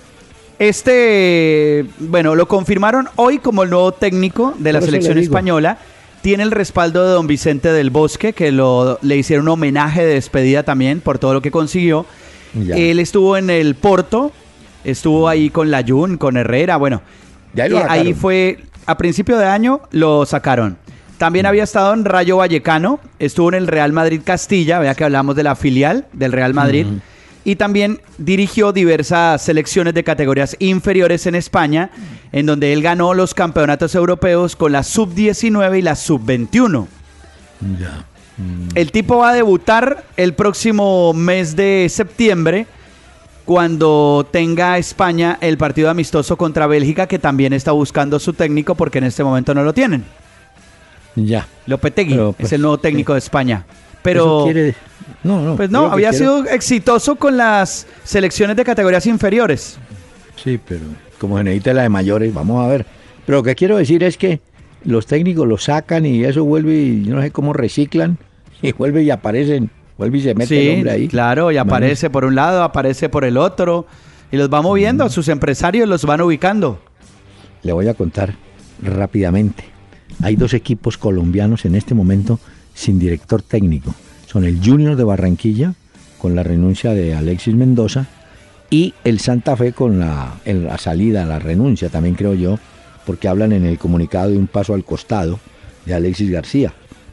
Este, 0.58 1.84
bueno, 1.98 2.34
lo 2.34 2.48
confirmaron 2.48 3.08
hoy 3.16 3.38
como 3.38 3.62
el 3.62 3.70
nuevo 3.70 3.92
técnico 3.92 4.54
de 4.58 4.72
la 4.72 4.80
Por 4.80 4.86
selección 4.86 5.18
española. 5.18 5.78
tiene 6.22 6.42
el 6.42 6.50
respaldo 6.50 7.04
de 7.06 7.12
don 7.12 7.26
Vicente 7.26 7.72
del 7.72 7.90
Bosque, 7.90 8.32
que 8.32 8.50
lo, 8.52 8.98
le 9.02 9.16
hicieron 9.16 9.46
un 9.46 9.50
homenaje 9.50 10.04
de 10.04 10.14
despedida 10.14 10.62
también 10.62 11.00
por 11.00 11.18
todo 11.18 11.34
lo 11.34 11.42
que 11.42 11.50
consiguió. 11.50 12.06
Ya. 12.54 12.74
Él 12.74 13.00
estuvo 13.00 13.36
en 13.36 13.50
el 13.50 13.74
Porto, 13.74 14.32
estuvo 14.82 15.28
ahí 15.28 15.50
con 15.50 15.70
la 15.70 15.84
Jun, 15.86 16.16
con 16.16 16.36
Herrera, 16.36 16.78
bueno. 16.78 17.02
De 17.52 17.62
ahí 17.62 17.68
lo 17.68 17.78
eh, 17.78 17.86
ahí 17.88 18.14
fue, 18.14 18.58
a 18.86 18.96
principio 18.96 19.36
de 19.36 19.44
año 19.44 19.82
lo 19.90 20.24
sacaron. 20.24 20.78
También 21.18 21.46
había 21.46 21.64
estado 21.64 21.94
en 21.94 22.04
Rayo 22.04 22.38
Vallecano, 22.38 22.98
estuvo 23.18 23.48
en 23.50 23.54
el 23.54 23.66
Real 23.66 23.92
Madrid 23.92 24.20
Castilla, 24.24 24.78
vea 24.78 24.94
que 24.94 25.04
hablamos 25.04 25.36
de 25.36 25.42
la 25.42 25.54
filial 25.54 26.06
del 26.12 26.32
Real 26.32 26.54
Madrid. 26.54 26.86
Y 27.46 27.54
también 27.54 28.00
dirigió 28.18 28.72
diversas 28.72 29.40
selecciones 29.40 29.94
de 29.94 30.02
categorías 30.02 30.56
inferiores 30.58 31.26
en 31.26 31.36
España, 31.36 31.90
en 32.32 32.44
donde 32.44 32.72
él 32.72 32.82
ganó 32.82 33.14
los 33.14 33.34
campeonatos 33.34 33.94
europeos 33.94 34.56
con 34.56 34.72
la 34.72 34.82
sub-19 34.82 35.78
y 35.78 35.82
la 35.82 35.94
sub-21. 35.94 36.88
Ya. 37.78 38.04
El 38.74 38.90
tipo 38.90 39.18
va 39.18 39.30
a 39.30 39.32
debutar 39.32 40.04
el 40.16 40.34
próximo 40.34 41.14
mes 41.14 41.54
de 41.54 41.86
septiembre 41.88 42.66
cuando 43.44 44.26
tenga 44.28 44.76
España 44.76 45.38
el 45.40 45.56
partido 45.56 45.88
amistoso 45.88 46.36
contra 46.36 46.66
Bélgica, 46.66 47.06
que 47.06 47.20
también 47.20 47.52
está 47.52 47.70
buscando 47.70 48.18
su 48.18 48.32
técnico 48.32 48.74
porque 48.74 48.98
en 48.98 49.04
este 49.04 49.22
momento 49.22 49.54
no 49.54 49.62
lo 49.62 49.72
tienen. 49.72 50.04
Ya. 51.14 51.46
Lopetegui 51.66 52.10
Pero, 52.10 52.30
es 52.30 52.36
pues, 52.36 52.52
el 52.52 52.62
nuevo 52.62 52.78
técnico 52.78 53.12
de 53.12 53.20
España. 53.20 53.64
Pero, 54.12 54.44
quiere- 54.44 54.74
No, 55.22 55.40
no. 55.42 55.56
pues 55.56 55.70
no, 55.70 55.86
había 55.92 56.10
quiero- 56.10 56.42
sido 56.42 56.50
exitoso 56.52 57.16
con 57.16 57.36
las 57.36 57.86
selecciones 58.04 58.56
de 58.56 58.64
categorías 58.64 59.06
inferiores. 59.06 59.78
Sí, 60.42 60.58
pero 60.66 60.80
como 61.18 61.38
se 61.38 61.44
necesita 61.44 61.72
la 61.74 61.82
de 61.82 61.88
mayores, 61.88 62.32
vamos 62.32 62.64
a 62.64 62.68
ver. 62.68 62.86
Pero 63.24 63.38
lo 63.38 63.42
que 63.42 63.54
quiero 63.54 63.76
decir 63.76 64.02
es 64.04 64.16
que 64.16 64.40
los 64.84 65.06
técnicos 65.06 65.48
lo 65.48 65.58
sacan 65.58 66.06
y 66.06 66.24
eso 66.24 66.44
vuelve 66.44 66.74
y 66.74 67.04
yo 67.04 67.14
no 67.16 67.22
sé 67.22 67.30
cómo 67.32 67.52
reciclan 67.52 68.18
y 68.62 68.72
vuelve 68.72 69.02
y 69.02 69.10
aparecen, 69.10 69.70
vuelve 69.98 70.18
y 70.18 70.22
se 70.22 70.34
mete 70.34 70.70
el 70.72 70.76
hombre 70.76 70.90
ahí. 70.92 71.08
claro, 71.08 71.50
y 71.50 71.56
aparece 71.56 72.08
por 72.10 72.24
un 72.24 72.34
lado, 72.36 72.62
aparece 72.62 73.08
por 73.08 73.24
el 73.24 73.36
otro, 73.36 73.86
y 74.30 74.36
los 74.36 74.52
va 74.52 74.62
moviendo, 74.62 75.04
Mm. 75.04 75.06
a 75.06 75.10
sus 75.10 75.28
empresarios 75.28 75.88
los 75.88 76.04
van 76.04 76.20
ubicando. 76.20 76.78
Le 77.62 77.72
voy 77.72 77.88
a 77.88 77.94
contar 77.94 78.34
rápidamente. 78.82 79.64
Hay 80.22 80.36
dos 80.36 80.54
equipos 80.54 80.96
colombianos 80.98 81.64
en 81.64 81.74
este 81.74 81.94
momento 81.94 82.38
sin 82.76 82.98
director 83.00 83.42
técnico. 83.42 83.92
Son 84.26 84.44
el 84.44 84.60
Junior 84.64 84.94
de 84.94 85.02
Barranquilla, 85.04 85.74
con 86.18 86.36
la 86.36 86.42
renuncia 86.44 86.92
de 86.92 87.14
Alexis 87.14 87.54
Mendoza, 87.56 88.06
y 88.70 88.94
el 89.04 89.18
Santa 89.18 89.56
Fe 89.56 89.72
con 89.72 89.98
la, 89.98 90.34
en 90.44 90.64
la 90.66 90.76
salida, 90.78 91.24
la 91.24 91.38
renuncia, 91.38 91.88
también 91.88 92.14
creo 92.16 92.34
yo, 92.34 92.58
porque 93.06 93.28
hablan 93.28 93.52
en 93.52 93.64
el 93.64 93.78
comunicado 93.78 94.30
de 94.30 94.36
un 94.36 94.46
paso 94.46 94.74
al 94.74 94.84
costado 94.84 95.40
de 95.86 95.94
Alexis 95.94 96.30
García. 96.30 96.72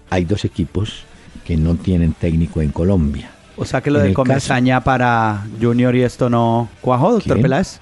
Hay 0.10 0.26
dos 0.26 0.44
equipos 0.46 1.04
que 1.46 1.56
no 1.56 1.76
tienen 1.76 2.14
técnico 2.14 2.62
en 2.62 2.72
Colombia. 2.72 3.30
O 3.56 3.66
sea 3.66 3.82
que 3.82 3.92
lo 3.92 4.00
En 4.02 4.08
de 4.08 4.14
Comesaña 4.14 4.84
para 4.84 5.46
Junior 5.62 5.96
y 5.96 6.02
esto 6.02 6.30
no 6.30 6.70
cuajó, 6.82 7.12
doctor 7.14 7.34
¿Quién? 7.34 7.44
Peláez. 7.44 7.80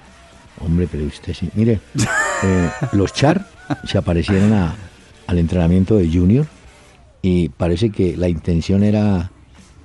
Hombre, 0.60 0.86
pero 0.90 1.04
usted 1.06 1.32
sí. 1.34 1.48
Mire, 1.54 1.80
eh, 2.44 2.70
los 2.92 3.12
Char 3.14 3.46
se 3.86 3.96
aparecieron 3.98 4.52
a- 4.52 4.74
al 5.26 5.38
entrenamiento 5.38 5.96
de 5.96 6.08
Junior 6.12 6.46
y 7.22 7.50
parece 7.50 7.90
que 7.90 8.16
la 8.16 8.28
intención 8.28 8.82
era 8.82 9.30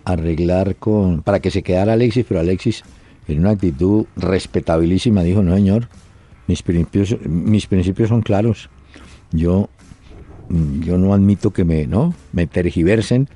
arreglar 0.04 0.76
con 0.76 1.22
para 1.22 1.40
que 1.40 1.52
se 1.52 1.62
quedara 1.62 1.94
Alexis, 1.94 2.26
pero 2.28 2.40
Alexis 2.40 2.84
en 3.28 3.40
una 3.40 3.52
actitud 3.52 4.06
respetabilísima 4.16 5.22
dijo, 5.22 5.44
no 5.44 5.54
señor, 5.56 5.88
mis 6.48 6.64
principios, 6.64 7.16
mis 7.26 7.68
principios 7.68 8.10
son 8.10 8.22
claros. 8.22 8.70
Yo, 9.32 9.70
yo 10.80 10.98
no 10.98 11.14
admito 11.14 11.52
que 11.52 11.66
me, 11.66 11.86
¿no? 11.88 12.14
me 12.32 12.48
tergiversen 12.48 13.28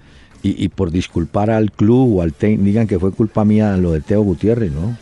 y, 0.42 0.64
y 0.64 0.70
por 0.70 0.92
disculpar 0.92 1.52
al 1.52 1.72
club 1.72 2.18
o 2.18 2.22
al 2.22 2.34
técnico 2.34 2.64
digan 2.64 2.88
que 2.88 2.98
fue 2.98 3.12
culpa 3.12 3.46
mía 3.46 3.76
lo 3.78 3.92
de 3.92 4.02
Teo 4.02 4.22
Gutiérrez, 4.22 4.72
¿no? 4.72 4.98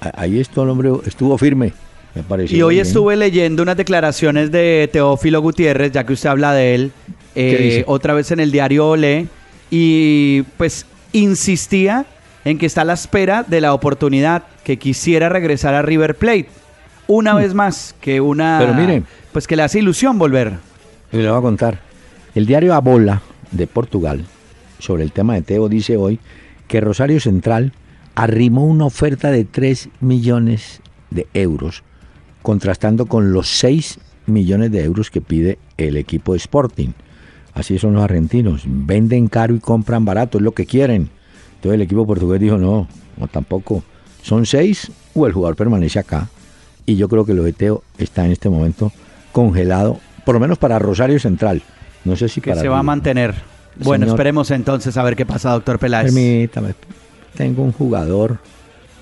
Ahí 0.00 0.38
estuvo 0.38 0.64
el 0.64 0.70
hombre, 0.70 0.92
estuvo 1.04 1.36
firme, 1.36 1.74
me 2.14 2.22
pareció. 2.22 2.56
Y 2.56 2.62
hoy 2.62 2.76
bien. 2.76 2.86
estuve 2.86 3.16
leyendo 3.16 3.62
unas 3.62 3.76
declaraciones 3.76 4.50
de 4.50 4.88
Teófilo 4.90 5.42
Gutiérrez, 5.42 5.92
ya 5.92 6.04
que 6.04 6.14
usted 6.14 6.30
habla 6.30 6.54
de 6.54 6.74
él, 6.74 6.92
eh, 7.34 7.84
otra 7.86 8.14
vez 8.14 8.30
en 8.30 8.40
el 8.40 8.52
diario 8.52 8.88
Olé, 8.88 9.26
y 9.70 10.42
pues 10.56 10.86
insistía 11.12 12.06
en 12.44 12.58
que 12.58 12.66
está 12.66 12.82
a 12.82 12.84
la 12.84 12.94
espera 12.94 13.42
de 13.42 13.60
la 13.60 13.74
oportunidad 13.74 14.44
que 14.64 14.78
quisiera 14.78 15.28
regresar 15.28 15.74
a 15.74 15.82
River 15.82 16.16
Plate. 16.16 16.48
Una 17.06 17.34
vez 17.34 17.54
más, 17.54 17.94
que 18.00 18.20
una... 18.20 18.58
Hmm. 18.58 18.60
Pero 18.60 18.74
mire. 18.74 19.02
Pues 19.32 19.46
que 19.46 19.56
le 19.56 19.62
hace 19.62 19.78
ilusión 19.78 20.18
volver. 20.18 20.54
Y 21.12 21.18
le 21.18 21.28
voy 21.28 21.38
a 21.38 21.42
contar. 21.42 21.80
El 22.34 22.46
diario 22.46 22.74
A 22.74 22.80
Bola 22.80 23.22
de 23.50 23.66
Portugal, 23.66 24.24
sobre 24.78 25.02
el 25.02 25.12
tema 25.12 25.34
de 25.34 25.42
Teo, 25.42 25.68
dice 25.68 25.96
hoy 25.96 26.20
que 26.68 26.80
Rosario 26.80 27.18
Central 27.20 27.72
arrimó 28.14 28.64
una 28.64 28.86
oferta 28.86 29.30
de 29.30 29.44
3 29.44 29.88
millones 30.00 30.80
de 31.10 31.26
euros, 31.34 31.82
contrastando 32.42 33.06
con 33.06 33.32
los 33.32 33.48
6 33.48 33.98
millones 34.26 34.70
de 34.70 34.84
euros 34.84 35.10
que 35.10 35.20
pide 35.20 35.58
el 35.76 35.96
equipo 35.96 36.32
de 36.32 36.38
Sporting. 36.38 36.90
Así 37.54 37.78
son 37.78 37.94
los 37.94 38.02
argentinos, 38.02 38.62
venden 38.66 39.28
caro 39.28 39.54
y 39.54 39.60
compran 39.60 40.04
barato, 40.04 40.38
es 40.38 40.44
lo 40.44 40.52
que 40.52 40.66
quieren. 40.66 41.10
Entonces 41.56 41.74
el 41.74 41.82
equipo 41.82 42.06
portugués 42.06 42.40
dijo, 42.40 42.56
no, 42.58 42.86
no 43.16 43.26
tampoco. 43.28 43.82
Son 44.22 44.46
6 44.46 44.90
o 45.14 45.26
el 45.26 45.32
jugador 45.32 45.56
permanece 45.56 45.98
acá. 45.98 46.28
Y 46.86 46.96
yo 46.96 47.08
creo 47.08 47.24
que 47.24 47.34
lo 47.34 47.42
de 47.42 47.52
Teo 47.52 47.82
está 47.98 48.24
en 48.24 48.32
este 48.32 48.48
momento 48.48 48.92
congelado, 49.32 49.98
por 50.24 50.34
lo 50.34 50.40
menos 50.40 50.58
para 50.58 50.78
Rosario 50.78 51.18
Central. 51.18 51.62
No 52.04 52.16
sé 52.16 52.28
si 52.28 52.40
Que 52.40 52.50
para 52.50 52.62
se 52.62 52.68
va 52.68 52.78
a 52.78 52.82
mantener. 52.82 53.34
Bueno, 53.76 54.04
Señor. 54.04 54.16
esperemos 54.16 54.50
entonces 54.50 54.96
a 54.96 55.02
ver 55.02 55.16
qué 55.16 55.26
pasa, 55.26 55.50
doctor 55.52 55.78
Peláez. 55.78 56.12
Permítame, 56.12 56.74
tengo 57.36 57.62
un 57.62 57.72
jugador 57.72 58.38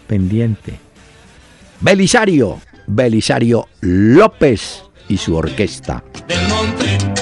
pendiente. 0.06 0.78
Belisario, 1.80 2.58
Belisario 2.86 3.68
López 3.80 4.82
y 5.08 5.16
su 5.16 5.36
orquesta. 5.36 6.02
del 6.26 6.48
monte. 6.48 7.17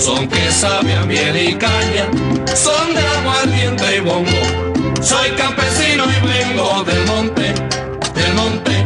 Son 0.00 0.26
que 0.28 0.50
sabe 0.50 0.94
a 0.94 1.04
y 1.04 1.54
caña, 1.56 2.08
son 2.54 2.94
de 2.94 3.00
aguardiente 3.00 3.96
y 3.98 4.00
bongo. 4.00 5.02
Soy 5.02 5.30
campesino 5.36 6.04
y 6.04 6.26
vengo 6.26 6.82
del 6.84 7.06
monte, 7.06 7.52
del 8.14 8.34
monte. 8.34 8.82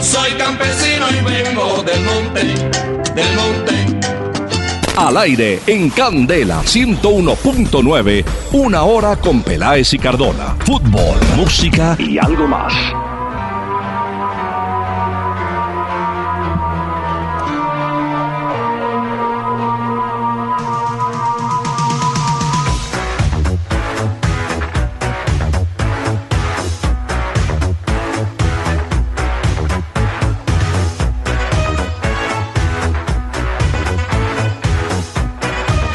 Soy 0.00 0.30
campesino 0.38 1.06
y 1.10 1.24
vengo 1.24 1.82
del 1.82 2.00
monte, 2.04 2.44
del 3.12 3.34
monte. 3.34 3.72
Al 4.96 5.16
aire 5.16 5.60
en 5.66 5.90
Candela 5.90 6.62
101.9, 6.62 8.24
una 8.52 8.84
hora 8.84 9.16
con 9.16 9.42
Peláez 9.42 9.94
y 9.94 9.98
Cardona. 9.98 10.54
Fútbol, 10.60 11.18
música 11.36 11.96
y 11.98 12.18
algo 12.18 12.46
más. 12.46 12.72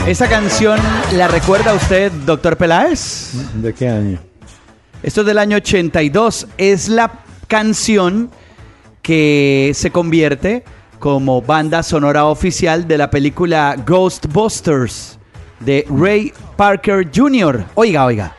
¿Esa 0.08 0.30
canción 0.30 0.80
la 1.12 1.28
recuerda 1.28 1.74
usted, 1.74 2.10
doctor 2.26 2.56
Peláez? 2.56 3.34
¿De 3.56 3.74
qué 3.74 3.90
año? 3.90 4.20
Esto 5.04 5.20
es 5.20 5.28
del 5.28 5.38
año 5.38 5.58
82. 5.58 6.48
Es 6.58 6.88
la 6.88 7.12
canción 7.50 8.32
que 9.02 9.74
se 9.76 9.92
convierte 9.92 10.64
como 11.00 11.42
banda 11.42 11.84
sonora 11.84 12.24
oficial 12.24 12.88
de 12.88 12.98
la 12.98 13.10
película 13.10 13.76
Ghostbusters 13.86 15.20
de 15.60 15.86
Ray 15.90 16.32
Parker 16.56 17.10
Jr. 17.14 17.66
Oiga, 17.76 18.06
oiga. 18.06 18.37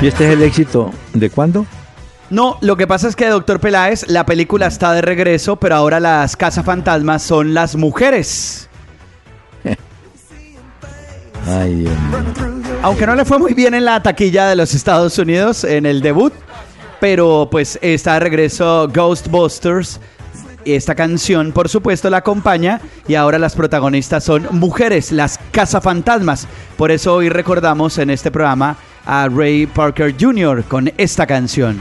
¿Y 0.00 0.08
este 0.08 0.26
es 0.26 0.32
el 0.32 0.42
éxito 0.42 0.90
de 1.14 1.30
cuándo? 1.30 1.64
No, 2.28 2.58
lo 2.60 2.76
que 2.76 2.86
pasa 2.86 3.08
es 3.08 3.16
que 3.16 3.28
Doctor 3.28 3.60
Peláez, 3.60 4.08
la 4.08 4.26
película 4.26 4.66
está 4.66 4.92
de 4.92 5.00
regreso, 5.00 5.56
pero 5.56 5.76
ahora 5.76 6.00
las 6.00 6.36
cazafantasmas 6.36 7.22
son 7.22 7.54
las 7.54 7.76
mujeres. 7.76 8.68
Ay, 11.46 11.76
Dios 11.76 11.94
mío. 11.98 12.18
Aunque 12.82 13.06
no 13.06 13.14
le 13.14 13.24
fue 13.24 13.38
muy 13.38 13.54
bien 13.54 13.74
en 13.74 13.84
la 13.84 14.02
taquilla 14.02 14.48
de 14.48 14.56
los 14.56 14.74
Estados 14.74 15.18
Unidos 15.18 15.64
en 15.64 15.86
el 15.86 16.02
debut, 16.02 16.32
pero 17.00 17.48
pues 17.50 17.78
está 17.80 18.14
de 18.14 18.20
regreso 18.20 18.88
Ghostbusters. 18.92 19.98
Esta 20.64 20.94
canción, 20.94 21.52
por 21.52 21.68
supuesto, 21.68 22.10
la 22.10 22.18
acompaña 22.18 22.80
y 23.08 23.14
ahora 23.14 23.38
las 23.38 23.54
protagonistas 23.54 24.24
son 24.24 24.48
mujeres, 24.50 25.10
las 25.12 25.38
cazafantasmas. 25.52 26.48
Por 26.76 26.90
eso 26.90 27.14
hoy 27.14 27.28
recordamos 27.28 27.98
en 27.98 28.10
este 28.10 28.30
programa 28.32 28.76
a 29.06 29.28
Ray 29.28 29.66
Parker 29.66 30.14
Jr. 30.18 30.64
con 30.64 30.90
esta 30.98 31.26
canción. 31.26 31.80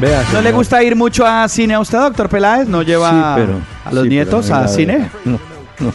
Vea, 0.00 0.22
¿No 0.32 0.40
le 0.40 0.52
gusta 0.52 0.80
ir 0.84 0.94
mucho 0.94 1.26
a 1.26 1.48
cine 1.48 1.74
a 1.74 1.80
usted, 1.80 1.98
doctor 1.98 2.28
Peláez? 2.28 2.68
¿No 2.68 2.82
lleva 2.82 3.10
Sí, 3.10 3.40
pero- 3.42 3.60
a 3.84 3.92
los 3.92 4.04
sí, 4.04 4.08
nietos 4.10 4.50
a 4.50 4.68
cine? 4.68 5.10
No, 5.24 5.38
no, 5.80 5.92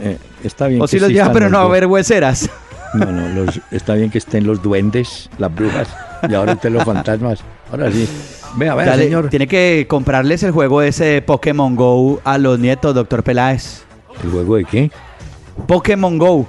eh, 0.00 0.16
está 0.44 0.68
bien. 0.68 0.80
¿O 0.80 0.86
sí 0.86 1.00
los 1.00 1.10
lleva, 1.10 1.32
pero 1.32 1.50
no 1.50 1.58
a 1.58 1.68
ver 1.68 1.86
hueseras? 1.86 2.48
No, 2.94 3.06
no, 3.06 3.28
los- 3.30 3.60
está 3.72 3.94
bien 3.94 4.10
que 4.10 4.18
estén 4.18 4.46
los 4.46 4.62
duendes, 4.62 5.28
las 5.38 5.52
brujas 5.52 5.88
y 6.28 6.34
ahora 6.34 6.52
usted 6.52 6.70
los 6.70 6.84
fantasmas. 6.84 7.40
Ahora 7.70 7.90
sí. 7.90 8.08
Vea, 8.54 8.74
vea, 8.76 8.86
Dale, 8.86 9.04
señor. 9.04 9.28
Tiene 9.28 9.48
que 9.48 9.86
comprarles 9.88 10.44
el 10.44 10.52
juego 10.52 10.80
ese 10.82 11.04
de 11.04 11.22
Pokémon 11.22 11.74
Go 11.74 12.20
a 12.24 12.38
los 12.38 12.60
nietos, 12.60 12.94
doctor 12.94 13.24
Peláez. 13.24 13.82
¿El 14.22 14.30
juego 14.30 14.54
de 14.56 14.64
qué? 14.64 14.90
Pokémon 15.66 16.18
Go. 16.18 16.46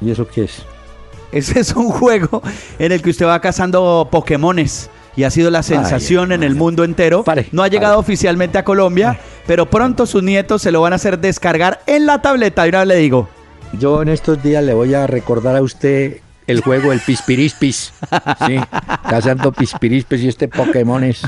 ¿Y 0.00 0.10
eso 0.10 0.26
qué 0.26 0.44
es? 0.44 0.62
Ese 1.32 1.60
es 1.60 1.74
un 1.74 1.90
juego 1.90 2.42
en 2.78 2.92
el 2.92 3.02
que 3.02 3.10
usted 3.10 3.26
va 3.26 3.40
cazando 3.40 4.08
Pokémones 4.10 4.90
y 5.16 5.24
ha 5.24 5.30
sido 5.30 5.50
la 5.50 5.62
sensación 5.62 6.30
ay, 6.30 6.36
en 6.36 6.42
el 6.42 6.54
mundo 6.54 6.84
entero. 6.84 7.24
Pare, 7.24 7.48
no 7.52 7.62
ha 7.62 7.68
llegado 7.68 7.94
pare. 7.94 8.00
oficialmente 8.00 8.58
a 8.58 8.64
Colombia, 8.64 9.18
pero 9.46 9.68
pronto 9.68 10.06
sus 10.06 10.22
nietos 10.22 10.62
se 10.62 10.70
lo 10.70 10.82
van 10.82 10.92
a 10.92 10.96
hacer 10.96 11.18
descargar 11.18 11.80
en 11.86 12.06
la 12.06 12.22
tableta. 12.22 12.66
Y 12.66 12.68
una 12.68 12.80
vez 12.80 12.88
le 12.88 12.96
digo, 12.96 13.28
Yo 13.78 14.02
en 14.02 14.08
estos 14.08 14.42
días 14.42 14.62
le 14.62 14.74
voy 14.74 14.94
a 14.94 15.06
recordar 15.06 15.56
a 15.56 15.62
usted 15.62 16.18
el 16.46 16.60
juego 16.60 16.92
El 16.92 17.00
Pispirispis. 17.00 17.92
Sí, 18.46 18.56
cazando 19.08 19.52
Pispirispis 19.52 20.22
y 20.22 20.28
este 20.28 20.48
Pokémon 20.48 21.02
es... 21.02 21.22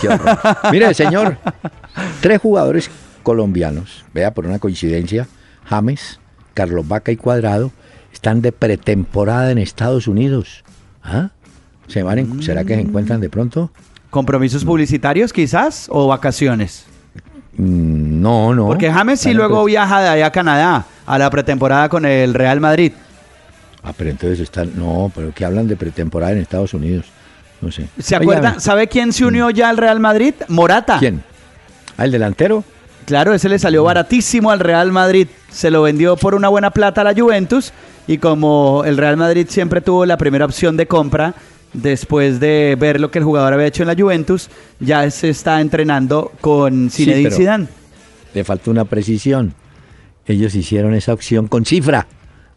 Qué 0.00 0.08
horror. 0.08 0.38
Mire, 0.72 0.92
señor, 0.92 1.38
tres 2.20 2.40
jugadores 2.40 2.90
colombianos, 3.22 4.04
vea 4.12 4.34
por 4.34 4.46
una 4.46 4.58
coincidencia, 4.58 5.26
James, 5.64 6.20
Carlos 6.58 6.88
Vaca 6.88 7.12
y 7.12 7.16
Cuadrado, 7.16 7.70
están 8.12 8.42
de 8.42 8.50
pretemporada 8.50 9.52
en 9.52 9.58
Estados 9.58 10.08
Unidos. 10.08 10.64
¿Ah? 11.04 11.30
¿Se 11.86 12.02
van 12.02 12.18
en- 12.18 12.42
¿Será 12.42 12.64
que 12.64 12.74
se 12.74 12.80
encuentran 12.80 13.20
de 13.20 13.30
pronto? 13.30 13.70
¿compromisos 14.10 14.64
publicitarios 14.64 15.32
quizás 15.32 15.86
o 15.88 16.08
vacaciones? 16.08 16.86
Mm, 17.56 18.20
No, 18.20 18.52
no. 18.56 18.66
Porque 18.66 18.90
James 18.90 19.20
sí 19.20 19.32
luego 19.34 19.62
pre- 19.62 19.70
viaja 19.72 20.00
de 20.00 20.08
allá 20.08 20.26
a 20.26 20.32
Canadá 20.32 20.84
a 21.06 21.18
la 21.18 21.30
pretemporada 21.30 21.88
con 21.88 22.04
el 22.04 22.34
Real 22.34 22.58
Madrid. 22.58 22.90
Ah, 23.84 23.92
pero 23.96 24.10
entonces 24.10 24.40
están... 24.40 24.72
No, 24.76 25.12
pero 25.14 25.32
que 25.32 25.44
hablan 25.44 25.68
de 25.68 25.76
pretemporada 25.76 26.32
en 26.32 26.38
Estados 26.38 26.74
Unidos. 26.74 27.06
No 27.60 27.70
sé. 27.70 27.86
¿Se 28.00 28.16
Oiga, 28.16 28.32
acuerdan? 28.32 28.60
¿Sabe 28.60 28.88
quién 28.88 29.12
se 29.12 29.24
unió 29.24 29.48
ya 29.50 29.68
al 29.68 29.76
Real 29.76 30.00
Madrid? 30.00 30.34
Morata. 30.48 30.98
¿Quién? 30.98 31.22
¿Ah, 31.96 32.04
el 32.04 32.10
delantero? 32.10 32.64
Claro, 33.08 33.32
ese 33.32 33.48
le 33.48 33.58
salió 33.58 33.84
baratísimo 33.84 34.50
al 34.50 34.60
Real 34.60 34.92
Madrid. 34.92 35.28
Se 35.50 35.70
lo 35.70 35.80
vendió 35.80 36.18
por 36.18 36.34
una 36.34 36.50
buena 36.50 36.72
plata 36.72 37.00
a 37.00 37.04
la 37.04 37.14
Juventus. 37.14 37.72
Y 38.06 38.18
como 38.18 38.82
el 38.84 38.98
Real 38.98 39.16
Madrid 39.16 39.46
siempre 39.48 39.80
tuvo 39.80 40.04
la 40.04 40.18
primera 40.18 40.44
opción 40.44 40.76
de 40.76 40.86
compra, 40.86 41.32
después 41.72 42.38
de 42.38 42.76
ver 42.78 43.00
lo 43.00 43.10
que 43.10 43.18
el 43.18 43.24
jugador 43.24 43.54
había 43.54 43.64
hecho 43.64 43.82
en 43.82 43.86
la 43.86 43.94
Juventus, 43.94 44.50
ya 44.78 45.10
se 45.10 45.30
está 45.30 45.62
entrenando 45.62 46.32
con 46.42 46.90
Zinedine 46.90 47.30
Zidane. 47.30 47.68
Le 48.34 48.44
falta 48.44 48.70
una 48.70 48.84
precisión. 48.84 49.54
Ellos 50.26 50.54
hicieron 50.54 50.92
esa 50.92 51.14
opción 51.14 51.48
con 51.48 51.64
cifra. 51.64 52.06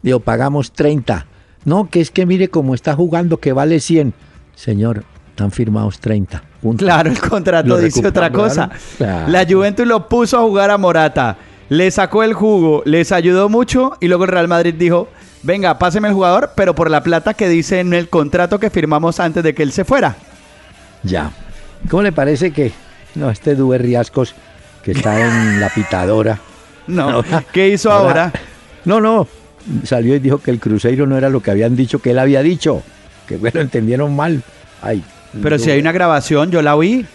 Digo, 0.02 0.20
pagamos 0.20 0.72
30. 0.72 1.28
No, 1.64 1.88
que 1.88 2.02
es 2.02 2.10
que 2.10 2.26
mire 2.26 2.48
cómo 2.48 2.74
está 2.74 2.94
jugando, 2.94 3.38
que 3.38 3.54
vale 3.54 3.80
100. 3.80 4.12
Señor, 4.54 5.04
están 5.32 5.50
firmados 5.50 5.98
30. 5.98 6.42
punto. 6.60 6.84
Claro, 6.84 7.10
el 7.10 7.18
contrato 7.18 7.68
Lo 7.68 7.78
dice 7.78 8.06
otra 8.06 8.30
cosa. 8.30 8.70
Claro. 8.98 9.28
La 9.28 9.44
Juventus 9.48 9.86
lo 9.86 10.08
puso 10.08 10.38
a 10.38 10.42
jugar 10.42 10.70
a 10.70 10.78
Morata, 10.78 11.36
le 11.68 11.90
sacó 11.90 12.22
el 12.22 12.34
jugo, 12.34 12.82
les 12.84 13.12
ayudó 13.12 13.48
mucho 13.48 13.96
y 14.00 14.08
luego 14.08 14.24
el 14.24 14.30
Real 14.30 14.46
Madrid 14.46 14.74
dijo, 14.76 15.08
venga, 15.42 15.78
páseme 15.78 16.08
el 16.08 16.14
jugador, 16.14 16.52
pero 16.54 16.74
por 16.74 16.90
la 16.90 17.02
plata 17.02 17.34
que 17.34 17.48
dice 17.48 17.80
en 17.80 17.94
el 17.94 18.08
contrato 18.10 18.60
que 18.60 18.68
firmamos 18.70 19.18
antes 19.20 19.42
de 19.42 19.54
que 19.54 19.62
él 19.62 19.72
se 19.72 19.84
fuera. 19.84 20.16
Ya. 21.02 21.30
¿Cómo 21.88 22.02
le 22.02 22.12
parece 22.12 22.52
que 22.52 22.72
no 23.14 23.30
este 23.30 23.54
Dube 23.56 23.78
Riascos 23.78 24.34
que 24.84 24.92
está 24.92 25.18
en 25.20 25.60
la 25.60 25.68
pitadora? 25.70 26.38
No, 26.86 27.08
Ahora- 27.08 27.44
¿qué 27.52 27.68
hizo 27.70 27.90
ahora? 27.90 28.32
No, 28.84 29.00
no. 29.00 29.26
Salió 29.84 30.14
y 30.14 30.18
dijo 30.18 30.38
que 30.38 30.50
el 30.50 30.60
Cruzeiro 30.60 31.06
no 31.06 31.16
era 31.16 31.28
lo 31.30 31.40
que 31.40 31.50
habían 31.52 31.74
dicho 31.74 32.00
que 32.00 32.10
él 32.10 32.18
había 32.18 32.42
dicho. 32.42 32.82
Que 33.26 33.36
bueno, 33.36 33.60
entendieron 33.60 34.14
mal. 34.14 34.42
Ay. 34.82 35.02
Pero 35.40 35.58
si 35.58 35.70
hay 35.70 35.80
una 35.80 35.92
grabación, 35.92 36.50
yo 36.50 36.60
la 36.62 36.76
oí. 36.76 37.06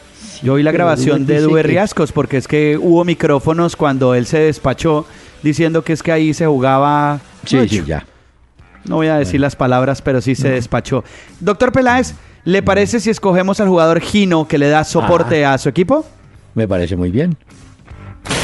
Yo 0.41 0.53
oí 0.53 0.63
la 0.63 0.71
grabación 0.71 1.25
de 1.25 1.41
Dube 1.41 1.63
Riascos, 1.63 2.11
porque 2.11 2.37
es 2.37 2.47
que 2.47 2.77
hubo 2.77 3.03
micrófonos 3.05 3.75
cuando 3.75 4.13
él 4.15 4.25
se 4.25 4.39
despachó 4.39 5.05
diciendo 5.43 5.83
que 5.83 5.93
es 5.93 6.01
que 6.03 6.11
ahí 6.11 6.33
se 6.33 6.45
jugaba... 6.47 7.19
Sí, 7.45 7.57
No, 7.57 7.67
sí, 7.67 7.83
ya. 7.85 8.05
No 8.85 8.95
voy 8.95 9.07
a 9.07 9.17
decir 9.17 9.39
las 9.39 9.55
palabras, 9.55 10.01
pero 10.01 10.21
sí 10.21 10.35
se 10.35 10.49
despachó. 10.49 11.03
Doctor 11.39 11.71
Peláez, 11.71 12.13
¿le 12.45 12.61
parece 12.63 12.99
si 12.99 13.09
escogemos 13.09 13.59
al 13.59 13.67
jugador 13.67 13.99
Gino 13.99 14.47
que 14.47 14.57
le 14.57 14.69
da 14.69 14.83
soporte 14.83 15.45
Ah. 15.45 15.53
a 15.53 15.57
su 15.57 15.69
equipo? 15.69 16.05
Me 16.55 16.67
parece 16.67 16.95
muy 16.95 17.11
bien. 17.11 17.35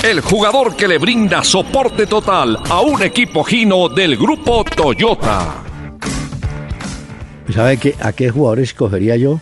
El 0.03 0.21
jugador 0.21 0.75
que 0.75 0.87
le 0.87 0.97
brinda 0.97 1.43
soporte 1.43 2.05
total 2.07 2.57
a 2.69 2.81
un 2.81 3.01
equipo 3.01 3.43
Gino 3.43 3.87
del 3.89 4.17
grupo 4.17 4.63
Toyota. 4.63 5.55
¿Sabe 7.53 7.77
qué, 7.77 7.95
a 8.01 8.11
qué 8.13 8.29
jugadores 8.29 8.69
escogería 8.69 9.15
yo 9.15 9.39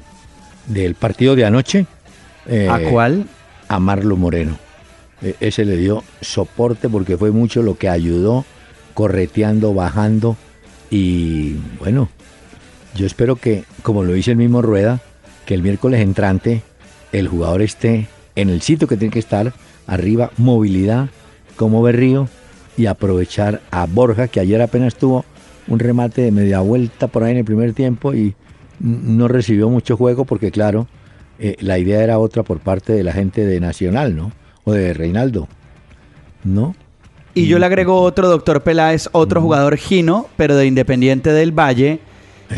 del 0.68 0.96
partido 0.96 1.36
de 1.36 1.46
anoche? 1.46 1.86
Eh, 2.48 2.68
¿A 2.70 2.90
cuál? 2.90 3.26
A 3.68 3.80
Marlo 3.80 4.18
Moreno. 4.18 4.58
E- 5.22 5.36
ese 5.40 5.66
le 5.66 5.78
dio 5.78 6.04
soporte 6.22 6.90
porque 6.90 7.18
fue 7.18 7.32
mucho 7.32 7.62
lo 7.62 7.78
que 7.78 7.90
ayudó, 7.90 8.46
correteando, 8.94 9.74
bajando. 9.74 10.38
Y 10.90 11.56
bueno, 11.80 12.10
yo 12.96 13.06
espero 13.06 13.36
que, 13.36 13.64
como 13.84 14.04
lo 14.04 14.14
dice 14.14 14.32
el 14.32 14.38
mismo 14.38 14.62
Rueda, 14.62 15.00
que 15.46 15.54
el 15.54 15.64
miércoles 15.64 16.02
entrante 16.02 16.62
el 17.12 17.28
jugador 17.28 17.62
esté 17.62 18.08
en 18.36 18.50
el 18.50 18.62
sitio 18.62 18.88
que 18.88 18.98
tiene 18.98 19.14
que 19.14 19.20
estar, 19.20 19.54
arriba, 19.88 20.32
movilidad, 20.38 21.10
como 21.56 21.82
Berrío, 21.82 22.30
y 22.78 22.86
aprovechar 22.86 23.62
a 23.70 23.86
Borja, 23.86 24.28
que 24.28 24.40
ayer 24.40 24.62
apenas 24.62 24.96
tuvo 24.96 25.26
un 25.68 25.80
remate 25.80 26.22
de 26.22 26.32
media 26.32 26.62
vuelta 26.62 27.08
por 27.08 27.24
ahí 27.24 27.32
en 27.32 27.38
el 27.40 27.46
primer 27.46 27.74
tiempo 27.74 28.14
y 28.14 28.34
no 28.82 29.28
recibió 29.28 29.70
mucho 29.70 29.96
juego 29.98 30.26
porque, 30.26 30.52
claro, 30.52 30.88
eh, 31.40 31.56
la 31.60 31.78
idea 31.78 32.04
era 32.04 32.20
otra 32.20 32.44
por 32.44 32.60
parte 32.60 32.94
de 32.94 33.04
la 33.04 33.14
gente 33.14 33.46
de 33.46 33.60
Nacional, 33.60 34.16
¿no? 34.16 34.32
O 34.64 34.74
de 34.74 34.94
Reinaldo, 34.94 35.48
¿no? 36.44 36.76
Y 37.34 37.48
yo 37.48 37.60
le 37.60 37.66
agrego 37.66 38.02
otro, 38.02 38.28
doctor 38.28 38.62
Peláez, 38.62 39.08
otro 39.14 39.42
jugador 39.42 39.78
Gino, 39.78 40.28
pero 40.36 40.56
de 40.56 40.66
Independiente 40.66 41.32
del 41.32 41.58
Valle, 41.58 42.00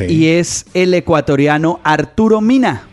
y 0.10 0.26
es 0.26 0.66
el 0.74 0.94
ecuatoriano 0.96 1.80
Arturo 1.84 2.42
Mina. 2.42 2.88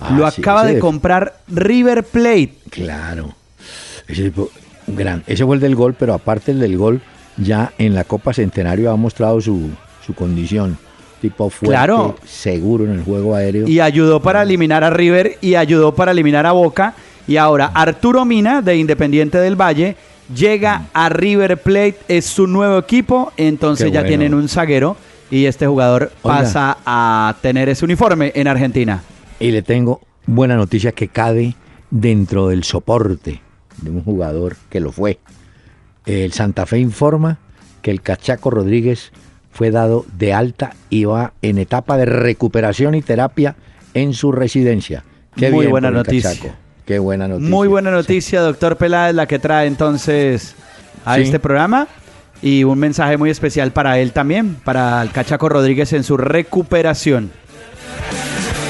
Ah, 0.00 0.16
Lo 0.18 0.28
sí, 0.30 0.40
acaba 0.40 0.64
de 0.64 0.80
comprar 0.80 1.38
River 1.46 2.02
Plate. 2.02 2.54
Claro. 2.70 3.34
Ese, 4.08 4.32
gran, 4.88 5.22
ese 5.28 5.44
fue 5.46 5.54
el 5.54 5.60
del 5.62 5.76
gol, 5.76 5.94
pero 5.94 6.14
aparte 6.14 6.50
el 6.50 6.58
del 6.58 6.76
gol, 6.76 7.00
ya 7.36 7.72
en 7.78 7.94
la 7.94 8.02
Copa 8.02 8.34
Centenario 8.34 8.90
ha 8.90 8.96
mostrado 8.96 9.40
su, 9.40 9.70
su 10.04 10.14
condición. 10.14 10.76
Tipo 11.20 11.48
fuerte, 11.50 11.72
Claro. 11.72 12.16
seguro 12.26 12.84
en 12.84 12.90
el 12.92 13.02
juego 13.02 13.34
aéreo. 13.34 13.66
Y 13.66 13.80
ayudó 13.80 14.20
para 14.20 14.42
eliminar 14.42 14.84
a 14.84 14.90
River 14.90 15.38
y 15.40 15.54
ayudó 15.54 15.94
para 15.94 16.12
eliminar 16.12 16.44
a 16.46 16.52
Boca. 16.52 16.94
Y 17.26 17.36
ahora 17.38 17.70
Arturo 17.74 18.24
Mina, 18.24 18.60
de 18.62 18.76
Independiente 18.76 19.38
del 19.38 19.56
Valle, 19.60 19.96
llega 20.34 20.86
a 20.92 21.08
River 21.08 21.56
Plate, 21.62 21.96
es 22.08 22.26
su 22.26 22.46
nuevo 22.46 22.78
equipo, 22.78 23.32
entonces 23.36 23.86
Qué 23.86 23.92
ya 23.92 24.00
bueno. 24.00 24.08
tienen 24.08 24.34
un 24.34 24.48
zaguero 24.48 24.96
y 25.30 25.46
este 25.46 25.66
jugador 25.66 26.12
Oiga. 26.22 26.38
pasa 26.38 26.78
a 26.84 27.34
tener 27.40 27.68
ese 27.68 27.84
uniforme 27.84 28.30
en 28.34 28.46
Argentina. 28.48 29.02
Y 29.40 29.50
le 29.50 29.62
tengo 29.62 30.00
buena 30.26 30.54
noticia 30.56 30.92
que 30.92 31.08
cabe 31.08 31.54
dentro 31.90 32.48
del 32.48 32.62
soporte 32.64 33.40
de 33.82 33.90
un 33.90 34.02
jugador 34.04 34.56
que 34.68 34.80
lo 34.80 34.92
fue. 34.92 35.18
El 36.04 36.32
Santa 36.32 36.66
Fe 36.66 36.78
informa 36.78 37.38
que 37.82 37.90
el 37.90 38.02
Cachaco 38.02 38.50
Rodríguez 38.50 39.12
fue 39.56 39.70
dado 39.70 40.04
de 40.18 40.34
alta 40.34 40.74
y 40.90 41.04
va 41.04 41.32
en 41.40 41.56
etapa 41.58 41.96
de 41.96 42.04
recuperación 42.04 42.94
y 42.94 43.00
terapia 43.02 43.56
en 43.94 44.12
su 44.12 44.30
residencia. 44.30 45.02
Qué 45.34 45.50
Muy 45.50 45.60
bien 45.60 45.70
buena 45.70 45.90
noticia. 45.90 46.30
Cachaco. 46.30 46.54
Qué 46.84 46.98
buena 46.98 47.26
noticia. 47.26 47.50
Muy 47.50 47.66
buena 47.68 47.90
noticia, 47.90 48.42
doctor 48.42 48.76
Peláez, 48.76 49.14
la 49.14 49.26
que 49.26 49.38
trae 49.38 49.66
entonces 49.66 50.54
a 51.04 51.16
Sí. 51.16 51.22
este 51.22 51.38
programa. 51.40 51.88
Y 52.42 52.64
un 52.64 52.78
mensaje 52.78 53.16
muy 53.16 53.30
especial 53.30 53.72
para 53.72 53.98
él 53.98 54.12
también, 54.12 54.56
para 54.56 55.00
el 55.00 55.10
Cachaco 55.10 55.48
Rodríguez 55.48 55.94
en 55.94 56.04
su 56.04 56.18
recuperación. 56.18 57.30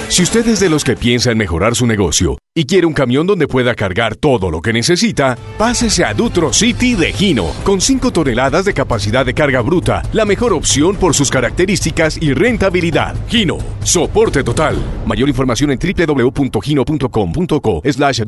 Si 0.08 0.22
usted 0.22 0.46
es 0.46 0.60
de 0.60 0.70
los 0.70 0.84
que 0.84 0.96
piensa 0.96 1.32
en 1.32 1.38
mejorar 1.38 1.74
su 1.74 1.84
negocio 1.84 2.38
y 2.54 2.64
quiere 2.64 2.86
un 2.86 2.92
camión 2.92 3.26
donde 3.26 3.48
pueda 3.48 3.74
cargar 3.74 4.14
todo 4.14 4.52
lo 4.52 4.62
que 4.62 4.72
necesita, 4.72 5.36
pásese 5.58 6.04
a 6.04 6.14
Dutro 6.14 6.52
City 6.52 6.94
de 6.94 7.12
Gino, 7.12 7.52
con 7.64 7.80
5 7.80 8.12
toneladas 8.12 8.64
de 8.64 8.72
capacidad 8.72 9.26
de 9.26 9.34
carga 9.34 9.60
bruta, 9.62 10.02
la 10.12 10.24
mejor 10.24 10.52
opción 10.52 10.94
por 10.96 11.14
sus 11.14 11.28
características 11.30 12.22
y 12.22 12.32
rentabilidad. 12.32 13.16
Gino, 13.28 13.58
soporte 13.82 14.44
total. 14.44 14.76
Mayor 15.06 15.28
información 15.28 15.72
en 15.72 15.78
www.gino.com.co 15.78 17.82
slash. 17.84 18.22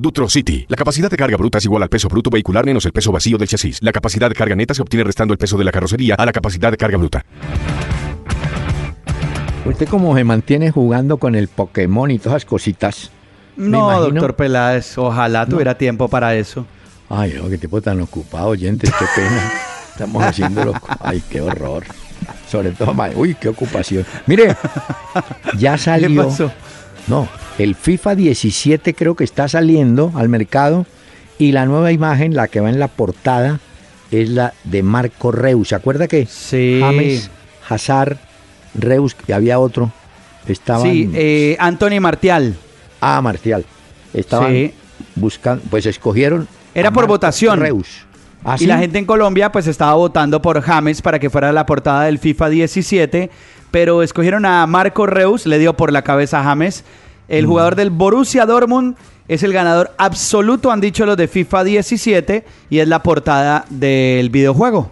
La 0.68 0.76
capacidad 0.76 1.10
de 1.10 1.16
carga 1.16 1.36
bruta 1.36 1.58
es 1.58 1.64
igual 1.64 1.84
al 1.84 1.88
peso 1.88 2.08
bruto 2.08 2.28
vehicular 2.28 2.66
menos 2.66 2.84
el 2.86 2.92
peso 2.92 3.12
vacío 3.12 3.38
del 3.38 3.46
chasis. 3.48 3.78
La 3.80 3.92
capacidad 3.92 4.28
de 4.28 4.34
carga 4.34 4.56
neta 4.56 4.74
se 4.74 4.82
obtiene 4.82 5.04
restando 5.04 5.32
el 5.32 5.38
peso 5.38 5.56
de 5.56 5.64
la 5.64 5.70
carrocería 5.70 6.16
a 6.16 6.26
la 6.26 6.32
capacidad 6.32 6.72
de 6.72 6.76
carga 6.76 6.98
bruta. 6.98 7.24
Usted 9.68 9.88
como 9.88 10.16
se 10.16 10.24
mantiene 10.24 10.70
jugando 10.70 11.18
con 11.18 11.34
el 11.34 11.48
Pokémon 11.48 12.10
y 12.10 12.18
todas 12.18 12.38
esas 12.38 12.48
cositas. 12.48 13.10
No, 13.56 14.00
doctor 14.00 14.34
Peláez, 14.34 14.96
ojalá 14.98 15.44
tuviera 15.46 15.76
tiempo 15.76 16.08
para 16.08 16.34
eso. 16.36 16.64
Ay, 17.08 17.34
no, 17.36 17.48
qué 17.48 17.58
tipo 17.58 17.80
tan 17.80 18.00
ocupado, 18.00 18.48
oyentes, 18.48 18.90
qué 18.98 19.04
pena. 19.14 19.52
Estamos 19.90 20.22
haciéndolo. 20.22 20.74
Ay, 21.00 21.22
qué 21.28 21.40
horror. 21.40 21.84
Sobre 22.48 22.70
todo, 22.70 22.94
uy, 23.16 23.34
qué 23.34 23.48
ocupación. 23.48 24.04
Mire, 24.26 24.56
ya 25.56 25.72
¿Qué 25.76 25.78
salió. 25.78 26.26
pasó? 26.28 26.52
No, 27.08 27.28
el 27.58 27.74
FIFA 27.74 28.14
17 28.14 28.94
creo 28.94 29.16
que 29.16 29.24
está 29.24 29.48
saliendo 29.48 30.12
al 30.14 30.28
mercado 30.28 30.86
y 31.38 31.52
la 31.52 31.66
nueva 31.66 31.90
imagen, 31.92 32.34
la 32.34 32.48
que 32.48 32.60
va 32.60 32.68
en 32.68 32.78
la 32.78 32.88
portada, 32.88 33.60
es 34.10 34.28
la 34.30 34.54
de 34.64 34.82
Marco 34.82 35.32
Reus. 35.32 35.68
¿Se 35.68 35.74
acuerda 35.74 36.06
que 36.06 36.26
Sí. 36.26 36.78
James, 36.82 37.30
Hazard, 37.68 38.18
Reus 38.74 39.16
y 39.26 39.32
había 39.32 39.58
otro? 39.58 39.90
Estaban. 40.46 40.82
Sí, 40.90 41.10
eh, 41.14 41.56
Anthony 41.58 42.00
Martial. 42.00 42.56
Ah, 43.00 43.20
Marcial. 43.20 43.64
Estaban 44.14 44.52
Sí. 44.52 44.74
buscando, 45.14 45.62
pues 45.70 45.86
escogieron. 45.86 46.48
Era 46.74 46.90
por 46.90 47.06
votación. 47.06 47.60
Reus. 47.60 48.06
¿Ah, 48.44 48.54
Y 48.56 48.60
sí? 48.60 48.66
la 48.66 48.78
gente 48.78 48.98
en 48.98 49.04
Colombia 49.04 49.50
pues 49.50 49.66
estaba 49.66 49.94
votando 49.94 50.40
por 50.40 50.60
James 50.60 51.02
para 51.02 51.18
que 51.18 51.28
fuera 51.28 51.52
la 51.52 51.66
portada 51.66 52.04
del 52.04 52.18
FIFA 52.18 52.48
17, 52.50 53.30
pero 53.70 54.02
escogieron 54.02 54.46
a 54.46 54.66
Marco 54.66 55.06
Reus, 55.06 55.44
le 55.44 55.58
dio 55.58 55.74
por 55.76 55.92
la 55.92 56.02
cabeza 56.02 56.40
a 56.40 56.44
James. 56.44 56.84
El 57.28 57.44
Mm. 57.46 57.48
jugador 57.48 57.74
del 57.74 57.90
Borussia 57.90 58.46
Dortmund 58.46 58.94
es 59.26 59.42
el 59.42 59.52
ganador 59.52 59.92
absoluto, 59.98 60.70
han 60.70 60.80
dicho 60.80 61.04
los 61.04 61.16
de 61.16 61.28
FIFA 61.28 61.64
17, 61.64 62.44
y 62.70 62.78
es 62.78 62.88
la 62.88 63.02
portada 63.02 63.66
del 63.70 64.30
videojuego. 64.30 64.90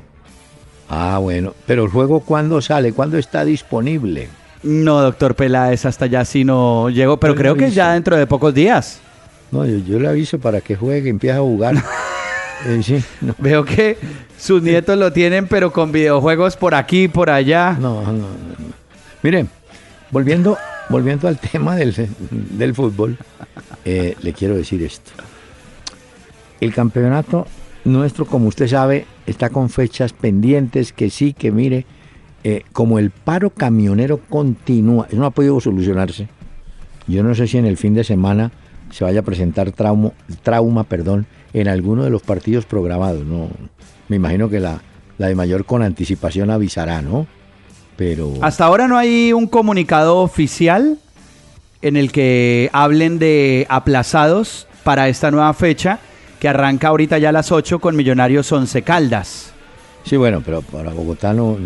Ah, 0.88 1.18
bueno. 1.20 1.54
Pero 1.66 1.84
el 1.84 1.90
juego, 1.90 2.20
¿cuándo 2.20 2.60
sale? 2.60 2.92
¿Cuándo 2.92 3.18
está 3.18 3.44
disponible? 3.44 4.28
No, 4.62 5.00
doctor 5.00 5.34
Peláez, 5.34 5.84
hasta 5.84 6.06
ya 6.06 6.24
sí 6.24 6.44
no 6.44 6.90
llegó, 6.90 7.18
pero 7.18 7.34
creo 7.34 7.54
que 7.56 7.70
ya 7.70 7.92
dentro 7.92 8.16
de 8.16 8.26
pocos 8.26 8.54
días. 8.54 9.00
No, 9.50 9.64
yo, 9.64 9.78
yo 9.78 9.98
le 9.98 10.08
aviso 10.08 10.38
para 10.38 10.60
que 10.60 10.76
juegue, 10.76 11.10
empiece 11.10 11.36
a 11.36 11.40
jugar. 11.40 11.76
Eh, 12.64 12.82
sí, 12.82 13.04
no, 13.20 13.34
Veo 13.36 13.66
que 13.66 13.98
sus 14.38 14.62
nietos 14.62 14.96
lo 14.96 15.12
tienen, 15.12 15.46
pero 15.46 15.74
con 15.74 15.92
videojuegos 15.92 16.56
por 16.56 16.74
aquí 16.74 17.06
por 17.06 17.28
allá. 17.28 17.76
no, 17.78 18.00
no, 18.00 18.12
no, 18.12 18.18
no. 18.18 18.26
Mire, 19.22 19.44
volviendo, 20.10 20.56
volviendo 20.88 21.28
al 21.28 21.38
tema 21.38 21.76
del, 21.76 21.94
del 22.30 22.74
fútbol, 22.74 23.18
eh, 23.84 24.16
le 24.22 24.32
quiero 24.32 24.56
decir 24.56 24.82
esto. 24.82 25.10
El 26.58 26.72
campeonato 26.72 27.46
nuestro, 27.84 28.24
como 28.24 28.48
usted 28.48 28.68
sabe, 28.68 29.06
está 29.26 29.50
con 29.50 29.68
fechas 29.70 30.12
pendientes, 30.12 30.92
que 30.92 31.10
sí, 31.10 31.32
que 31.32 31.50
mire, 31.50 31.86
eh, 32.44 32.62
como 32.72 32.98
el 32.98 33.10
paro 33.10 33.50
camionero 33.50 34.18
continúa, 34.28 35.08
no 35.12 35.26
ha 35.26 35.30
podido 35.30 35.60
solucionarse. 35.60 36.28
Yo 37.06 37.22
no 37.22 37.34
sé 37.34 37.46
si 37.46 37.58
en 37.58 37.66
el 37.66 37.76
fin 37.76 37.94
de 37.94 38.04
semana 38.04 38.52
se 38.90 39.04
vaya 39.04 39.20
a 39.20 39.24
presentar 39.24 39.72
trauma, 39.72 40.12
trauma 40.42 40.84
perdón, 40.84 41.26
en 41.52 41.68
alguno 41.68 42.04
de 42.04 42.10
los 42.10 42.22
partidos 42.22 42.64
programados. 42.64 43.24
No, 43.24 43.48
me 44.08 44.16
imagino 44.16 44.48
que 44.48 44.60
la, 44.60 44.80
la 45.18 45.28
de 45.28 45.34
mayor 45.34 45.64
con 45.64 45.82
anticipación 45.82 46.50
avisará, 46.50 47.02
¿no? 47.02 47.26
Pero 47.96 48.34
Hasta 48.42 48.64
ahora 48.64 48.88
no 48.88 48.98
hay 48.98 49.32
un 49.32 49.46
comunicado 49.46 50.18
oficial 50.18 50.98
en 51.82 51.96
el 51.96 52.12
que 52.12 52.70
hablen 52.72 53.18
de 53.18 53.66
aplazados 53.68 54.66
para 54.84 55.08
esta 55.08 55.30
nueva 55.30 55.52
fecha 55.54 55.98
que 56.38 56.48
arranca 56.48 56.88
ahorita 56.88 57.18
ya 57.18 57.30
a 57.30 57.32
las 57.32 57.50
8 57.52 57.78
con 57.78 57.96
Millonarios 57.96 58.50
11 58.52 58.82
Caldas. 58.82 59.52
sí, 60.04 60.16
bueno, 60.16 60.42
pero 60.44 60.62
para 60.62 60.90
Bogotá 60.90 61.32
no, 61.32 61.56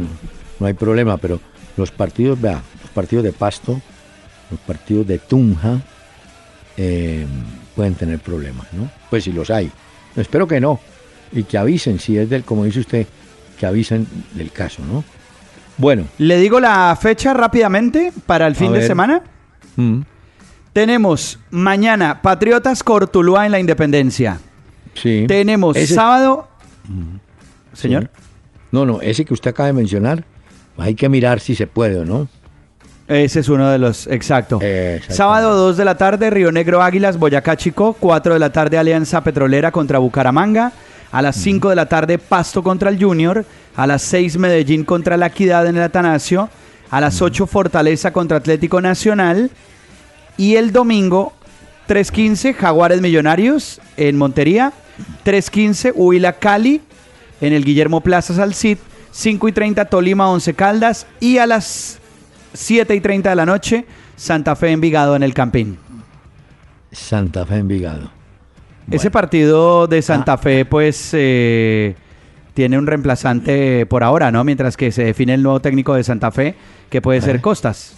no 0.58 0.66
hay 0.66 0.74
problema. 0.74 1.16
Pero 1.16 1.40
los 1.76 1.90
partidos, 1.90 2.40
vea, 2.40 2.60
los 2.82 2.90
partidos 2.92 3.24
de 3.24 3.32
Pasto, 3.32 3.80
los 4.50 4.60
partidos 4.60 5.06
de 5.06 5.18
Tunja, 5.18 5.80
eh, 6.76 7.26
pueden 7.74 7.94
tener 7.94 8.18
problemas, 8.20 8.66
¿no? 8.72 8.88
Pues 9.10 9.24
si 9.24 9.32
los 9.32 9.50
hay. 9.50 9.70
Espero 10.16 10.46
que 10.46 10.60
no. 10.60 10.80
Y 11.32 11.44
que 11.44 11.58
avisen, 11.58 11.98
si 11.98 12.18
es 12.18 12.28
del, 12.30 12.42
como 12.44 12.64
dice 12.64 12.80
usted, 12.80 13.06
que 13.58 13.66
avisen 13.66 14.06
del 14.34 14.50
caso, 14.52 14.82
¿no? 14.84 15.04
Bueno, 15.76 16.04
Le 16.18 16.36
digo 16.38 16.60
la 16.60 16.96
fecha 17.00 17.32
rápidamente 17.32 18.12
para 18.26 18.46
el 18.46 18.54
fin 18.54 18.72
de 18.72 18.86
semana. 18.86 19.22
mm, 19.76 20.00
Tenemos 20.72 21.38
mañana 21.50 22.20
Patriotas 22.22 22.82
Cortuluá 22.82 23.46
en 23.46 23.52
la 23.52 23.60
Independencia. 23.60 24.38
Sí. 24.94 25.24
Tenemos 25.26 25.76
Ese- 25.76 25.94
sábado. 25.94 26.48
Señor. 27.72 28.10
No, 28.72 28.84
no, 28.86 29.00
ese 29.00 29.24
que 29.24 29.34
usted 29.34 29.50
acaba 29.50 29.66
de 29.68 29.72
mencionar, 29.72 30.24
hay 30.78 30.94
que 30.94 31.08
mirar 31.08 31.40
si 31.40 31.54
se 31.54 31.66
puede 31.66 31.98
o 31.98 32.04
no. 32.04 32.28
Ese 33.08 33.40
es 33.40 33.48
uno 33.48 33.68
de 33.68 33.78
los, 33.78 34.06
exacto. 34.06 34.60
Sábado 35.08 35.56
2 35.56 35.76
de 35.76 35.84
la 35.84 35.96
tarde, 35.96 36.30
Río 36.30 36.52
Negro 36.52 36.80
Águilas, 36.80 37.18
Boyacá 37.18 37.56
Chico. 37.56 37.96
4 37.98 38.34
de 38.34 38.38
la 38.38 38.52
tarde, 38.52 38.78
Alianza 38.78 39.22
Petrolera 39.24 39.72
contra 39.72 39.98
Bucaramanga. 39.98 40.72
A 41.10 41.20
las 41.20 41.34
5 41.34 41.70
de 41.70 41.74
la 41.76 41.86
tarde, 41.86 42.18
Pasto 42.18 42.62
contra 42.62 42.88
el 42.88 43.02
Junior. 43.02 43.44
A 43.74 43.88
las 43.88 44.02
6, 44.02 44.36
Medellín 44.38 44.84
contra 44.84 45.16
la 45.16 45.26
Equidad 45.26 45.66
en 45.66 45.76
el 45.76 45.82
Atanasio. 45.82 46.48
A 46.88 47.00
las 47.00 47.20
8, 47.20 47.48
Fortaleza 47.48 48.12
contra 48.12 48.36
Atlético 48.36 48.80
Nacional. 48.80 49.50
Y 50.36 50.54
el 50.54 50.70
domingo, 50.70 51.32
3.15, 51.90 52.54
Jaguares 52.54 53.00
Millonarios 53.00 53.80
en 53.96 54.16
Montería. 54.16 54.72
3.15, 55.24 55.92
Huila 55.96 56.34
Cali 56.34 56.80
en 57.40 57.52
el 57.52 57.64
Guillermo 57.64 58.00
Plaza 58.00 58.32
Salcid. 58.32 58.78
5 59.10 59.48
y 59.48 59.52
30, 59.52 59.86
Tolima 59.86 60.30
11 60.30 60.54
Caldas. 60.54 61.08
Y 61.18 61.38
a 61.38 61.46
las 61.46 61.98
7 62.52 62.94
y 62.94 63.00
30 63.00 63.30
de 63.30 63.34
la 63.34 63.44
noche, 63.44 63.86
Santa 64.14 64.54
Fe 64.54 64.70
Envigado 64.70 65.16
en 65.16 65.24
el 65.24 65.34
Campín. 65.34 65.78
Santa 66.92 67.44
Fe 67.44 67.56
Envigado. 67.56 68.12
Ese 68.88 69.10
partido 69.10 69.88
de 69.88 70.00
Santa 70.02 70.38
Fe, 70.38 70.64
pues, 70.64 71.10
eh, 71.12 71.96
tiene 72.54 72.78
un 72.78 72.86
reemplazante 72.86 73.84
por 73.86 74.04
ahora, 74.04 74.30
¿no? 74.30 74.44
Mientras 74.44 74.76
que 74.76 74.92
se 74.92 75.02
define 75.04 75.34
el 75.34 75.42
nuevo 75.42 75.58
técnico 75.60 75.94
de 75.94 76.04
Santa 76.04 76.30
Fe, 76.30 76.54
que 76.88 77.00
puede 77.02 77.20
ser 77.20 77.36
Eh. 77.36 77.40
Costas. 77.40 77.94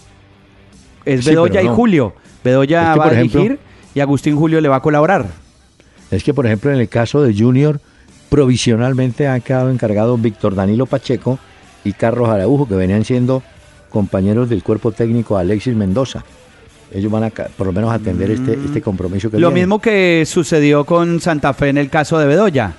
Es 1.05 1.23
Sí, 1.25 1.29
Bedoya 1.29 1.61
y. 1.61 1.67
Julio. 1.67 2.15
Bedoya 2.43 2.81
Es 2.89 2.93
que, 2.93 2.99
va 2.99 3.05
a 3.05 3.11
ejemplo- 3.11 3.41
dirigir 3.41 3.59
y 3.95 3.99
Agustín 3.99 4.35
Julio 4.35 4.61
le 4.61 4.69
va 4.69 4.77
a 4.77 4.81
colaborar. 4.81 5.25
Es 6.11 6.23
que, 6.23 6.33
por 6.33 6.45
ejemplo, 6.45 6.71
en 6.71 6.79
el 6.79 6.89
caso 6.89 7.21
de 7.21 7.33
Junior, 7.35 7.79
provisionalmente 8.29 9.27
han 9.27 9.41
quedado 9.41 9.69
encargados 9.69 10.21
Víctor 10.21 10.55
Danilo 10.55 10.85
Pacheco 10.85 11.39
y 11.83 11.93
Carlos 11.93 12.29
Araujo, 12.29 12.67
que 12.67 12.75
venían 12.75 13.03
siendo 13.05 13.43
compañeros 13.89 14.49
del 14.49 14.63
cuerpo 14.63 14.91
técnico 14.91 15.37
Alexis 15.37 15.75
Mendoza. 15.75 16.23
Ellos 16.91 17.11
van 17.11 17.23
a, 17.23 17.29
por 17.29 17.67
lo 17.67 17.73
menos, 17.73 17.91
atender 17.91 18.31
este, 18.31 18.53
este 18.53 18.81
compromiso 18.81 19.29
que 19.31 19.37
Mm. 19.37 19.39
Lo 19.39 19.47
viene. 19.49 19.61
mismo 19.61 19.79
que 19.79 20.23
sucedió 20.27 20.85
con 20.85 21.19
Santa 21.21 21.53
Fe 21.53 21.69
en 21.69 21.77
el 21.77 21.89
caso 21.89 22.19
de 22.19 22.27
Bedoya. 22.27 22.73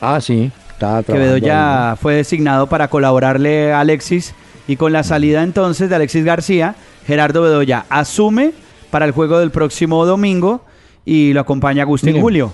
Ah, 0.00 0.20
sí. 0.20 0.50
Estaba 0.70 1.02
que 1.02 1.12
ahí, 1.12 1.18
Bedoya 1.18 1.96
fue 2.00 2.14
designado 2.14 2.66
para 2.68 2.88
colaborarle 2.88 3.72
a 3.72 3.80
Alexis 3.80 4.34
y 4.68 4.76
con 4.76 4.92
la 4.92 5.04
salida 5.04 5.42
entonces 5.42 5.88
de 5.88 5.94
Alexis 5.94 6.24
García, 6.24 6.74
Gerardo 7.06 7.42
Bedoya 7.42 7.86
asume 7.88 8.52
para 8.90 9.04
el 9.04 9.12
juego 9.12 9.38
del 9.38 9.50
próximo 9.50 10.04
domingo 10.06 10.64
y 11.04 11.32
lo 11.32 11.40
acompaña 11.40 11.82
Agustín 11.82 12.10
Miren. 12.10 12.22
Julio. 12.22 12.52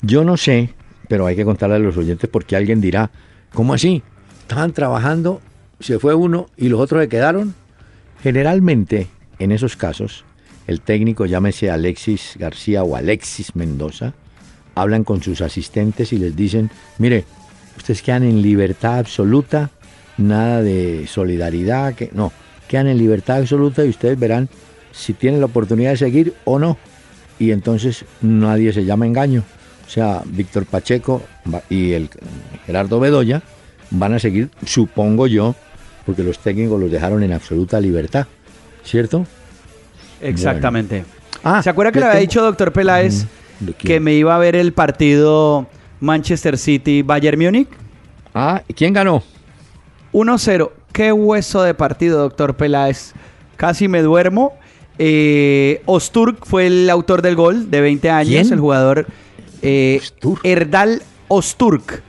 Yo 0.00 0.24
no 0.24 0.36
sé, 0.36 0.70
pero 1.08 1.26
hay 1.26 1.36
que 1.36 1.44
contarle 1.44 1.76
a 1.76 1.78
los 1.78 1.96
oyentes 1.96 2.28
porque 2.30 2.56
alguien 2.56 2.80
dirá, 2.80 3.10
¿cómo 3.52 3.74
así? 3.74 4.02
Estaban 4.40 4.72
trabajando, 4.72 5.40
se 5.80 5.98
fue 5.98 6.14
uno 6.14 6.48
y 6.56 6.68
los 6.68 6.80
otros 6.80 7.02
se 7.02 7.08
quedaron. 7.08 7.54
Generalmente, 8.22 9.08
en 9.38 9.52
esos 9.52 9.76
casos, 9.76 10.24
el 10.66 10.80
técnico, 10.80 11.26
llámese 11.26 11.70
Alexis 11.70 12.34
García 12.38 12.82
o 12.82 12.96
Alexis 12.96 13.54
Mendoza, 13.56 14.14
hablan 14.74 15.04
con 15.04 15.22
sus 15.22 15.40
asistentes 15.40 16.12
y 16.12 16.18
les 16.18 16.34
dicen, 16.34 16.70
mire, 16.98 17.24
ustedes 17.76 18.02
quedan 18.02 18.22
en 18.22 18.42
libertad 18.42 18.98
absoluta, 18.98 19.70
nada 20.18 20.62
de 20.62 21.06
solidaridad, 21.06 21.94
que 21.94 22.10
no, 22.12 22.32
quedan 22.68 22.88
en 22.88 22.98
libertad 22.98 23.38
absoluta 23.38 23.84
y 23.84 23.90
ustedes 23.90 24.18
verán 24.18 24.48
si 24.92 25.12
tienen 25.14 25.40
la 25.40 25.46
oportunidad 25.46 25.90
de 25.90 25.96
seguir 25.96 26.34
o 26.44 26.58
no. 26.58 26.78
Y 27.38 27.50
entonces 27.50 28.04
nadie 28.20 28.72
se 28.72 28.84
llama 28.84 29.06
engaño. 29.06 29.42
O 29.86 29.90
sea, 29.90 30.22
Víctor 30.24 30.64
Pacheco 30.66 31.22
y 31.68 31.92
el 31.92 32.08
Gerardo 32.66 33.00
Bedoya 33.00 33.42
van 33.90 34.14
a 34.14 34.18
seguir, 34.18 34.48
supongo 34.64 35.26
yo, 35.26 35.54
porque 36.06 36.22
los 36.22 36.38
técnicos 36.38 36.80
los 36.80 36.90
dejaron 36.90 37.22
en 37.22 37.32
absoluta 37.32 37.78
libertad, 37.80 38.26
¿cierto? 38.84 39.26
Exactamente. 40.20 41.04
Ah, 41.42 41.62
¿Se 41.62 41.70
acuerda 41.70 41.92
que 41.92 41.98
le 41.98 42.06
había 42.06 42.14
tengo- 42.20 42.28
dicho, 42.28 42.42
doctor 42.42 42.72
Peláez, 42.72 43.26
que 43.78 44.00
me 44.00 44.14
iba 44.14 44.34
a 44.34 44.38
ver 44.38 44.56
el 44.56 44.72
partido 44.72 45.66
Manchester 46.00 46.56
City-Bayern 46.56 47.38
Múnich? 47.40 47.68
Ah, 48.34 48.62
¿y 48.68 48.72
¿quién 48.74 48.92
ganó? 48.92 49.22
1-0. 50.12 50.72
Qué 50.92 51.12
hueso 51.12 51.62
de 51.62 51.74
partido, 51.74 52.20
doctor 52.20 52.54
Peláez. 52.56 53.12
Casi 53.56 53.88
me 53.88 54.02
duermo. 54.02 54.54
Eh, 54.98 55.82
Osturk 55.86 56.44
fue 56.44 56.66
el 56.66 56.90
autor 56.90 57.22
del 57.22 57.34
gol 57.34 57.70
de 57.70 57.80
20 57.80 58.10
años, 58.10 58.42
¿Quién? 58.42 58.52
el 58.52 58.60
jugador 58.60 59.06
eh, 59.62 60.00
Osturk. 60.02 60.40
Erdal 60.44 61.02
Osturk. 61.28 62.02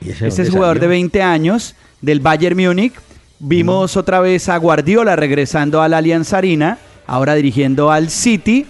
¿Y 0.00 0.10
ese 0.10 0.28
Este 0.28 0.42
es 0.42 0.50
jugador 0.50 0.76
de 0.76 0.86
salió? 0.86 0.90
20 0.90 1.22
años 1.22 1.74
del 2.00 2.20
Bayern 2.20 2.56
Múnich. 2.56 2.94
Vimos 3.38 3.96
otra 3.96 4.20
vez 4.20 4.48
a 4.48 4.56
Guardiola 4.58 5.16
regresando 5.16 5.80
a 5.82 5.88
la 5.88 5.98
Allianz 5.98 6.32
Arena, 6.32 6.78
ahora 7.06 7.34
dirigiendo 7.34 7.90
al 7.90 8.10
City. 8.10 8.66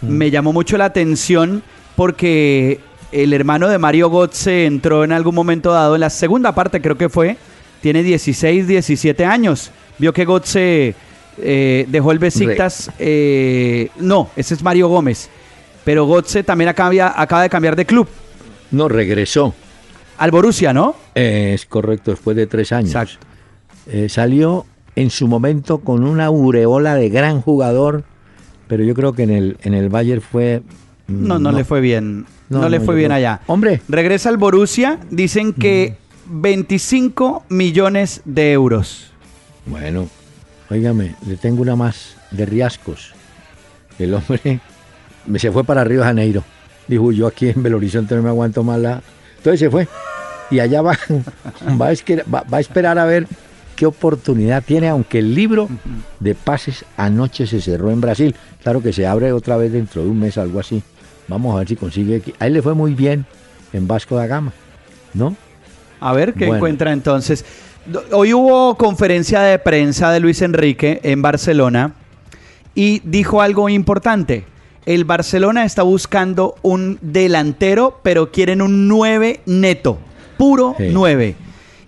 Me 0.00 0.30
llamó 0.30 0.52
mucho 0.52 0.76
la 0.76 0.86
atención 0.86 1.62
porque 1.96 2.80
el 3.12 3.32
hermano 3.32 3.68
de 3.68 3.78
Mario 3.78 4.10
Götze 4.10 4.66
entró 4.66 5.04
en 5.04 5.12
algún 5.12 5.34
momento 5.34 5.72
dado, 5.72 5.94
en 5.94 6.00
la 6.00 6.10
segunda 6.10 6.54
parte 6.54 6.80
creo 6.80 6.98
que 6.98 7.08
fue, 7.08 7.36
tiene 7.80 8.02
16, 8.02 8.66
17 8.66 9.24
años. 9.24 9.70
Vio 9.98 10.12
que 10.12 10.24
Götze 10.24 10.94
eh, 11.38 11.86
dejó 11.88 12.12
el 12.12 12.18
Besiktas, 12.18 12.90
eh, 12.98 13.88
no, 13.98 14.30
ese 14.36 14.54
es 14.54 14.62
Mario 14.62 14.88
Gómez, 14.88 15.28
pero 15.84 16.06
Götze 16.06 16.42
también 16.44 16.68
acaba, 16.68 17.20
acaba 17.20 17.42
de 17.42 17.50
cambiar 17.50 17.76
de 17.76 17.84
club, 17.86 18.08
No, 18.70 18.88
regresó. 18.88 19.54
al 20.18 20.30
Borussia, 20.30 20.72
¿no? 20.72 20.94
Es 21.14 21.66
correcto, 21.66 22.10
después 22.12 22.36
de 22.36 22.46
tres 22.46 22.72
años. 22.72 22.90
Exacto. 22.90 23.26
Eh, 23.86 24.08
salió 24.08 24.64
en 24.96 25.10
su 25.10 25.26
momento 25.28 25.78
con 25.78 26.04
una 26.04 26.26
aureola 26.26 26.94
de 26.94 27.08
gran 27.10 27.40
jugador, 27.40 28.04
pero 28.68 28.82
yo 28.84 28.94
creo 28.94 29.12
que 29.12 29.24
en 29.24 29.30
el, 29.30 29.56
en 29.62 29.74
el 29.74 29.88
Bayern 29.90 30.22
fue... 30.22 30.62
mm, 31.08 31.26
No, 31.26 31.38
no, 31.38 31.52
le 31.52 31.64
fue 31.64 31.80
bien. 31.80 32.26
No, 32.48 32.60
No, 32.62 32.68
le 32.68 32.78
fue 32.80 32.94
bien 32.94 33.08
creo- 33.08 33.16
allá. 33.18 33.40
Hombre. 33.46 33.82
Regresa 33.88 34.28
al 34.28 34.36
Borussia. 34.36 35.00
Dicen 35.10 35.52
que 35.52 35.96
25 36.26 37.44
millones 37.48 38.22
de 38.24 38.52
euros. 38.52 39.10
Bueno, 39.66 40.08
óigame, 40.70 41.14
le 41.26 41.36
tengo 41.36 41.62
una 41.62 41.76
más 41.76 42.16
de 42.30 42.46
riascos. 42.46 43.12
El 43.98 44.14
hombre 44.14 44.60
me 45.26 45.38
se 45.38 45.50
fue 45.52 45.64
para 45.64 45.84
Río 45.84 46.00
de 46.00 46.06
Janeiro. 46.06 46.44
Dijo, 46.88 47.12
yo 47.12 47.26
aquí 47.26 47.48
en 47.48 47.62
Belo 47.62 47.76
Horizonte 47.78 48.14
no 48.14 48.22
me 48.22 48.28
aguanto 48.28 48.62
más 48.62 48.78
la... 48.78 49.02
Entonces 49.38 49.60
se 49.60 49.70
fue. 49.70 49.88
Y 50.50 50.60
allá 50.60 50.82
va, 50.82 50.98
va, 51.80 51.86
a, 51.86 51.92
esque- 51.92 52.24
va- 52.32 52.42
va 52.52 52.58
a 52.58 52.60
esperar 52.60 52.98
a 52.98 53.04
ver 53.06 53.26
qué 53.76 53.86
oportunidad 53.86 54.62
tiene, 54.62 54.88
aunque 54.88 55.18
el 55.20 55.34
libro 55.34 55.68
de 56.20 56.34
pases 56.34 56.84
anoche 56.96 57.46
se 57.46 57.60
cerró 57.60 57.90
en 57.90 58.00
Brasil. 58.00 58.34
Claro 58.62 58.82
que 58.82 58.92
se 58.92 59.06
abre 59.06 59.32
otra 59.32 59.56
vez 59.56 59.72
dentro 59.72 60.02
de 60.02 60.08
un 60.10 60.18
mes, 60.20 60.36
algo 60.38 60.60
así. 60.60 60.82
Vamos 61.28 61.54
a 61.54 61.58
ver 61.60 61.68
si 61.68 61.76
consigue... 61.76 62.16
aquí. 62.16 62.34
A 62.38 62.46
él 62.46 62.52
le 62.52 62.62
fue 62.62 62.74
muy 62.74 62.94
bien 62.94 63.24
en 63.72 63.86
Vasco 63.88 64.16
da 64.16 64.26
Gama, 64.26 64.52
¿no? 65.14 65.36
A 66.00 66.12
ver 66.12 66.34
qué 66.34 66.40
Bueno. 66.46 66.56
encuentra 66.56 66.92
entonces. 66.92 67.44
Hoy 68.12 68.32
hubo 68.32 68.76
conferencia 68.76 69.40
de 69.42 69.58
prensa 69.58 70.10
de 70.10 70.20
Luis 70.20 70.40
Enrique 70.40 71.00
en 71.02 71.20
Barcelona 71.20 71.94
y 72.74 73.00
dijo 73.04 73.42
algo 73.42 73.68
importante. 73.68 74.44
El 74.86 75.04
Barcelona 75.04 75.64
está 75.64 75.82
buscando 75.82 76.56
un 76.62 76.98
delantero, 77.02 78.00
pero 78.02 78.30
quieren 78.32 78.62
un 78.62 78.88
9 78.88 79.40
neto, 79.46 79.98
puro 80.38 80.74
Sí. 80.78 80.88
9. 80.92 81.36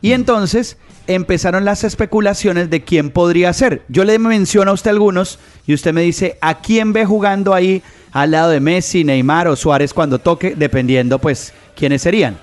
Y 0.03 0.13
entonces 0.13 0.77
empezaron 1.07 1.65
las 1.65 1.83
especulaciones 1.85 2.69
de 2.69 2.83
quién 2.83 3.11
podría 3.11 3.53
ser. 3.53 3.83
Yo 3.89 4.05
le 4.05 4.19
menciono 4.19 4.73
a 4.73 4.75
usted 4.75 4.91
algunos 4.91 5.39
y 5.67 5.73
usted 5.73 5.93
me 5.95 6.03
dice 6.03 6.37
a 6.41 6.61
quién 6.61 6.93
ve 6.93 7.07
jugando 7.07 7.55
ahí 7.55 7.83
al 8.13 8.33
lado 8.33 8.51
de 8.51 8.61
Messi, 8.61 9.05
Neymar 9.05 9.49
o 9.49 9.57
Suárez 9.57 9.95
cuando 9.95 10.19
toque, 10.19 10.55
dependiendo 10.57 11.19
pues 11.19 11.55
quiénes 11.75 12.03
serían. 12.03 12.39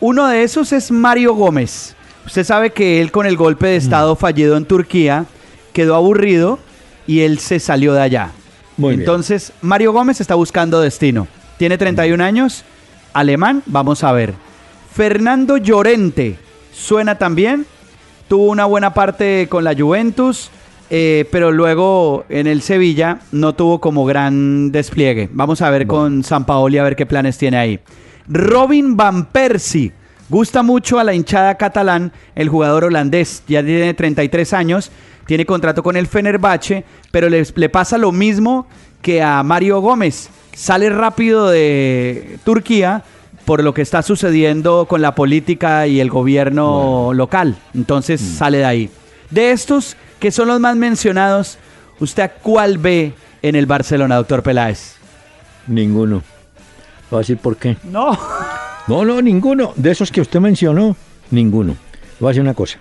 Uno 0.00 0.26
de 0.28 0.42
esos 0.42 0.72
es 0.72 0.90
Mario 0.90 1.34
Gómez. 1.34 1.93
Usted 2.26 2.44
sabe 2.44 2.70
que 2.70 3.00
él 3.00 3.10
con 3.10 3.26
el 3.26 3.36
golpe 3.36 3.66
de 3.66 3.76
estado 3.76 4.16
fallido 4.16 4.56
en 4.56 4.64
Turquía 4.64 5.26
quedó 5.72 5.94
aburrido 5.94 6.58
y 7.06 7.20
él 7.20 7.38
se 7.38 7.60
salió 7.60 7.92
de 7.92 8.00
allá. 8.00 8.30
Muy 8.76 8.90
bien. 8.90 9.00
Entonces, 9.00 9.52
Mario 9.60 9.92
Gómez 9.92 10.20
está 10.20 10.34
buscando 10.34 10.80
destino. 10.80 11.28
Tiene 11.58 11.78
31 11.78 12.22
años, 12.22 12.64
alemán, 13.12 13.62
vamos 13.66 14.02
a 14.02 14.12
ver. 14.12 14.34
Fernando 14.92 15.56
Llorente, 15.56 16.38
suena 16.72 17.18
también. 17.18 17.66
Tuvo 18.28 18.46
una 18.46 18.64
buena 18.64 18.94
parte 18.94 19.48
con 19.50 19.64
la 19.64 19.76
Juventus, 19.76 20.50
eh, 20.88 21.28
pero 21.30 21.52
luego 21.52 22.24
en 22.28 22.46
el 22.46 22.62
Sevilla 22.62 23.20
no 23.32 23.54
tuvo 23.54 23.80
como 23.80 24.04
gran 24.04 24.72
despliegue. 24.72 25.28
Vamos 25.32 25.60
a 25.60 25.70
ver 25.70 25.86
con 25.86 26.24
San 26.24 26.46
Paoli 26.46 26.78
a 26.78 26.84
ver 26.84 26.96
qué 26.96 27.06
planes 27.06 27.36
tiene 27.36 27.58
ahí. 27.58 27.80
Robin 28.26 28.96
Van 28.96 29.26
Persie. 29.26 29.92
Gusta 30.28 30.62
mucho 30.62 30.98
a 30.98 31.04
la 31.04 31.14
hinchada 31.14 31.56
catalán 31.56 32.12
el 32.34 32.48
jugador 32.48 32.84
holandés. 32.84 33.42
Ya 33.46 33.62
tiene 33.62 33.92
33 33.94 34.52
años, 34.54 34.90
tiene 35.26 35.44
contrato 35.44 35.82
con 35.82 35.96
el 35.96 36.06
Fenerbahce, 36.06 36.84
pero 37.10 37.28
le, 37.28 37.44
le 37.54 37.68
pasa 37.68 37.98
lo 37.98 38.10
mismo 38.10 38.66
que 39.02 39.22
a 39.22 39.42
Mario 39.42 39.80
Gómez. 39.80 40.30
Sale 40.54 40.88
rápido 40.88 41.48
de 41.48 42.38
Turquía 42.44 43.02
por 43.44 43.62
lo 43.62 43.74
que 43.74 43.82
está 43.82 44.02
sucediendo 44.02 44.86
con 44.86 45.02
la 45.02 45.14
política 45.14 45.86
y 45.86 46.00
el 46.00 46.10
gobierno 46.10 47.12
local. 47.12 47.56
Entonces 47.74 48.20
sale 48.20 48.58
de 48.58 48.64
ahí. 48.64 48.90
De 49.30 49.50
estos 49.50 49.96
que 50.18 50.30
son 50.30 50.48
los 50.48 50.60
más 50.60 50.76
mencionados, 50.76 51.58
¿usted 52.00 52.22
a 52.22 52.28
cuál 52.28 52.78
ve 52.78 53.12
en 53.42 53.56
el 53.56 53.66
Barcelona, 53.66 54.16
doctor 54.16 54.42
Peláez? 54.42 54.94
Ninguno. 55.66 56.22
Voy 57.10 57.18
a 57.18 57.20
decir 57.20 57.36
por 57.36 57.56
qué. 57.56 57.76
No. 57.84 58.18
No, 58.86 59.04
no, 59.04 59.20
ninguno. 59.22 59.72
De 59.76 59.90
esos 59.90 60.10
que 60.12 60.20
usted 60.20 60.40
mencionó, 60.40 60.96
ninguno. 61.30 61.76
Voy 62.20 62.28
a 62.28 62.30
decir 62.30 62.42
una 62.42 62.54
cosa. 62.54 62.78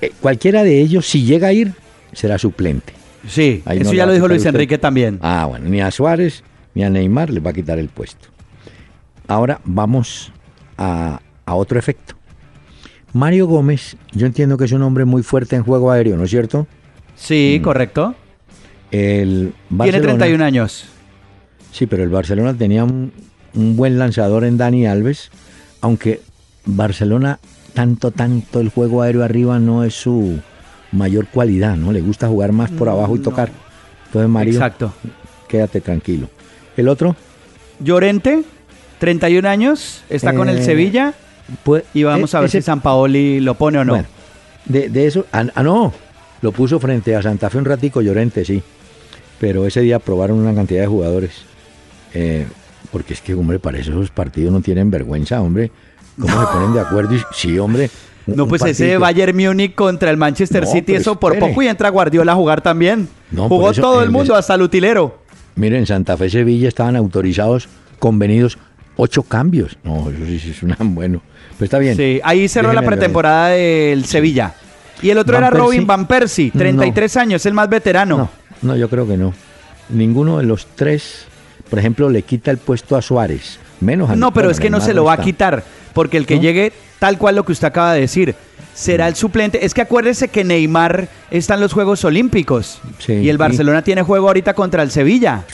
Eh, 0.00 0.12
cualquiera 0.20 0.62
de 0.62 0.80
ellos, 0.80 1.06
si 1.06 1.24
llega 1.24 1.48
a 1.48 1.52
ir, 1.52 1.72
será 2.12 2.38
suplente. 2.38 2.92
Sí, 3.28 3.62
Ahí 3.66 3.78
eso 3.78 3.90
no 3.90 3.96
ya 3.96 4.06
lo 4.06 4.12
dijo 4.12 4.28
Luis 4.28 4.38
usted. 4.38 4.50
Enrique 4.50 4.78
también. 4.78 5.18
Ah, 5.20 5.46
bueno, 5.48 5.68
ni 5.68 5.80
a 5.80 5.90
Suárez 5.90 6.42
ni 6.74 6.84
a 6.84 6.90
Neymar 6.90 7.30
les 7.30 7.44
va 7.44 7.50
a 7.50 7.52
quitar 7.52 7.78
el 7.78 7.88
puesto. 7.88 8.28
Ahora 9.28 9.60
vamos 9.64 10.32
a, 10.78 11.20
a 11.44 11.54
otro 11.54 11.78
efecto. 11.78 12.14
Mario 13.12 13.46
Gómez, 13.46 13.96
yo 14.12 14.26
entiendo 14.26 14.56
que 14.56 14.64
es 14.64 14.72
un 14.72 14.82
hombre 14.82 15.04
muy 15.04 15.22
fuerte 15.22 15.56
en 15.56 15.64
juego 15.64 15.90
aéreo, 15.90 16.16
¿no 16.16 16.24
es 16.24 16.30
cierto? 16.30 16.66
Sí, 17.16 17.60
correcto. 17.62 18.14
El 18.92 19.52
Tiene 19.52 19.52
Barcelona- 19.68 20.14
31 20.18 20.44
años. 20.44 20.84
Sí, 21.72 21.86
pero 21.86 22.02
el 22.04 22.08
Barcelona 22.08 22.54
tenía 22.54 22.84
un, 22.84 23.12
un 23.54 23.76
buen 23.76 23.98
lanzador 23.98 24.44
en 24.44 24.56
Dani 24.56 24.86
Alves, 24.86 25.30
aunque 25.80 26.20
Barcelona 26.64 27.38
tanto, 27.74 28.10
tanto 28.10 28.60
el 28.60 28.68
juego 28.68 29.02
aéreo 29.02 29.22
arriba 29.24 29.58
no 29.58 29.84
es 29.84 29.94
su 29.94 30.38
mayor 30.92 31.26
cualidad, 31.28 31.76
¿no? 31.76 31.92
Le 31.92 32.00
gusta 32.00 32.28
jugar 32.28 32.52
más 32.52 32.70
por 32.70 32.88
abajo 32.88 33.14
y 33.16 33.20
tocar. 33.20 33.50
Entonces, 34.06 34.28
Mario, 34.28 34.54
Exacto. 34.54 34.92
quédate 35.48 35.80
tranquilo. 35.80 36.28
El 36.76 36.88
otro, 36.88 37.14
Llorente, 37.78 38.42
31 38.98 39.46
años, 39.48 40.02
está 40.10 40.34
con 40.34 40.48
el 40.48 40.58
Eh, 40.58 40.64
Sevilla 40.64 41.14
pues, 41.64 41.84
y 41.94 42.02
vamos 42.02 42.34
e- 42.34 42.36
a 42.36 42.40
ver 42.40 42.48
ese- 42.48 42.60
si 42.60 42.64
San 42.66 42.80
Paoli 42.80 43.40
lo 43.40 43.54
pone 43.54 43.78
o 43.78 43.84
no. 43.84 43.92
Bueno, 43.92 44.08
de, 44.66 44.88
de 44.88 45.06
eso, 45.06 45.26
ah, 45.32 45.44
ah, 45.54 45.62
no, 45.62 45.92
lo 46.42 46.52
puso 46.52 46.78
frente 46.80 47.14
a 47.16 47.22
Santa 47.22 47.48
Fe 47.50 47.58
un 47.58 47.64
ratico 47.64 48.02
Llorente, 48.02 48.44
sí. 48.44 48.62
Pero 49.38 49.66
ese 49.66 49.80
día 49.80 49.98
probaron 50.00 50.38
una 50.38 50.54
cantidad 50.54 50.82
de 50.82 50.86
jugadores. 50.88 51.30
Eh, 52.12 52.46
porque 52.92 53.14
es 53.14 53.20
que, 53.20 53.34
hombre, 53.34 53.58
para 53.58 53.78
eso 53.78 53.92
esos 53.92 54.10
partidos 54.10 54.52
no 54.52 54.60
tienen 54.60 54.90
vergüenza, 54.90 55.40
hombre. 55.40 55.70
¿Cómo 56.20 56.40
se 56.40 56.46
ponen 56.52 56.72
de 56.74 56.80
acuerdo? 56.80 57.14
Y- 57.14 57.22
sí, 57.32 57.58
hombre. 57.58 57.90
No, 58.26 58.46
pues 58.46 58.62
ese. 58.64 58.98
Bayern 58.98 59.36
Múnich 59.36 59.74
contra 59.74 60.10
el 60.10 60.16
Manchester 60.16 60.64
No, 60.64 60.70
City, 60.70 60.94
eso 60.94 61.18
por 61.18 61.32
espere. 61.32 61.50
poco 61.50 61.62
y 61.62 61.68
entra 61.68 61.88
Guardiola 61.88 62.32
a 62.32 62.34
jugar 62.34 62.60
también. 62.60 63.08
No, 63.30 63.48
Jugó 63.48 63.70
eso 63.70 63.80
todo 63.80 64.02
el 64.02 64.10
mundo, 64.10 64.34
hasta 64.34 64.54
el 64.54 64.62
utilero. 64.62 65.18
Miren, 65.56 65.86
Santa 65.86 66.16
Fe 66.16 66.30
Sevilla 66.30 66.68
estaban 66.68 66.94
autorizados, 66.96 67.68
convenidos, 67.98 68.58
ocho 68.96 69.22
cambios. 69.22 69.78
No, 69.82 70.10
eso 70.10 70.24
sí, 70.26 70.38
sí 70.38 70.50
es 70.50 70.62
una 70.62 70.76
bueno. 70.80 71.22
Pero 71.58 71.64
está 71.64 71.78
bien. 71.78 71.96
Sí, 71.96 72.20
ahí 72.22 72.48
cerró 72.48 72.72
la 72.72 72.82
pretemporada 72.82 73.48
del 73.48 74.04
Sevilla. 74.04 74.54
Y 75.02 75.10
el 75.10 75.18
otro 75.18 75.34
Van 75.34 75.44
era 75.44 75.50
Robin. 75.50 75.86
Van 75.86 76.06
Persie, 76.06 76.50
33 76.50 77.16
años, 77.16 77.46
el 77.46 77.54
más 77.54 77.68
veterano. 77.68 78.16
No, 78.18 78.30
no, 78.62 78.76
yo 78.76 78.88
creo 78.90 79.08
que 79.08 79.16
no. 79.16 79.32
Ninguno 79.88 80.38
de 80.38 80.44
los 80.44 80.66
tres, 80.76 81.26
por 81.70 81.78
ejemplo, 81.78 82.10
le 82.10 82.22
quita 82.22 82.50
el 82.50 82.58
puesto 82.58 82.96
a 82.96 83.02
Suárez. 83.02 83.58
Menos 83.80 84.10
a 84.10 84.16
No, 84.16 84.32
pero 84.32 84.50
es 84.50 84.60
que 84.60 84.68
no 84.68 84.80
se 84.80 84.92
lo 84.92 85.04
va 85.04 85.14
a 85.14 85.20
quitar, 85.20 85.64
porque 85.94 86.16
el 86.18 86.26
que 86.26 86.36
¿No? 86.36 86.42
llegue 86.42 86.72
tal 86.98 87.16
cual 87.16 87.36
lo 87.36 87.44
que 87.44 87.52
usted 87.52 87.68
acaba 87.68 87.94
de 87.94 88.00
decir, 88.00 88.34
será 88.74 89.08
el 89.08 89.14
suplente. 89.14 89.64
Es 89.64 89.72
que 89.72 89.80
acuérdese 89.80 90.28
que 90.28 90.44
Neymar 90.44 91.08
está 91.30 91.54
en 91.54 91.60
los 91.60 91.72
Juegos 91.72 92.04
Olímpicos 92.04 92.80
Sí, 92.98 93.14
y 93.14 93.28
el 93.28 93.36
sí. 93.36 93.38
Barcelona 93.38 93.82
tiene 93.82 94.02
juego 94.02 94.28
ahorita 94.28 94.52
contra 94.54 94.82
el 94.82 94.90
Sevilla. 94.90 95.44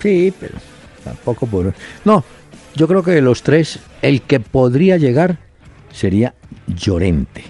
Sí, 0.00 0.34
pero 0.40 0.54
tampoco 1.04 1.46
por... 1.46 1.72
No, 2.04 2.24
yo 2.74 2.88
creo 2.88 3.02
que 3.02 3.12
de 3.12 3.22
los 3.22 3.42
tres, 3.42 3.78
el 4.00 4.22
que 4.22 4.40
podría 4.40 4.96
llegar 4.96 5.38
sería 5.92 6.34
Llorente. 6.66 7.44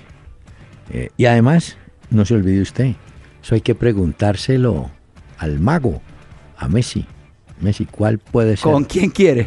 Eh, 0.91 1.09
y 1.17 1.25
además, 1.27 1.77
no 2.11 2.25
se 2.25 2.35
olvide 2.35 2.61
usted, 2.61 2.95
eso 3.43 3.55
hay 3.55 3.61
que 3.63 3.75
preguntárselo 3.75 4.91
al 5.39 5.59
mago, 5.61 6.03
a 6.59 6.69
Messi. 6.69 7.07
Messi, 7.63 7.87
¿cuál 7.87 8.19
puede 8.19 8.57
ser? 8.57 8.71
¿Con 8.73 8.85
quién 8.85 9.11
quiere? 9.11 9.47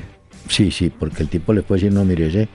Sí, 0.50 0.72
sí, 0.72 0.90
porque 0.90 1.24
el 1.24 1.30
tipo 1.30 1.54
le 1.54 1.62
puede 1.62 1.82
decir, 1.82 1.94
no, 1.94 2.04
mire, 2.06 2.28
ese... 2.28 2.48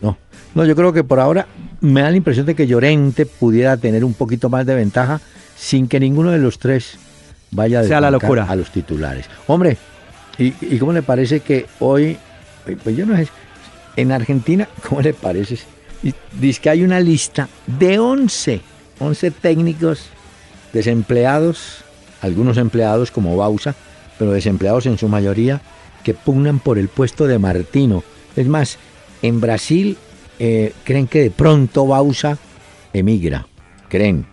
No, 0.00 0.16
no, 0.54 0.64
yo 0.64 0.74
creo 0.74 0.92
que 0.92 1.04
por 1.04 1.20
ahora 1.20 1.46
me 1.80 2.00
da 2.02 2.10
la 2.10 2.16
impresión 2.16 2.46
de 2.46 2.54
que 2.54 2.66
Llorente 2.66 3.26
pudiera 3.26 3.76
tener 3.76 4.04
un 4.04 4.14
poquito 4.14 4.48
más 4.48 4.66
de 4.66 4.74
ventaja 4.74 5.20
sin 5.56 5.88
que 5.88 6.00
ninguno 6.00 6.30
de 6.30 6.38
los 6.38 6.58
tres 6.58 6.96
vaya 7.50 7.80
a 7.80 7.84
Sea 7.84 8.00
la 8.00 8.10
locura. 8.10 8.44
a 8.48 8.56
los 8.56 8.70
titulares. 8.70 9.26
Hombre, 9.46 9.76
¿y, 10.38 10.52
y 10.60 10.78
cómo 10.78 10.92
le 10.92 11.02
parece 11.02 11.40
que 11.40 11.66
hoy, 11.80 12.16
pues 12.82 12.96
yo 12.96 13.06
no 13.06 13.16
sé, 13.16 13.28
en 13.96 14.10
Argentina, 14.12 14.68
¿cómo 14.88 15.00
le 15.00 15.14
parece? 15.14 15.58
Dice 16.38 16.60
que 16.60 16.70
hay 16.70 16.82
una 16.82 17.00
lista 17.00 17.48
de 17.66 17.98
11, 17.98 18.60
11 19.00 19.30
técnicos 19.30 20.06
desempleados, 20.72 21.82
algunos 22.20 22.58
empleados 22.58 23.10
como 23.10 23.36
Bausa, 23.36 23.74
pero 24.18 24.32
desempleados 24.32 24.86
en 24.86 24.98
su 24.98 25.08
mayoría, 25.08 25.60
que 26.02 26.14
pugnan 26.14 26.58
por 26.58 26.78
el 26.78 26.88
puesto 26.88 27.26
de 27.26 27.38
Martino. 27.38 28.04
Es 28.36 28.46
más, 28.46 28.78
en 29.22 29.40
Brasil 29.40 29.96
eh, 30.38 30.72
creen 30.84 31.06
que 31.06 31.20
de 31.20 31.30
pronto 31.30 31.86
Bausa 31.86 32.38
emigra, 32.92 33.46
creen, 33.88 34.26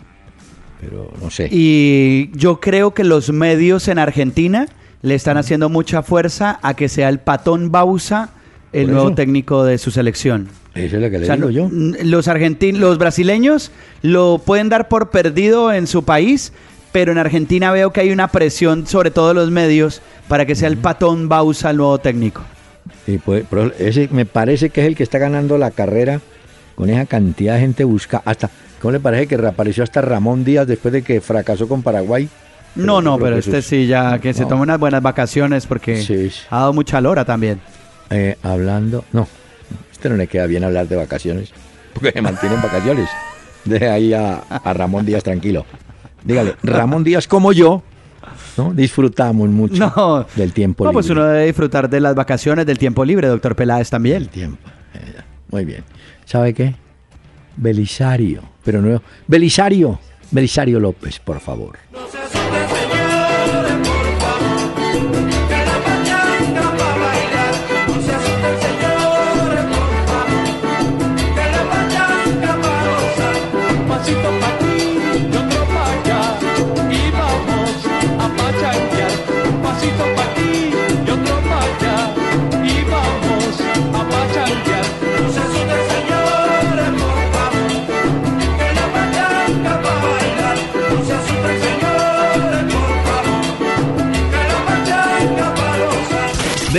pero 0.80 1.12
no 1.22 1.30
sé. 1.30 1.48
Y 1.52 2.32
yo 2.34 2.60
creo 2.60 2.94
que 2.94 3.04
los 3.04 3.32
medios 3.32 3.88
en 3.88 4.00
Argentina 4.00 4.68
le 5.02 5.16
están 5.16 5.38
haciendo 5.38 5.70
mucha 5.70 6.04
fuerza 6.04 6.60
a 6.62 6.76
que 6.76 6.90
sea 6.90 7.10
el 7.10 7.20
patón 7.20 7.72
Bausa 7.72 8.32
el 8.74 8.92
nuevo 8.92 9.08
eso. 9.08 9.16
técnico 9.16 9.64
de 9.64 9.78
su 9.78 9.92
selección. 9.92 10.48
Eso 10.74 10.96
es 10.96 11.02
lo 11.02 11.10
que 11.10 11.20
le 11.20 11.24
O 11.24 11.28
sea, 11.28 11.36
digo 11.36 11.50
yo. 11.50 11.70
Los 12.04 12.28
argentinos, 12.28 12.80
los 12.80 12.98
brasileños 12.98 13.72
lo 14.02 14.42
pueden 14.46 14.70
dar 14.70 14.88
por 14.88 15.10
perdido 15.10 15.74
en 15.74 15.88
su 15.88 16.04
país, 16.04 16.54
pero 16.92 17.12
en 17.12 17.18
Argentina 17.18 17.72
veo 17.72 17.92
que 17.92 18.02
hay 18.02 18.12
una 18.12 18.28
presión, 18.30 18.86
sobre 18.88 19.12
todo 19.12 19.30
de 19.30 19.34
los 19.34 19.52
medios, 19.52 20.02
para 20.28 20.46
que 20.46 20.56
sea 20.56 20.68
el 20.68 20.78
patón 20.78 21.30
Bausa 21.30 21.70
el 21.72 21.78
nuevo 21.78 21.98
técnico. 22.00 22.42
Sí, 23.06 23.20
pues, 23.24 23.46
ese 23.80 24.08
me 24.12 24.26
parece 24.26 24.70
que 24.70 24.82
es 24.82 24.88
el 24.88 24.96
que 24.96 25.04
está 25.04 25.18
ganando 25.18 25.58
la 25.58 25.72
carrera 25.72 26.20
con 26.76 26.90
esa 26.90 27.06
cantidad 27.06 27.56
de 27.56 27.62
gente 27.62 27.84
busca. 27.84 28.22
Hasta, 28.26 28.50
¿cómo 28.82 28.92
le 28.94 29.00
parece 29.00 29.28
que 29.28 29.38
reapareció 29.38 29.84
hasta 29.84 30.02
Ramón 30.02 30.44
Díaz 30.44 30.68
después 30.68 30.92
de 30.92 31.02
que 31.02 31.22
fracasó 31.22 31.68
con 31.68 31.82
Paraguay? 31.82 32.28
No, 32.76 33.02
no, 33.02 33.18
pero 33.20 33.38
este 33.38 33.62
sí 33.62 33.86
ya 33.86 34.20
que 34.20 34.34
se 34.34 34.44
No. 34.44 34.48
tome 34.50 34.62
unas 34.62 34.80
buenas 34.80 35.02
vacaciones 35.02 35.66
porque 35.68 36.02
Sí, 36.02 36.30
sí. 36.30 36.42
ha 36.50 36.60
dado 36.60 36.74
mucha 36.74 37.02
lora 37.02 37.26
también. 37.26 37.60
Eh, 38.10 38.38
hablando, 38.44 39.04
no, 39.14 39.28
este 39.92 40.10
no 40.10 40.16
le 40.16 40.28
queda 40.28 40.46
bien 40.46 40.64
hablar 40.64 40.88
de 40.88 40.96
vacaciones, 40.96 41.52
porque 41.94 42.12
se 42.12 42.22
mantiene 42.22 42.56
en 42.56 42.62
vacaciones. 42.62 43.10
Deje 43.66 43.90
ahí 43.90 44.14
a, 44.14 44.36
a 44.50 44.74
Ramón 44.74 45.06
Díaz 45.06 45.24
tranquilo. 45.24 45.66
Dígale, 46.24 46.56
Ramón 46.64 47.04
Díaz 47.04 47.28
como 47.28 47.52
yo, 47.52 47.82
¿no? 48.58 48.74
Disfrutamos 48.74 49.50
mucho 49.50 49.92
No, 49.96 50.26
del 50.36 50.54
tiempo 50.54 50.84
no, 50.86 50.92
pues 50.92 51.08
libre. 51.08 51.22
uno 51.22 51.30
debe 51.32 51.46
disfrutar 51.48 51.90
de 51.90 52.00
las 52.00 52.16
vacaciones, 52.16 52.66
del 52.66 52.78
tiempo 52.78 53.04
libre, 53.06 53.28
doctor 53.28 53.56
Peláez 53.56 53.90
también. 53.90 54.18
El 54.18 54.30
tiempo. 54.30 54.58
eh. 54.94 55.16
Muy 55.50 55.66
bien. 55.66 55.84
¿Sabe 56.26 56.54
qué? 56.54 56.76
Belisario, 57.58 58.42
pero 58.64 58.82
no. 58.82 59.02
Belisario, 59.28 60.00
Belisario 60.32 60.80
López, 60.80 61.20
por 61.20 61.40
favor. 61.40 61.78
No 61.92 62.00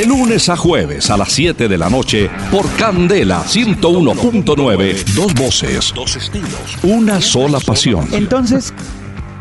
De 0.02 0.08
lunes 0.08 0.48
a 0.48 0.56
jueves 0.56 1.10
a 1.10 1.16
las 1.16 1.30
7 1.30 1.68
de 1.68 1.78
la 1.78 1.88
noche 1.88 2.28
por 2.50 2.68
Candela 2.74 3.44
101.9. 3.44 5.04
Dos 5.14 5.32
voces, 5.32 5.92
dos 5.94 6.16
estilos, 6.16 6.76
una 6.82 7.20
sola 7.20 7.60
pasión. 7.60 8.08
Entonces, 8.10 8.74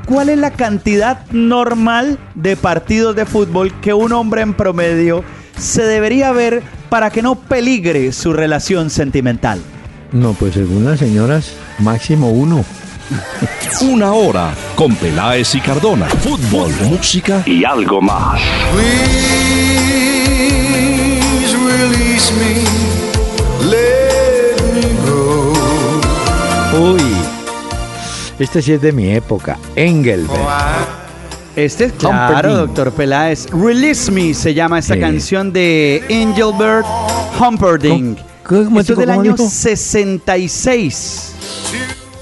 ¿cuál 0.05 0.29
es 0.29 0.37
la 0.37 0.51
cantidad 0.51 1.25
normal 1.31 2.19
de 2.35 2.55
partidos 2.57 3.15
de 3.15 3.25
fútbol 3.25 3.73
que 3.81 3.95
un 3.95 4.11
hombre 4.13 4.43
en 4.43 4.53
promedio 4.53 5.23
se 5.57 5.81
debería 5.81 6.31
ver 6.31 6.61
para 6.89 7.09
que 7.09 7.23
no 7.23 7.33
peligre 7.33 8.11
su 8.11 8.31
relación 8.31 8.91
sentimental? 8.91 9.59
No, 10.11 10.33
pues 10.33 10.53
según 10.53 10.85
las 10.85 10.99
señoras, 10.99 11.53
máximo 11.79 12.29
uno. 12.29 12.63
Una 13.81 14.13
hora 14.13 14.53
con 14.75 14.93
Peláez 14.95 15.55
y 15.55 15.59
Cardona. 15.59 16.05
Fútbol, 16.05 16.71
música 16.87 17.41
y 17.47 17.65
algo 17.65 17.99
más. 17.99 18.39
Release 22.11 22.33
me. 22.33 23.69
Let 23.69 24.57
me 24.73 24.83
go. 25.09 25.53
Uy, 26.93 27.01
este 28.37 28.61
sí 28.61 28.73
es 28.73 28.81
de 28.81 28.91
mi 28.91 29.11
época. 29.11 29.57
Engelbert. 29.77 30.29
Este 31.55 31.85
es 31.85 31.93
claro, 31.93 32.53
doctor 32.57 32.91
Peláez. 32.91 33.47
Release 33.51 34.11
Me 34.11 34.33
se 34.33 34.53
llama 34.53 34.79
esta 34.79 34.99
canción 34.99 35.53
de 35.53 36.03
Engelbert 36.09 36.85
Humperdinck. 37.39 38.19
¿Cómo- 38.43 38.65
cómo- 38.65 38.79
Esto 38.81 38.91
es 38.93 38.99
del 38.99 39.07
cómo 39.07 39.21
año 39.21 39.31
dijo? 39.37 39.49
66. 39.49 41.31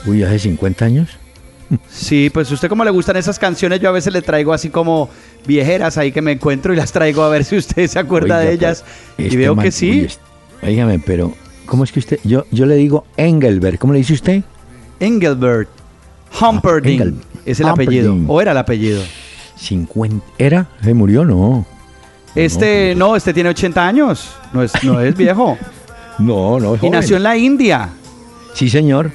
Uy, 0.05 0.21
hace 0.23 0.37
50 0.37 0.85
años. 0.85 1.09
Sí, 1.89 2.29
pues 2.33 2.51
usted 2.51 2.67
como 2.67 2.83
le 2.83 2.89
gustan 2.91 3.15
esas 3.17 3.37
canciones, 3.37 3.79
yo 3.79 3.89
a 3.89 3.91
veces 3.91 4.11
le 4.11 4.21
traigo 4.21 4.53
así 4.53 4.69
como 4.69 5.09
viejeras 5.45 5.97
ahí 5.97 6.11
que 6.11 6.21
me 6.21 6.31
encuentro 6.31 6.73
y 6.73 6.75
las 6.77 6.91
traigo 6.91 7.21
a 7.23 7.29
ver 7.29 7.45
si 7.45 7.57
usted 7.57 7.87
se 7.87 7.99
acuerda 7.99 8.37
Oiga, 8.37 8.49
de 8.49 8.53
ellas. 8.53 8.83
Y 9.17 9.25
este 9.25 9.37
veo 9.37 9.55
man- 9.55 9.63
que 9.65 9.71
sí. 9.71 10.01
este- 10.07 10.23
Óigame, 10.65 10.99
pero 10.99 11.33
¿cómo 11.65 11.83
es 11.83 11.91
que 11.91 11.99
usted? 11.99 12.19
Yo, 12.23 12.45
yo 12.51 12.65
le 12.65 12.75
digo 12.75 13.05
Engelbert. 13.17 13.77
¿Cómo 13.79 13.93
le 13.93 13.99
dice 13.99 14.13
usted? 14.13 14.41
Engelbert 14.99 15.69
Humperdinck 16.41 17.01
Ah, 17.01 17.05
Engel- 17.05 17.15
es 17.45 17.59
el 17.59 17.67
apellido, 17.67 18.15
o 18.27 18.41
era 18.41 18.51
el 18.51 18.57
apellido. 18.57 19.01
50. 19.57 20.25
¿Era? 20.37 20.67
¿Se 20.83 20.93
murió? 20.93 21.23
No. 21.25 21.65
Este, 22.35 22.93
no, 22.95 23.15
este 23.15 23.33
tiene 23.33 23.49
80 23.49 23.87
años, 23.87 24.29
no 24.53 24.63
es, 24.63 24.71
no 24.83 24.99
es 25.01 25.15
viejo. 25.15 25.57
No, 26.19 26.59
no. 26.59 26.73
es 26.73 26.79
y 26.79 26.81
joven. 26.81 26.91
nació 26.91 27.15
en 27.15 27.23
la 27.23 27.37
India. 27.37 27.89
Sí, 28.53 28.69
señor. 28.69 29.09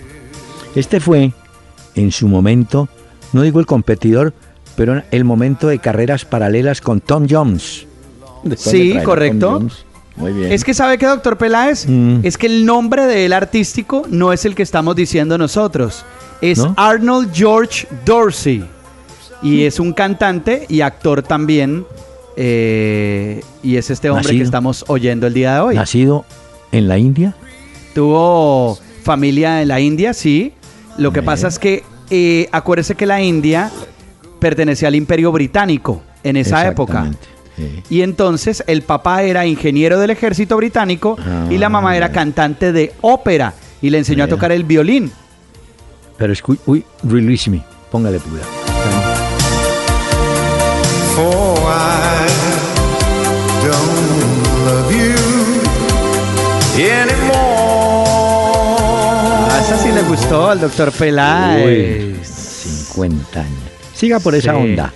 Este 0.74 1.00
fue, 1.00 1.34
en 1.94 2.12
su 2.12 2.28
momento, 2.28 2.88
no 3.32 3.42
digo 3.42 3.60
el 3.60 3.66
competidor, 3.66 4.32
pero 4.76 5.02
el 5.10 5.24
momento 5.24 5.68
de 5.68 5.78
carreras 5.78 6.24
paralelas 6.24 6.80
con 6.80 7.00
Tom 7.00 7.26
Jones. 7.30 7.86
Después 8.42 8.70
Sí, 8.70 8.92
de 8.92 9.02
correcto. 9.02 9.52
Jones. 9.52 9.84
Muy 10.16 10.32
bien. 10.32 10.52
Es 10.52 10.62
que 10.64 10.74
sabe 10.74 10.96
que, 10.98 11.06
doctor 11.06 11.36
Peláez, 11.38 11.86
Mm. 11.88 12.20
es 12.22 12.38
que 12.38 12.46
el 12.46 12.64
nombre 12.66 13.06
del 13.06 13.32
artístico 13.32 14.02
no 14.08 14.32
es 14.32 14.44
el 14.44 14.54
que 14.54 14.62
estamos 14.62 14.94
diciendo 14.96 15.38
nosotros. 15.38 16.04
Es 16.40 16.58
¿No? 16.58 16.74
Arnold 16.76 17.32
George 17.34 17.86
Dorsey. 18.04 18.64
Y 19.42 19.64
es 19.64 19.78
un 19.80 19.92
cantante 19.92 20.66
y 20.68 20.80
actor 20.82 21.22
también. 21.22 21.84
eh, 22.36 23.42
y 23.62 23.76
es 23.76 23.90
este 23.90 24.10
hombre 24.10 24.36
que 24.36 24.42
estamos 24.42 24.84
oyendo 24.88 25.26
el 25.28 25.34
día 25.34 25.54
de 25.54 25.60
hoy. 25.60 25.74
Nacido 25.76 26.24
en 26.72 26.88
la 26.88 26.98
India. 26.98 27.36
Tuvo 27.94 28.76
familia 29.04 29.62
en 29.62 29.68
la 29.68 29.80
India, 29.80 30.12
sí. 30.14 30.52
Lo 30.98 31.12
que 31.12 31.22
pasa 31.22 31.48
es 31.48 31.58
que 31.58 31.82
eh, 32.10 32.48
acuérdese 32.52 32.94
que 32.94 33.06
la 33.06 33.20
India 33.20 33.70
pertenecía 34.38 34.88
al 34.88 34.94
imperio 34.94 35.32
británico 35.32 36.02
en 36.22 36.36
esa 36.36 36.66
época. 36.68 37.10
Sí. 37.56 37.82
Y 37.88 38.02
entonces 38.02 38.62
el 38.66 38.82
papá 38.82 39.22
era 39.22 39.46
ingeniero 39.46 39.98
del 39.98 40.10
ejército 40.10 40.56
británico 40.56 41.16
y 41.50 41.58
la 41.58 41.68
mamá 41.68 41.96
era 41.96 42.06
Ah. 42.06 42.12
cantante 42.12 42.72
de 42.72 42.92
ópera 43.00 43.54
y 43.80 43.90
le 43.90 43.98
enseñó 43.98 44.24
a 44.24 44.28
tocar 44.28 44.50
el 44.52 44.64
violín. 44.64 45.12
Pero 46.18 46.32
escu 46.32 46.56
uy, 46.66 46.84
release 47.04 47.48
me. 47.50 47.62
Póngale 47.90 48.18
pura. 48.20 48.42
For 51.14 51.56
I 51.58 52.26
don't 53.64 54.66
love 54.66 54.90
you 54.92 55.14
anymore. 56.82 57.53
Esa 59.64 59.78
sí 59.78 59.92
le 59.92 60.02
gustó 60.02 60.50
al 60.50 60.60
doctor 60.60 60.92
Peláez. 60.92 62.26
50 62.28 63.40
años. 63.40 63.62
Siga 63.94 64.20
por 64.20 64.34
esa 64.34 64.52
Sí. 64.52 64.56
onda. 64.58 64.92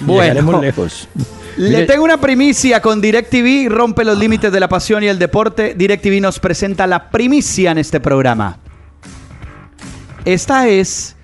Bueno. 0.00 0.22
Llegaremos 0.22 0.60
lejos. 0.62 1.08
Le 1.56 1.86
tengo 1.86 2.04
una 2.04 2.18
primicia 2.20 2.80
con 2.80 3.00
DirecTV, 3.00 3.68
rompe 3.70 4.04
los 4.04 4.18
límites 4.18 4.52
de 4.52 4.60
la 4.60 4.68
pasión 4.68 5.02
y 5.02 5.06
el 5.08 5.18
deporte. 5.18 5.74
DirecTV 5.76 6.20
nos 6.20 6.38
presenta 6.38 6.86
la 6.86 7.10
primicia 7.10 7.70
en 7.72 7.78
este 7.78 8.00
programa. 8.00 8.58
Esta 10.24 10.68
es, 10.68 11.16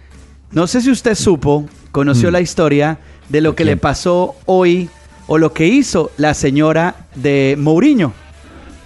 no 0.51 0.67
sé 0.67 0.81
si 0.81 0.91
usted 0.91 1.15
supo, 1.15 1.67
conoció 1.93 2.31
la 2.31 2.41
historia 2.41 2.99
de 3.29 3.41
lo 3.41 3.55
que 3.55 3.65
le 3.65 3.77
pasó 3.77 4.35
hoy 4.47 4.89
o 5.27 5.39
lo 5.39 5.53
que 5.53 5.67
hizo 5.67 6.11
la 6.17 6.35
señora 6.35 6.95
de 7.15 7.55
Mourinho. 7.59 8.13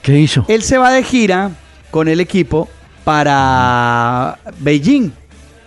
¿Qué 0.03 0.19
hizo? 0.19 0.45
Él 0.49 0.63
se 0.63 0.79
va 0.79 0.91
de 0.93 1.03
gira 1.03 1.51
con 1.91 2.09
el 2.09 2.21
equipo 2.21 2.69
para 3.05 4.39
Beijing. 4.59 5.11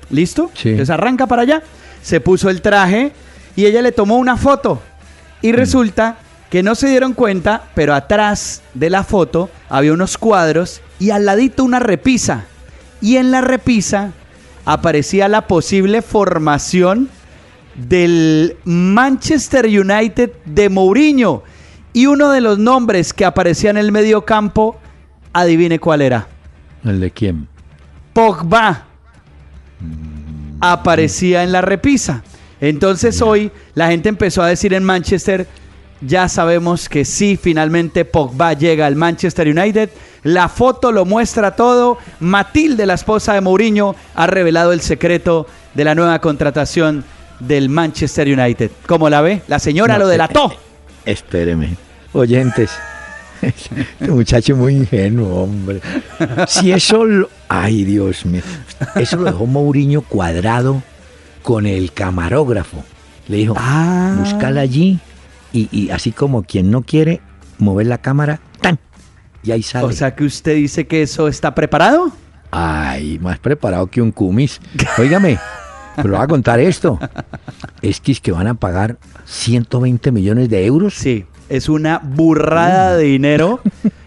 ¿Listo? 0.10 0.52
Sí. 0.54 0.70
Entonces 0.70 0.92
arranca 0.92 1.28
para 1.28 1.42
allá, 1.44 1.64
se 2.02 2.20
puso 2.20 2.50
el 2.50 2.62
traje 2.62 3.12
y 3.56 3.66
ella 3.66 3.82
le 3.82 3.92
tomó 3.92 4.18
una 4.18 4.38
foto. 4.38 4.82
Y 5.42 5.52
Mm. 5.52 5.56
resulta 5.56 6.18
que 6.50 6.64
no 6.64 6.76
se 6.76 6.88
dieron 6.88 7.14
cuenta, 7.14 7.64
pero 7.74 7.94
atrás 7.94 8.62
de 8.74 8.90
la 8.90 9.04
foto 9.04 9.50
había 9.70 9.94
unos 9.94 10.18
cuadros 10.18 10.82
y 11.00 11.10
al 11.10 11.26
ladito 11.26 11.64
una 11.64 11.80
repisa. 11.80 12.46
Y 13.02 13.18
en 13.18 13.32
la 13.32 13.42
repisa 13.42 14.12
aparecía 14.64 15.28
la 15.28 15.48
posible 15.48 16.02
formación 16.02 17.10
del 17.76 18.56
Manchester 18.64 19.66
United 19.66 20.32
de 20.46 20.70
Mourinho. 20.70 21.44
Y 21.94 22.06
uno 22.08 22.30
de 22.32 22.42
los 22.42 22.58
nombres 22.58 23.14
que 23.14 23.26
aparecía 23.26 23.70
en 23.70 23.78
el 23.78 23.92
medio 23.92 24.24
campo, 24.26 24.78
adivine 25.34 25.80
cuál 25.80 26.02
era. 26.02 26.28
¿El 26.86 27.00
de 27.00 27.12
quién? 27.12 27.48
Pogba 28.14 28.86
aparecía 30.62 31.44
en 31.44 31.52
la 31.52 31.62
repisa. 31.62 32.24
Entonces 32.62 33.22
hoy 33.22 33.52
la 33.74 33.88
gente 33.88 34.10
empezó 34.10 34.42
a 34.42 34.48
decir 34.48 34.74
en 34.74 34.84
Manchester, 34.84 35.48
ya 36.02 36.30
sabemos 36.30 36.88
que 36.88 37.04
sí, 37.06 37.38
finalmente 37.42 38.06
Pogba 38.06 38.54
llega 38.54 38.86
al 38.86 38.96
Manchester 38.96 39.48
United. 39.48 39.90
La 40.24 40.48
foto 40.50 40.92
lo 40.92 41.06
muestra 41.06 41.56
todo. 41.56 41.98
Matilde, 42.20 42.86
la 42.86 42.94
esposa 42.94 43.34
de 43.34 43.42
Mourinho, 43.42 43.96
ha 44.14 44.28
revelado 44.28 44.72
el 44.72 44.82
secreto 44.82 45.48
de 45.74 45.84
la 45.84 45.96
nueva 45.96 46.20
contratación 46.20 47.04
del 47.40 47.70
Manchester 47.70 48.28
United. 48.28 48.72
¿Cómo 48.88 49.10
la 49.10 49.22
ve? 49.22 49.42
La 49.48 49.60
señora 49.60 49.96
No, 49.96 50.06
lo 50.06 50.10
eh, 50.10 50.14
delató. 50.14 50.54
Espéreme. 51.06 51.76
Oyentes. 52.14 52.72
Este 53.42 54.12
muchacho 54.12 54.56
muy 54.56 54.76
ingenuo, 54.76 55.44
hombre. 55.44 55.82
Si 56.48 56.72
eso 56.72 57.06
lo... 57.06 57.30
Ay, 57.50 57.84
Dios 57.84 58.26
mío. 58.26 58.42
Eso 58.96 59.18
lo 59.18 59.26
dejó 59.26 59.46
Mourinho 59.46 60.02
cuadrado 60.02 60.82
con 61.44 61.66
el 61.66 61.92
camarógrafo. 61.94 62.84
Le 63.28 63.38
dijo, 63.38 63.56
Ah. 63.58 64.16
búscala 64.18 64.62
allí 64.62 65.00
y, 65.54 65.68
y 65.72 65.90
así 65.92 66.12
como 66.12 66.44
quien 66.44 66.72
no 66.72 66.82
quiere 66.84 67.22
mover 67.58 67.88
la 67.88 67.98
cámara, 68.00 68.40
¡tan! 68.62 68.80
Y 69.44 69.52
ahí 69.52 69.64
sale. 69.64 69.86
O 69.86 69.92
sea 69.92 70.16
que 70.16 70.24
usted 70.26 70.56
dice 70.56 70.88
que 70.88 71.02
eso 71.02 71.28
está 71.28 71.54
preparado. 71.56 72.12
Ay, 72.52 73.20
más 73.20 73.38
preparado 73.40 73.88
que 73.88 74.02
un 74.02 74.12
cumis. 74.12 74.60
Óigame, 74.98 75.38
pero 75.98 76.10
voy 76.16 76.24
a 76.24 76.28
contar 76.28 76.60
esto. 76.60 77.00
Es 77.82 78.00
que 78.00 78.12
es 78.12 78.22
que 78.22 78.32
van 78.32 78.48
a 78.48 78.54
pagar 78.56 78.98
120 79.26 80.12
millones 80.12 80.50
de 80.50 80.66
euros. 80.66 80.94
Sí, 80.96 81.26
es 81.50 81.70
una 81.70 82.00
burrada 82.04 82.96
de 82.98 83.04
dinero. 83.06 83.60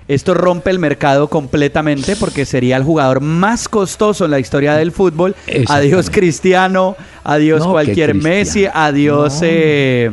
Esto 0.09 0.33
rompe 0.33 0.71
el 0.71 0.79
mercado 0.79 1.29
completamente 1.29 2.17
porque 2.17 2.47
sería 2.47 2.77
el 2.79 2.83
jugador 2.83 3.21
más 3.21 3.69
costoso 3.69 4.25
en 4.25 4.31
la 4.31 4.39
historia 4.41 4.75
del 4.75 4.91
fútbol. 4.93 5.37
Adiós 5.67 6.09
Cristiano, 6.11 6.97
adiós 7.25 7.61
No, 7.61 7.73
cualquier. 7.73 8.15
Messi, 8.15 8.67
adiós 8.73 9.35
No. 9.35 9.41
eh, 9.43 10.11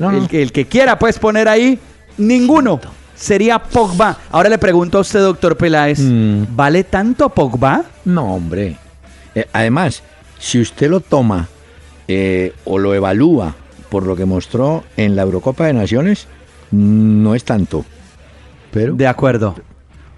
No. 0.00 0.10
El, 0.10 0.26
que, 0.28 0.42
el 0.42 0.50
que 0.50 0.64
quiera 0.66 0.98
puedes 0.98 1.18
poner 1.18 1.46
ahí, 1.48 1.78
ninguno. 2.18 2.80
Sería 3.14 3.58
Pogba. 3.58 4.16
Ahora 4.32 4.48
le 4.48 4.58
pregunto 4.58 4.96
a 4.98 5.02
usted, 5.02 5.20
doctor 5.20 5.56
Peláez, 5.56 6.00
Mm. 6.00 6.44
¿vale 6.56 6.84
tanto 6.84 7.28
Pogba? 7.28 7.84
No, 8.06 8.34
hombre. 8.34 8.76
Eh, 9.34 9.46
además, 9.52 10.02
si 10.38 10.58
usted 10.60 10.88
lo 10.90 11.00
toma 11.00 11.48
eh, 12.08 12.52
o 12.64 12.78
lo 12.78 12.94
evalúa 12.94 13.54
por 13.90 14.04
lo 14.06 14.16
que 14.16 14.24
mostró 14.24 14.82
en 14.96 15.14
la 15.16 15.22
Eurocopa 15.22 15.66
de 15.66 15.74
Naciones, 15.74 16.26
no 16.70 17.34
es 17.34 17.44
tanto. 17.44 17.84
Pero 18.72 18.94
De 18.94 19.06
acuerdo. 19.06 19.54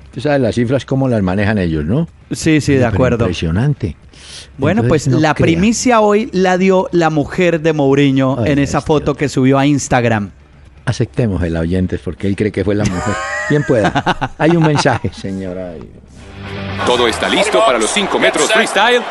usted 0.07 0.21
sabe 0.23 0.39
las 0.39 0.55
cifras 0.55 0.85
cómo 0.85 1.09
las 1.09 1.23
manejan 1.23 1.59
ellos, 1.59 1.85
¿no? 1.85 2.09
Sí, 2.31 2.61
sí, 2.61 2.73
de 2.75 2.79
Pero 2.81 2.89
acuerdo. 2.95 3.25
Impresionante. 3.25 3.97
Bueno, 4.59 4.83
Entonces, 4.83 5.05
pues 5.05 5.09
no 5.09 5.21
la 5.21 5.35
crea. 5.35 5.45
primicia 5.45 6.01
hoy 6.01 6.29
la 6.33 6.57
dio 6.59 6.89
la 6.93 7.11
mujer 7.11 7.61
de 7.61 7.73
Mourinho 7.73 8.37
Ay, 8.39 8.53
en 8.53 8.59
esa 8.59 8.81
foto 8.81 9.15
que 9.15 9.29
subió 9.29 9.59
a 9.59 9.67
Instagram. 9.67 10.31
Aceptemos 10.85 11.43
el 11.43 11.57
oyentes 11.57 12.01
porque 12.03 12.27
él 12.27 12.37
cree 12.37 12.51
que 12.53 12.65
fue 12.65 12.75
la 12.75 12.85
mujer. 12.85 13.15
Bien 13.51 13.63
pueda. 13.67 14.33
Hay 14.39 14.51
un 14.57 14.65
mensaje, 14.65 15.11
señora. 15.13 15.75
Todo 16.87 17.07
está 17.07 17.29
listo 17.29 17.65
para 17.65 17.79
los 17.79 17.91
5 17.91 18.19
metros 18.19 18.53
freestyle. 18.53 19.03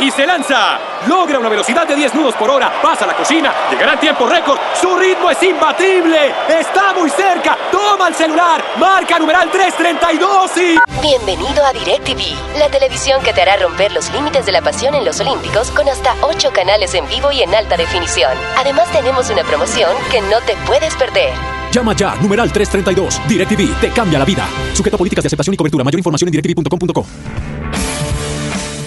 Y 0.00 0.10
se 0.10 0.26
lanza. 0.26 0.78
Logra 1.06 1.38
una 1.38 1.48
velocidad 1.48 1.86
de 1.86 1.94
10 1.94 2.14
nudos 2.14 2.34
por 2.34 2.50
hora. 2.50 2.72
Pasa 2.82 3.04
a 3.04 3.08
la 3.08 3.14
cocina. 3.14 3.52
Llegará 3.70 3.92
en 3.92 4.00
tiempo 4.00 4.26
récord. 4.26 4.58
Su 4.80 4.96
ritmo 4.96 5.30
es 5.30 5.42
imbatible. 5.42 6.34
Está 6.48 6.92
muy 6.92 7.08
cerca. 7.10 7.56
Toma 7.70 8.08
el 8.08 8.14
celular. 8.14 8.62
Marca 8.76 9.18
numeral 9.18 9.50
332 9.50 10.56
y... 10.56 10.78
Bienvenido 11.00 11.64
a 11.64 11.72
DirecTV, 11.72 12.58
la 12.58 12.70
televisión 12.70 13.22
que 13.22 13.34
te 13.34 13.42
hará 13.42 13.58
romper 13.58 13.92
los 13.92 14.10
límites 14.12 14.46
de 14.46 14.52
la 14.52 14.62
pasión 14.62 14.94
en 14.94 15.04
los 15.04 15.20
Olímpicos 15.20 15.70
con 15.70 15.86
hasta 15.86 16.16
8 16.22 16.50
canales 16.54 16.94
en 16.94 17.06
vivo 17.08 17.30
y 17.30 17.42
en 17.42 17.54
alta 17.54 17.76
definición. 17.76 18.32
Además 18.56 18.90
tenemos 18.90 19.28
una 19.28 19.44
promoción 19.44 19.94
que 20.10 20.22
no 20.22 20.40
te 20.40 20.56
puedes 20.66 20.94
perder. 20.96 21.34
Llama 21.74 21.96
ya, 21.96 22.14
numeral 22.22 22.52
332. 22.52 23.28
DirecTV 23.28 23.80
te 23.80 23.88
cambia 23.88 24.16
la 24.16 24.24
vida. 24.24 24.46
Sujeto 24.74 24.94
a 24.94 24.98
políticas 24.98 25.24
de 25.24 25.26
aceptación 25.26 25.54
y 25.54 25.56
cobertura. 25.56 25.82
Mayor 25.82 25.98
información 25.98 26.28
en 26.28 26.40
directv.com.co. 26.40 27.04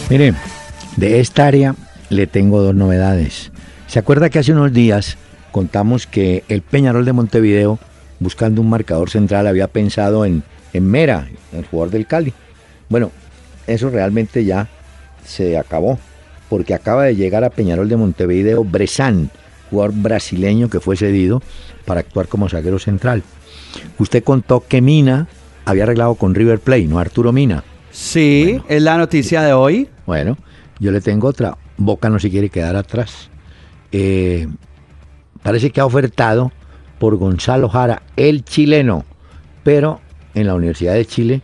Mire, 0.10 0.34
de 0.96 1.20
esta 1.20 1.48
área 1.48 1.76
le 2.10 2.28
tengo 2.28 2.62
dos 2.62 2.74
novedades. 2.74 3.52
¿Se 3.88 4.00
acuerda 4.00 4.30
que 4.30 4.40
hace 4.40 4.54
unos 4.54 4.72
días 4.72 5.18
contamos 5.52 6.08
que 6.08 6.46
el 6.48 6.62
Peñarol 6.62 7.04
de 7.04 7.12
Montevideo, 7.12 7.78
buscando 8.22 8.62
un 8.62 8.70
marcador 8.70 9.10
central, 9.10 9.48
había 9.48 9.68
pensado 9.68 10.24
en, 10.24 10.44
en 10.72 10.90
Mera, 10.90 11.28
el 11.52 11.66
jugador 11.66 11.92
del 11.92 12.08
Cali? 12.08 12.34
Bueno, 12.88 13.12
eso 13.68 13.90
realmente 13.90 14.46
ya 14.46 14.70
se 15.26 15.58
acabó, 15.58 16.00
porque 16.48 16.74
acaba 16.74 17.04
de 17.04 17.18
llegar 17.18 17.44
a 17.44 17.50
Peñarol 17.50 17.90
de 17.90 17.98
Montevideo 17.98 18.64
Bresan, 18.64 19.30
jugador 19.70 19.94
brasileño 19.96 20.70
que 20.70 20.80
fue 20.80 20.98
cedido 20.98 21.42
para 21.86 22.02
actuar 22.02 22.28
como 22.28 22.50
zaguero 22.50 22.80
central. 22.80 23.24
Usted 24.00 24.24
contó 24.24 24.64
que 24.68 24.82
Mina 24.82 25.28
había 25.66 25.84
arreglado 25.84 26.16
con 26.16 26.36
River 26.36 26.60
Plate, 26.60 26.86
¿no? 26.88 27.00
Arturo 27.00 27.32
Mina. 27.32 27.64
Sí, 27.92 28.62
es 28.68 28.82
la 28.82 28.98
noticia 28.98 29.42
de 29.42 29.54
hoy. 29.54 29.90
Bueno, 30.06 30.38
yo 30.80 30.92
le 30.92 31.02
tengo 31.02 31.28
otra. 31.28 31.58
Boca 31.78 32.10
no 32.10 32.20
se 32.20 32.30
quiere 32.30 32.50
quedar 32.50 32.76
atrás. 32.76 33.30
Eh, 33.92 34.48
parece 35.44 35.72
que 35.72 35.80
ha 35.82 35.86
ofertado 35.86 36.52
por 37.00 37.16
Gonzalo 37.18 37.70
Jara, 37.70 38.04
el 38.16 38.44
chileno, 38.44 39.06
pero 39.64 40.00
en 40.34 40.48
la 40.48 40.56
Universidad 40.56 40.94
de 40.94 41.06
Chile 41.06 41.42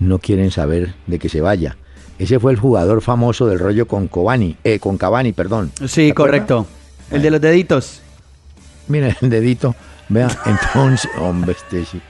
no 0.00 0.18
quieren 0.18 0.50
saber 0.50 0.94
de 1.06 1.18
que 1.18 1.28
se 1.28 1.40
vaya. 1.40 1.76
Ese 2.18 2.40
fue 2.40 2.52
el 2.52 2.58
jugador 2.58 3.00
famoso 3.00 3.46
del 3.46 3.58
rollo 3.58 3.86
con 3.86 4.08
Cavani, 4.08 4.56
eh, 4.64 4.78
con 4.80 4.98
Cavani, 4.98 5.32
perdón. 5.32 5.70
Sí, 5.80 5.86
¿Se 5.86 6.10
acuerda? 6.10 6.66
El 7.10 7.22
de 7.22 7.30
los 7.30 7.40
deditos. 7.40 8.00
Mira 8.88 9.16
el 9.20 9.30
dedito. 9.30 9.74
Vea, 10.08 10.28
entonces, 10.46 11.10
hombre, 11.18 11.52
este 11.52 11.84
sí. 11.84 12.00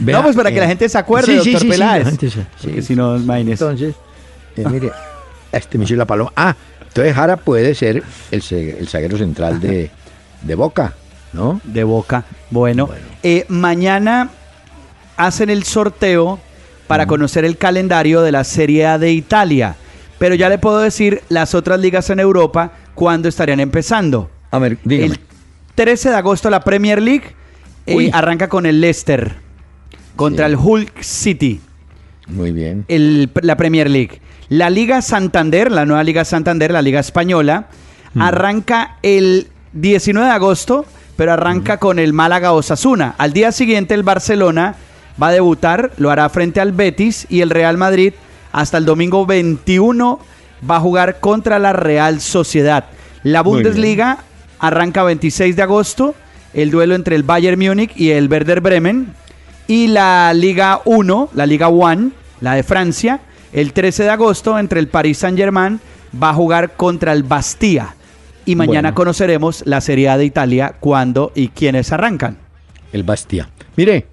Vea, 0.00 0.16
no, 0.18 0.22
pues 0.22 0.36
para 0.36 0.50
que 0.50 0.58
eh, 0.58 0.60
la 0.60 0.66
gente 0.68 0.88
se 0.88 0.98
acuerde, 0.98 1.32
sí, 1.40 1.52
doctor 1.52 1.60
sí, 1.62 1.68
Peláez. 1.68 2.04
Porque 2.10 2.30
sí, 2.30 2.82
si 2.82 2.94
no, 2.94 3.16
imagínese. 3.16 3.64
Entonces, 3.64 3.94
eh, 4.56 4.64
mire, 4.70 4.92
este 5.52 5.78
me 5.78 5.84
hizo 5.84 5.94
la 5.96 6.04
paloma. 6.06 6.32
Ah, 6.36 6.54
entonces 6.86 7.14
Jara 7.14 7.36
puede 7.36 7.74
ser 7.74 8.02
el, 8.30 8.42
el 8.50 8.88
zaguero 8.88 9.18
central 9.18 9.60
de, 9.60 9.90
de 10.42 10.54
Boca, 10.54 10.94
¿no? 11.32 11.60
De 11.64 11.84
boca. 11.84 12.24
Bueno, 12.50 12.86
Bueno. 12.86 13.02
eh, 13.22 13.44
mañana 13.48 14.30
hacen 15.16 15.50
el 15.50 15.64
sorteo 15.64 16.38
para 16.86 17.06
conocer 17.06 17.44
el 17.44 17.58
calendario 17.58 18.22
de 18.22 18.32
la 18.32 18.44
Serie 18.44 18.86
A 18.86 18.98
de 18.98 19.12
Italia. 19.12 19.76
Pero 20.18 20.34
ya 20.34 20.48
le 20.48 20.58
puedo 20.58 20.78
decir 20.80 21.22
las 21.28 21.54
otras 21.54 21.78
ligas 21.80 22.08
en 22.10 22.18
Europa 22.20 22.72
cuándo 22.94 23.28
estarían 23.28 23.60
empezando. 23.60 24.30
A 24.50 24.58
ver, 24.58 24.78
dígame. 24.84 25.14
El 25.14 25.20
13 25.74 26.10
de 26.10 26.16
agosto 26.16 26.50
la 26.50 26.60
Premier 26.64 27.00
League 27.00 27.34
eh, 27.86 28.10
arranca 28.12 28.48
con 28.48 28.66
el 28.66 28.80
Leicester 28.80 29.36
contra 30.16 30.46
Sí. 30.46 30.52
el 30.52 30.58
Hulk 30.58 31.02
City. 31.02 31.60
Muy 32.26 32.52
bien. 32.52 32.84
el- 32.88 33.30
la 33.40 33.56
Premier 33.56 33.88
League. 33.88 34.20
La 34.50 34.68
Liga 34.70 35.00
Santander, 35.02 35.70
la 35.70 35.86
nueva 35.86 36.02
Liga 36.04 36.24
Santander, 36.24 36.70
la 36.72 36.82
Liga 36.82 37.00
Española, 37.00 37.68
Mm. 38.14 38.22
arranca 38.22 38.96
el 39.02 39.48
19 39.72 40.26
de 40.28 40.34
agosto, 40.34 40.84
pero 41.16 41.32
arranca 41.32 41.76
Mm. 41.76 41.78
con 41.78 41.98
el 41.98 42.12
Málaga 42.12 42.52
Osasuna. 42.52 43.14
Al 43.18 43.32
día 43.32 43.50
siguiente 43.52 43.94
el 43.94 44.02
Barcelona 44.02 44.74
va 45.22 45.28
a 45.28 45.32
debutar, 45.32 45.92
lo 45.96 46.10
hará 46.10 46.28
frente 46.28 46.60
al 46.60 46.72
Betis 46.72 47.26
y 47.30 47.40
el 47.40 47.50
Real 47.50 47.76
Madrid 47.78 48.12
hasta 48.52 48.78
el 48.78 48.84
domingo 48.84 49.24
21 49.26 50.20
va 50.68 50.76
a 50.76 50.80
jugar 50.80 51.20
contra 51.20 51.58
la 51.58 51.72
Real 51.72 52.20
Sociedad. 52.20 52.84
La. 53.22 53.42
Bundesliga 53.42 54.18
arranca 54.58 55.02
26 55.02 55.56
de 55.56 55.62
agosto, 55.62 56.14
el 56.54 56.70
duelo 56.70 56.94
entre 56.94 57.16
el 57.16 57.22
Bayern 57.22 57.58
Múnich 57.58 57.92
y 57.96 58.10
el 58.10 58.28
Werder 58.28 58.60
Bremen. 58.60 59.14
Y 59.66 59.88
la 59.88 60.32
Liga 60.34 60.80
1, 60.84 61.30
la 61.34 61.46
Liga 61.46 61.68
1, 61.68 62.10
la 62.40 62.54
de 62.54 62.62
Francia, 62.62 63.20
el 63.52 63.72
13 63.72 64.04
de 64.04 64.10
agosto 64.10 64.58
entre 64.58 64.80
el 64.80 64.88
Paris 64.88 65.18
Saint-Germain 65.18 65.78
va 66.20 66.30
a 66.30 66.34
jugar 66.34 66.74
contra 66.76 67.12
el 67.12 67.22
Bastia. 67.22 67.94
Y 68.46 68.56
mañana 68.56 68.88
Bueno. 68.88 68.94
conoceremos 68.94 69.62
la 69.66 69.82
Serie 69.82 70.08
A 70.08 70.16
de 70.16 70.24
Italia, 70.24 70.74
cuándo 70.80 71.32
y 71.34 71.48
quiénes 71.48 71.92
arrancan. 71.92 72.38
El 72.94 73.02
Bastia. 73.02 73.50
Mire, 73.76 74.06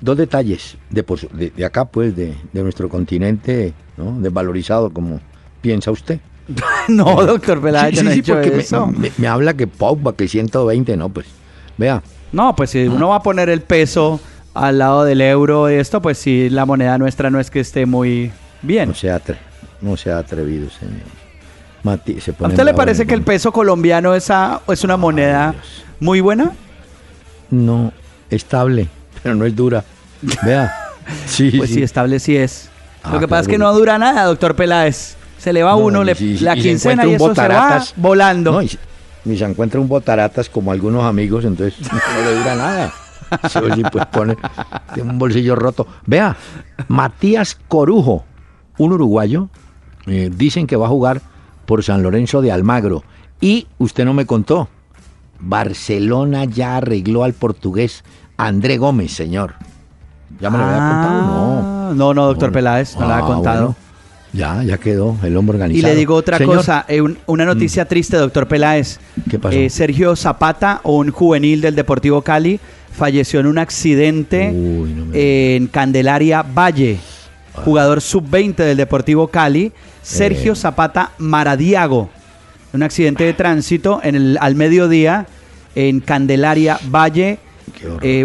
dos 0.00 0.16
detalles 0.16 0.78
de, 0.88 1.04
de, 1.32 1.50
de 1.50 1.64
acá, 1.66 1.84
pues, 1.84 2.16
de, 2.16 2.34
de 2.52 2.62
nuestro 2.62 2.88
continente, 2.88 3.74
¿no? 3.98 4.18
Desvalorizado, 4.20 4.90
como 4.90 5.20
piensa 5.60 5.90
usted. 5.90 6.18
no, 6.88 7.24
doctor 7.24 7.60
Peláez, 7.60 7.98
Sí, 7.98 8.04
no 8.04 8.10
he 8.10 8.22
porque 8.22 8.50
me- 8.50 8.62
eso. 8.62 8.86
Me, 8.86 9.10
me 9.16 9.26
habla 9.28 9.54
que 9.54 9.66
Pogba, 9.66 10.14
que 10.14 10.28
120, 10.28 10.96
no, 10.96 11.08
pues, 11.08 11.26
vea, 11.78 12.02
No, 12.32 12.54
pues 12.54 12.70
si 12.70 12.86
uno 12.86 13.08
va 13.08 13.16
a 13.16 13.22
poner 13.22 13.48
el 13.48 13.62
peso 13.62 14.20
al 14.52 14.78
lado 14.78 15.04
del 15.04 15.20
euro 15.20 15.70
y 15.70 15.74
esto, 15.74 16.00
pues 16.02 16.18
sí, 16.18 16.48
la 16.50 16.64
moneda 16.66 16.98
nuestra 16.98 17.30
no 17.30 17.40
es 17.40 17.50
que 17.50 17.60
esté 17.60 17.86
muy 17.86 18.30
bien. 18.62 18.88
no 18.90 18.94
sea, 18.94 19.20
atre- 19.22 19.38
no 19.80 19.96
sea 19.96 20.18
atrevido, 20.18 20.68
señor. 20.70 21.02
Mati, 21.82 22.20
se 22.20 22.30
¿A 22.40 22.46
usted 22.48 22.64
le 22.64 22.72
parece 22.72 23.02
en 23.02 23.08
que 23.08 23.14
el 23.14 23.22
peso 23.22 23.52
colombiano 23.52 24.14
es, 24.14 24.30
a- 24.30 24.60
es 24.68 24.84
una 24.84 24.96
moneda 24.96 25.54
muy 26.00 26.20
buena? 26.20 26.52
No, 27.50 27.92
estable, 28.30 28.88
pero 29.22 29.34
no 29.34 29.44
es 29.44 29.54
dura. 29.54 29.84
Vea. 30.42 30.72
Sí, 31.26 31.52
Pues 31.58 31.68
sí, 31.68 31.82
estable 31.82 32.18
sí 32.18 32.34
es. 32.34 32.70
Ah, 33.02 33.10
Lo 33.12 33.20
que 33.20 33.28
pasa 33.28 33.42
es 33.42 33.48
que 33.48 33.58
no 33.58 33.70
dura 33.74 33.98
nada, 33.98 34.24
doctor 34.24 34.56
Peláez. 34.56 35.16
Se 35.44 35.52
le 35.52 35.62
va 35.62 35.72
No, 35.72 35.76
uno 35.78 36.02
le- 36.02 36.14
la 36.40 36.54
quincena 36.56 37.04
y 37.04 37.10
eso 37.14 37.18
se 37.18 37.22
va 37.24 37.28
botaratas, 37.28 37.92
volando. 37.96 38.52
No, 38.52 38.62
y, 38.62 38.68
si- 38.68 38.78
y 39.26 39.36
se 39.36 39.44
encuentra 39.44 39.78
un 39.78 39.88
botaratas 39.88 40.48
como 40.48 40.72
algunos 40.72 41.04
amigos, 41.04 41.44
entonces 41.44 41.78
no 41.92 42.24
le 42.24 42.34
dura 42.38 42.54
nada. 42.56 42.92
Sí, 43.50 43.82
pues 43.92 44.06
pone 44.06 44.36
tiene 44.94 45.10
un 45.10 45.18
bolsillo 45.18 45.54
roto. 45.56 45.86
Vea, 46.06 46.34
Matías 46.88 47.58
Corujo, 47.68 48.24
un 48.78 48.92
uruguayo, 48.92 49.48
eh, 50.06 50.30
dicen 50.34 50.66
que 50.66 50.76
va 50.76 50.86
a 50.86 50.88
jugar 50.88 51.20
por 51.66 51.82
San 51.84 52.02
Lorenzo 52.02 52.40
de 52.42 52.50
Almagro. 52.52 53.02
Y 53.40 53.66
usted 53.78 54.04
no 54.06 54.14
me 54.14 54.24
contó, 54.24 54.68
Barcelona 55.40 56.44
ya 56.44 56.76
arregló 56.78 57.22
al 57.24 57.34
portugués 57.34 58.02
André 58.36 58.78
Gómez, 58.78 59.12
señor. 59.12 59.54
¿Ya 60.40 60.48
me 60.50 60.58
lo 60.58 60.64
había 60.64 60.78
contado? 60.78 61.22
No. 61.22 61.58
Ah, 61.90 61.92
no, 61.94 62.14
no, 62.14 62.26
doctor 62.26 62.44
No, 62.48 62.48
no. 62.48 62.52
Peláez, 62.54 62.94
no 62.96 63.06
lo 63.06 63.12
Ah, 63.12 63.18
había 63.18 63.26
contado. 63.34 63.60
bueno. 63.66 63.76
Ya, 64.34 64.62
ya 64.64 64.78
quedó 64.78 65.16
el 65.22 65.36
hombre 65.36 65.54
Y 65.56 65.60
organizado. 65.60 65.92
le 65.92 65.98
digo 65.98 66.14
otra 66.16 66.38
Señor, 66.38 66.56
cosa, 66.56 66.84
eh, 66.88 67.00
un- 67.00 67.16
una 67.26 67.44
noticia 67.44 67.84
triste, 67.86 68.16
doctor 68.16 68.48
Peláez. 68.48 68.98
¿Qué 69.30 69.38
pasó? 69.38 69.56
Eh, 69.56 69.70
Sergio 69.70 70.16
Zapata, 70.16 70.80
un 70.82 71.10
juvenil 71.12 71.60
del 71.60 71.76
Deportivo 71.76 72.20
Cali, 72.22 72.58
falleció 72.92 73.38
en 73.40 73.46
un 73.46 73.58
accidente 73.58 74.50
Uy, 74.52 74.92
no 74.92 75.06
me 75.06 75.56
en 75.56 75.68
Candelaria 75.68 76.42
Valle. 76.42 76.98
Jugador 77.52 78.00
sub-20 78.00 78.64
del 78.64 78.76
Deportivo 78.76 79.28
Cali, 79.28 79.70
Sergio 80.02 80.54
Eh. 80.54 80.56
Zapata 80.56 81.12
Maradiago. 81.18 82.10
Un 82.72 82.82
accidente 82.82 83.22
de 83.22 83.32
tránsito 83.34 84.00
en 84.02 84.16
el, 84.16 84.38
al 84.40 84.56
mediodía 84.56 85.26
en 85.76 86.00
Candelaria 86.00 86.80
Valle. 86.90 87.38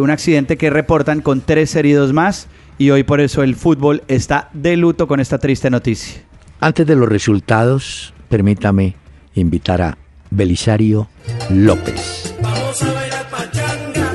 Un 0.01 0.09
accidente 0.09 0.57
que 0.57 0.71
reportan 0.71 1.21
con 1.21 1.41
tres 1.41 1.75
heridos 1.75 2.11
más. 2.13 2.47
Y 2.79 2.91
hoy 2.91 3.03
por 3.03 3.19
eso 3.19 3.43
el 3.43 3.55
fútbol 3.57 4.03
está 4.07 4.49
de 4.53 4.77
luto 4.77 5.05
con 5.05 5.19
esta 5.19 5.37
triste 5.37 5.69
noticia. 5.69 6.21
Antes 6.61 6.87
de 6.87 6.95
los 6.95 7.09
resultados, 7.09 8.13
permítame 8.29 8.95
invitar 9.35 9.81
a 9.81 9.97
Belisario 10.29 11.09
López. 11.49 12.33
Vamos 12.41 12.81
a 12.81 12.93
bailar 12.93 13.29
pachanga 13.29 14.11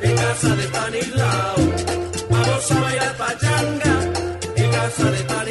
en 0.00 0.14
casa 0.16 0.54
de 0.54 0.62
Stanislao. 0.62 1.56
Vamos 2.30 2.70
a 2.70 2.80
bailar 2.80 3.16
pachanga 3.16 4.12
en 4.56 4.70
casa 4.70 5.10
de 5.10 5.16
Stanislao. 5.18 5.43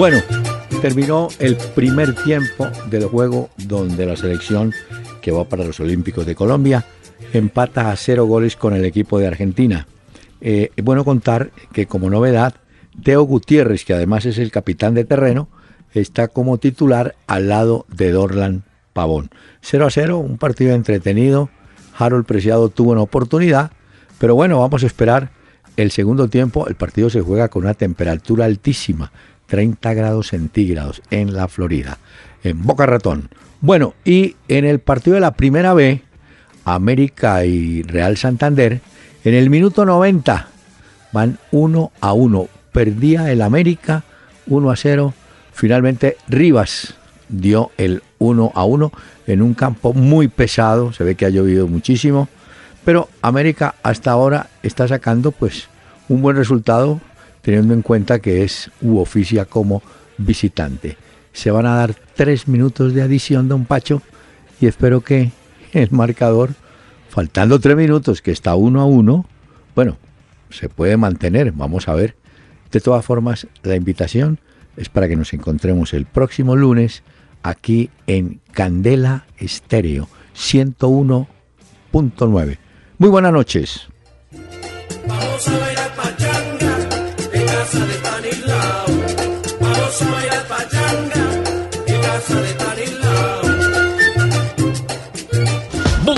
Bueno, 0.00 0.22
terminó 0.80 1.28
el 1.40 1.58
primer 1.74 2.14
tiempo 2.14 2.66
del 2.88 3.04
juego 3.04 3.50
donde 3.58 4.06
la 4.06 4.16
selección 4.16 4.72
que 5.20 5.30
va 5.30 5.44
para 5.44 5.62
los 5.62 5.78
Olímpicos 5.78 6.24
de 6.24 6.34
Colombia 6.34 6.86
empata 7.34 7.90
a 7.90 7.96
cero 7.96 8.24
goles 8.24 8.56
con 8.56 8.72
el 8.72 8.86
equipo 8.86 9.18
de 9.18 9.26
Argentina. 9.26 9.86
Eh, 10.40 10.70
es 10.74 10.82
bueno 10.82 11.04
contar 11.04 11.50
que 11.74 11.84
como 11.84 12.08
novedad, 12.08 12.54
Teo 13.04 13.24
Gutiérrez, 13.24 13.84
que 13.84 13.92
además 13.92 14.24
es 14.24 14.38
el 14.38 14.50
capitán 14.50 14.94
de 14.94 15.04
terreno, 15.04 15.48
está 15.92 16.28
como 16.28 16.56
titular 16.56 17.14
al 17.26 17.50
lado 17.50 17.84
de 17.94 18.10
Dorlan 18.10 18.62
Pavón. 18.94 19.28
0 19.60 19.84
a 19.84 19.90
0, 19.90 20.16
un 20.16 20.38
partido 20.38 20.74
entretenido. 20.74 21.50
Harold 21.98 22.24
Preciado 22.24 22.70
tuvo 22.70 22.92
una 22.92 23.02
oportunidad, 23.02 23.72
pero 24.18 24.34
bueno, 24.34 24.60
vamos 24.60 24.82
a 24.82 24.86
esperar 24.86 25.30
el 25.76 25.90
segundo 25.90 26.28
tiempo. 26.28 26.68
El 26.68 26.74
partido 26.74 27.10
se 27.10 27.20
juega 27.20 27.48
con 27.48 27.64
una 27.64 27.74
temperatura 27.74 28.46
altísima, 28.46 29.12
30 29.50 29.92
grados 29.94 30.28
centígrados 30.28 31.02
en 31.10 31.34
la 31.34 31.48
Florida, 31.48 31.98
en 32.42 32.62
Boca 32.62 32.86
Ratón. 32.86 33.28
Bueno, 33.60 33.94
y 34.04 34.36
en 34.48 34.64
el 34.64 34.78
partido 34.78 35.16
de 35.16 35.20
la 35.20 35.32
primera 35.32 35.74
B, 35.74 36.02
América 36.64 37.44
y 37.44 37.82
Real 37.82 38.16
Santander, 38.16 38.80
en 39.24 39.34
el 39.34 39.50
minuto 39.50 39.84
90 39.84 40.48
van 41.12 41.38
1 41.50 41.92
a 42.00 42.12
1. 42.12 42.48
Perdía 42.72 43.30
el 43.32 43.42
América 43.42 44.04
1 44.46 44.70
a 44.70 44.76
0. 44.76 45.14
Finalmente 45.52 46.16
Rivas 46.28 46.94
dio 47.28 47.72
el 47.76 48.02
1 48.18 48.52
a 48.54 48.64
1 48.64 48.92
en 49.26 49.42
un 49.42 49.54
campo 49.54 49.92
muy 49.92 50.28
pesado. 50.28 50.92
Se 50.92 51.04
ve 51.04 51.16
que 51.16 51.26
ha 51.26 51.30
llovido 51.30 51.66
muchísimo. 51.66 52.28
Pero 52.84 53.08
América 53.20 53.74
hasta 53.82 54.12
ahora 54.12 54.48
está 54.62 54.88
sacando 54.88 55.32
pues 55.32 55.68
un 56.08 56.22
buen 56.22 56.36
resultado 56.36 57.00
teniendo 57.50 57.74
en 57.74 57.82
cuenta 57.82 58.20
que 58.20 58.44
es 58.44 58.70
u 58.80 58.98
oficia 58.98 59.44
como 59.44 59.82
visitante. 60.18 60.96
Se 61.32 61.50
van 61.50 61.66
a 61.66 61.74
dar 61.74 61.96
tres 62.14 62.46
minutos 62.46 62.94
de 62.94 63.02
adición, 63.02 63.48
don 63.48 63.64
Pacho, 63.64 64.02
y 64.60 64.68
espero 64.68 65.00
que 65.00 65.32
el 65.72 65.90
marcador, 65.90 66.50
faltando 67.08 67.58
tres 67.58 67.76
minutos, 67.76 68.22
que 68.22 68.30
está 68.30 68.54
uno 68.54 68.80
a 68.80 68.84
uno, 68.84 69.26
bueno, 69.74 69.96
se 70.50 70.68
puede 70.68 70.96
mantener, 70.96 71.50
vamos 71.50 71.88
a 71.88 71.94
ver. 71.94 72.14
De 72.70 72.80
todas 72.80 73.04
formas, 73.04 73.48
la 73.64 73.74
invitación 73.74 74.38
es 74.76 74.88
para 74.88 75.08
que 75.08 75.16
nos 75.16 75.32
encontremos 75.32 75.92
el 75.92 76.06
próximo 76.06 76.54
lunes 76.54 77.02
aquí 77.42 77.90
en 78.06 78.40
Candela 78.52 79.26
Estéreo 79.38 80.08
101.9. 80.36 82.58
Muy 82.98 83.08
buenas 83.08 83.32
noches. 83.32 83.88
Casa 87.70 87.86
de 87.86 87.94
Stanislao. 87.94 88.86
Vamos 89.60 90.02
a 90.02 90.10
bailar 90.10 90.46
pachanga 90.48 91.24
en 91.86 92.00
casa 92.00 92.40
de 92.40 92.50
Stanislao. 92.50 92.69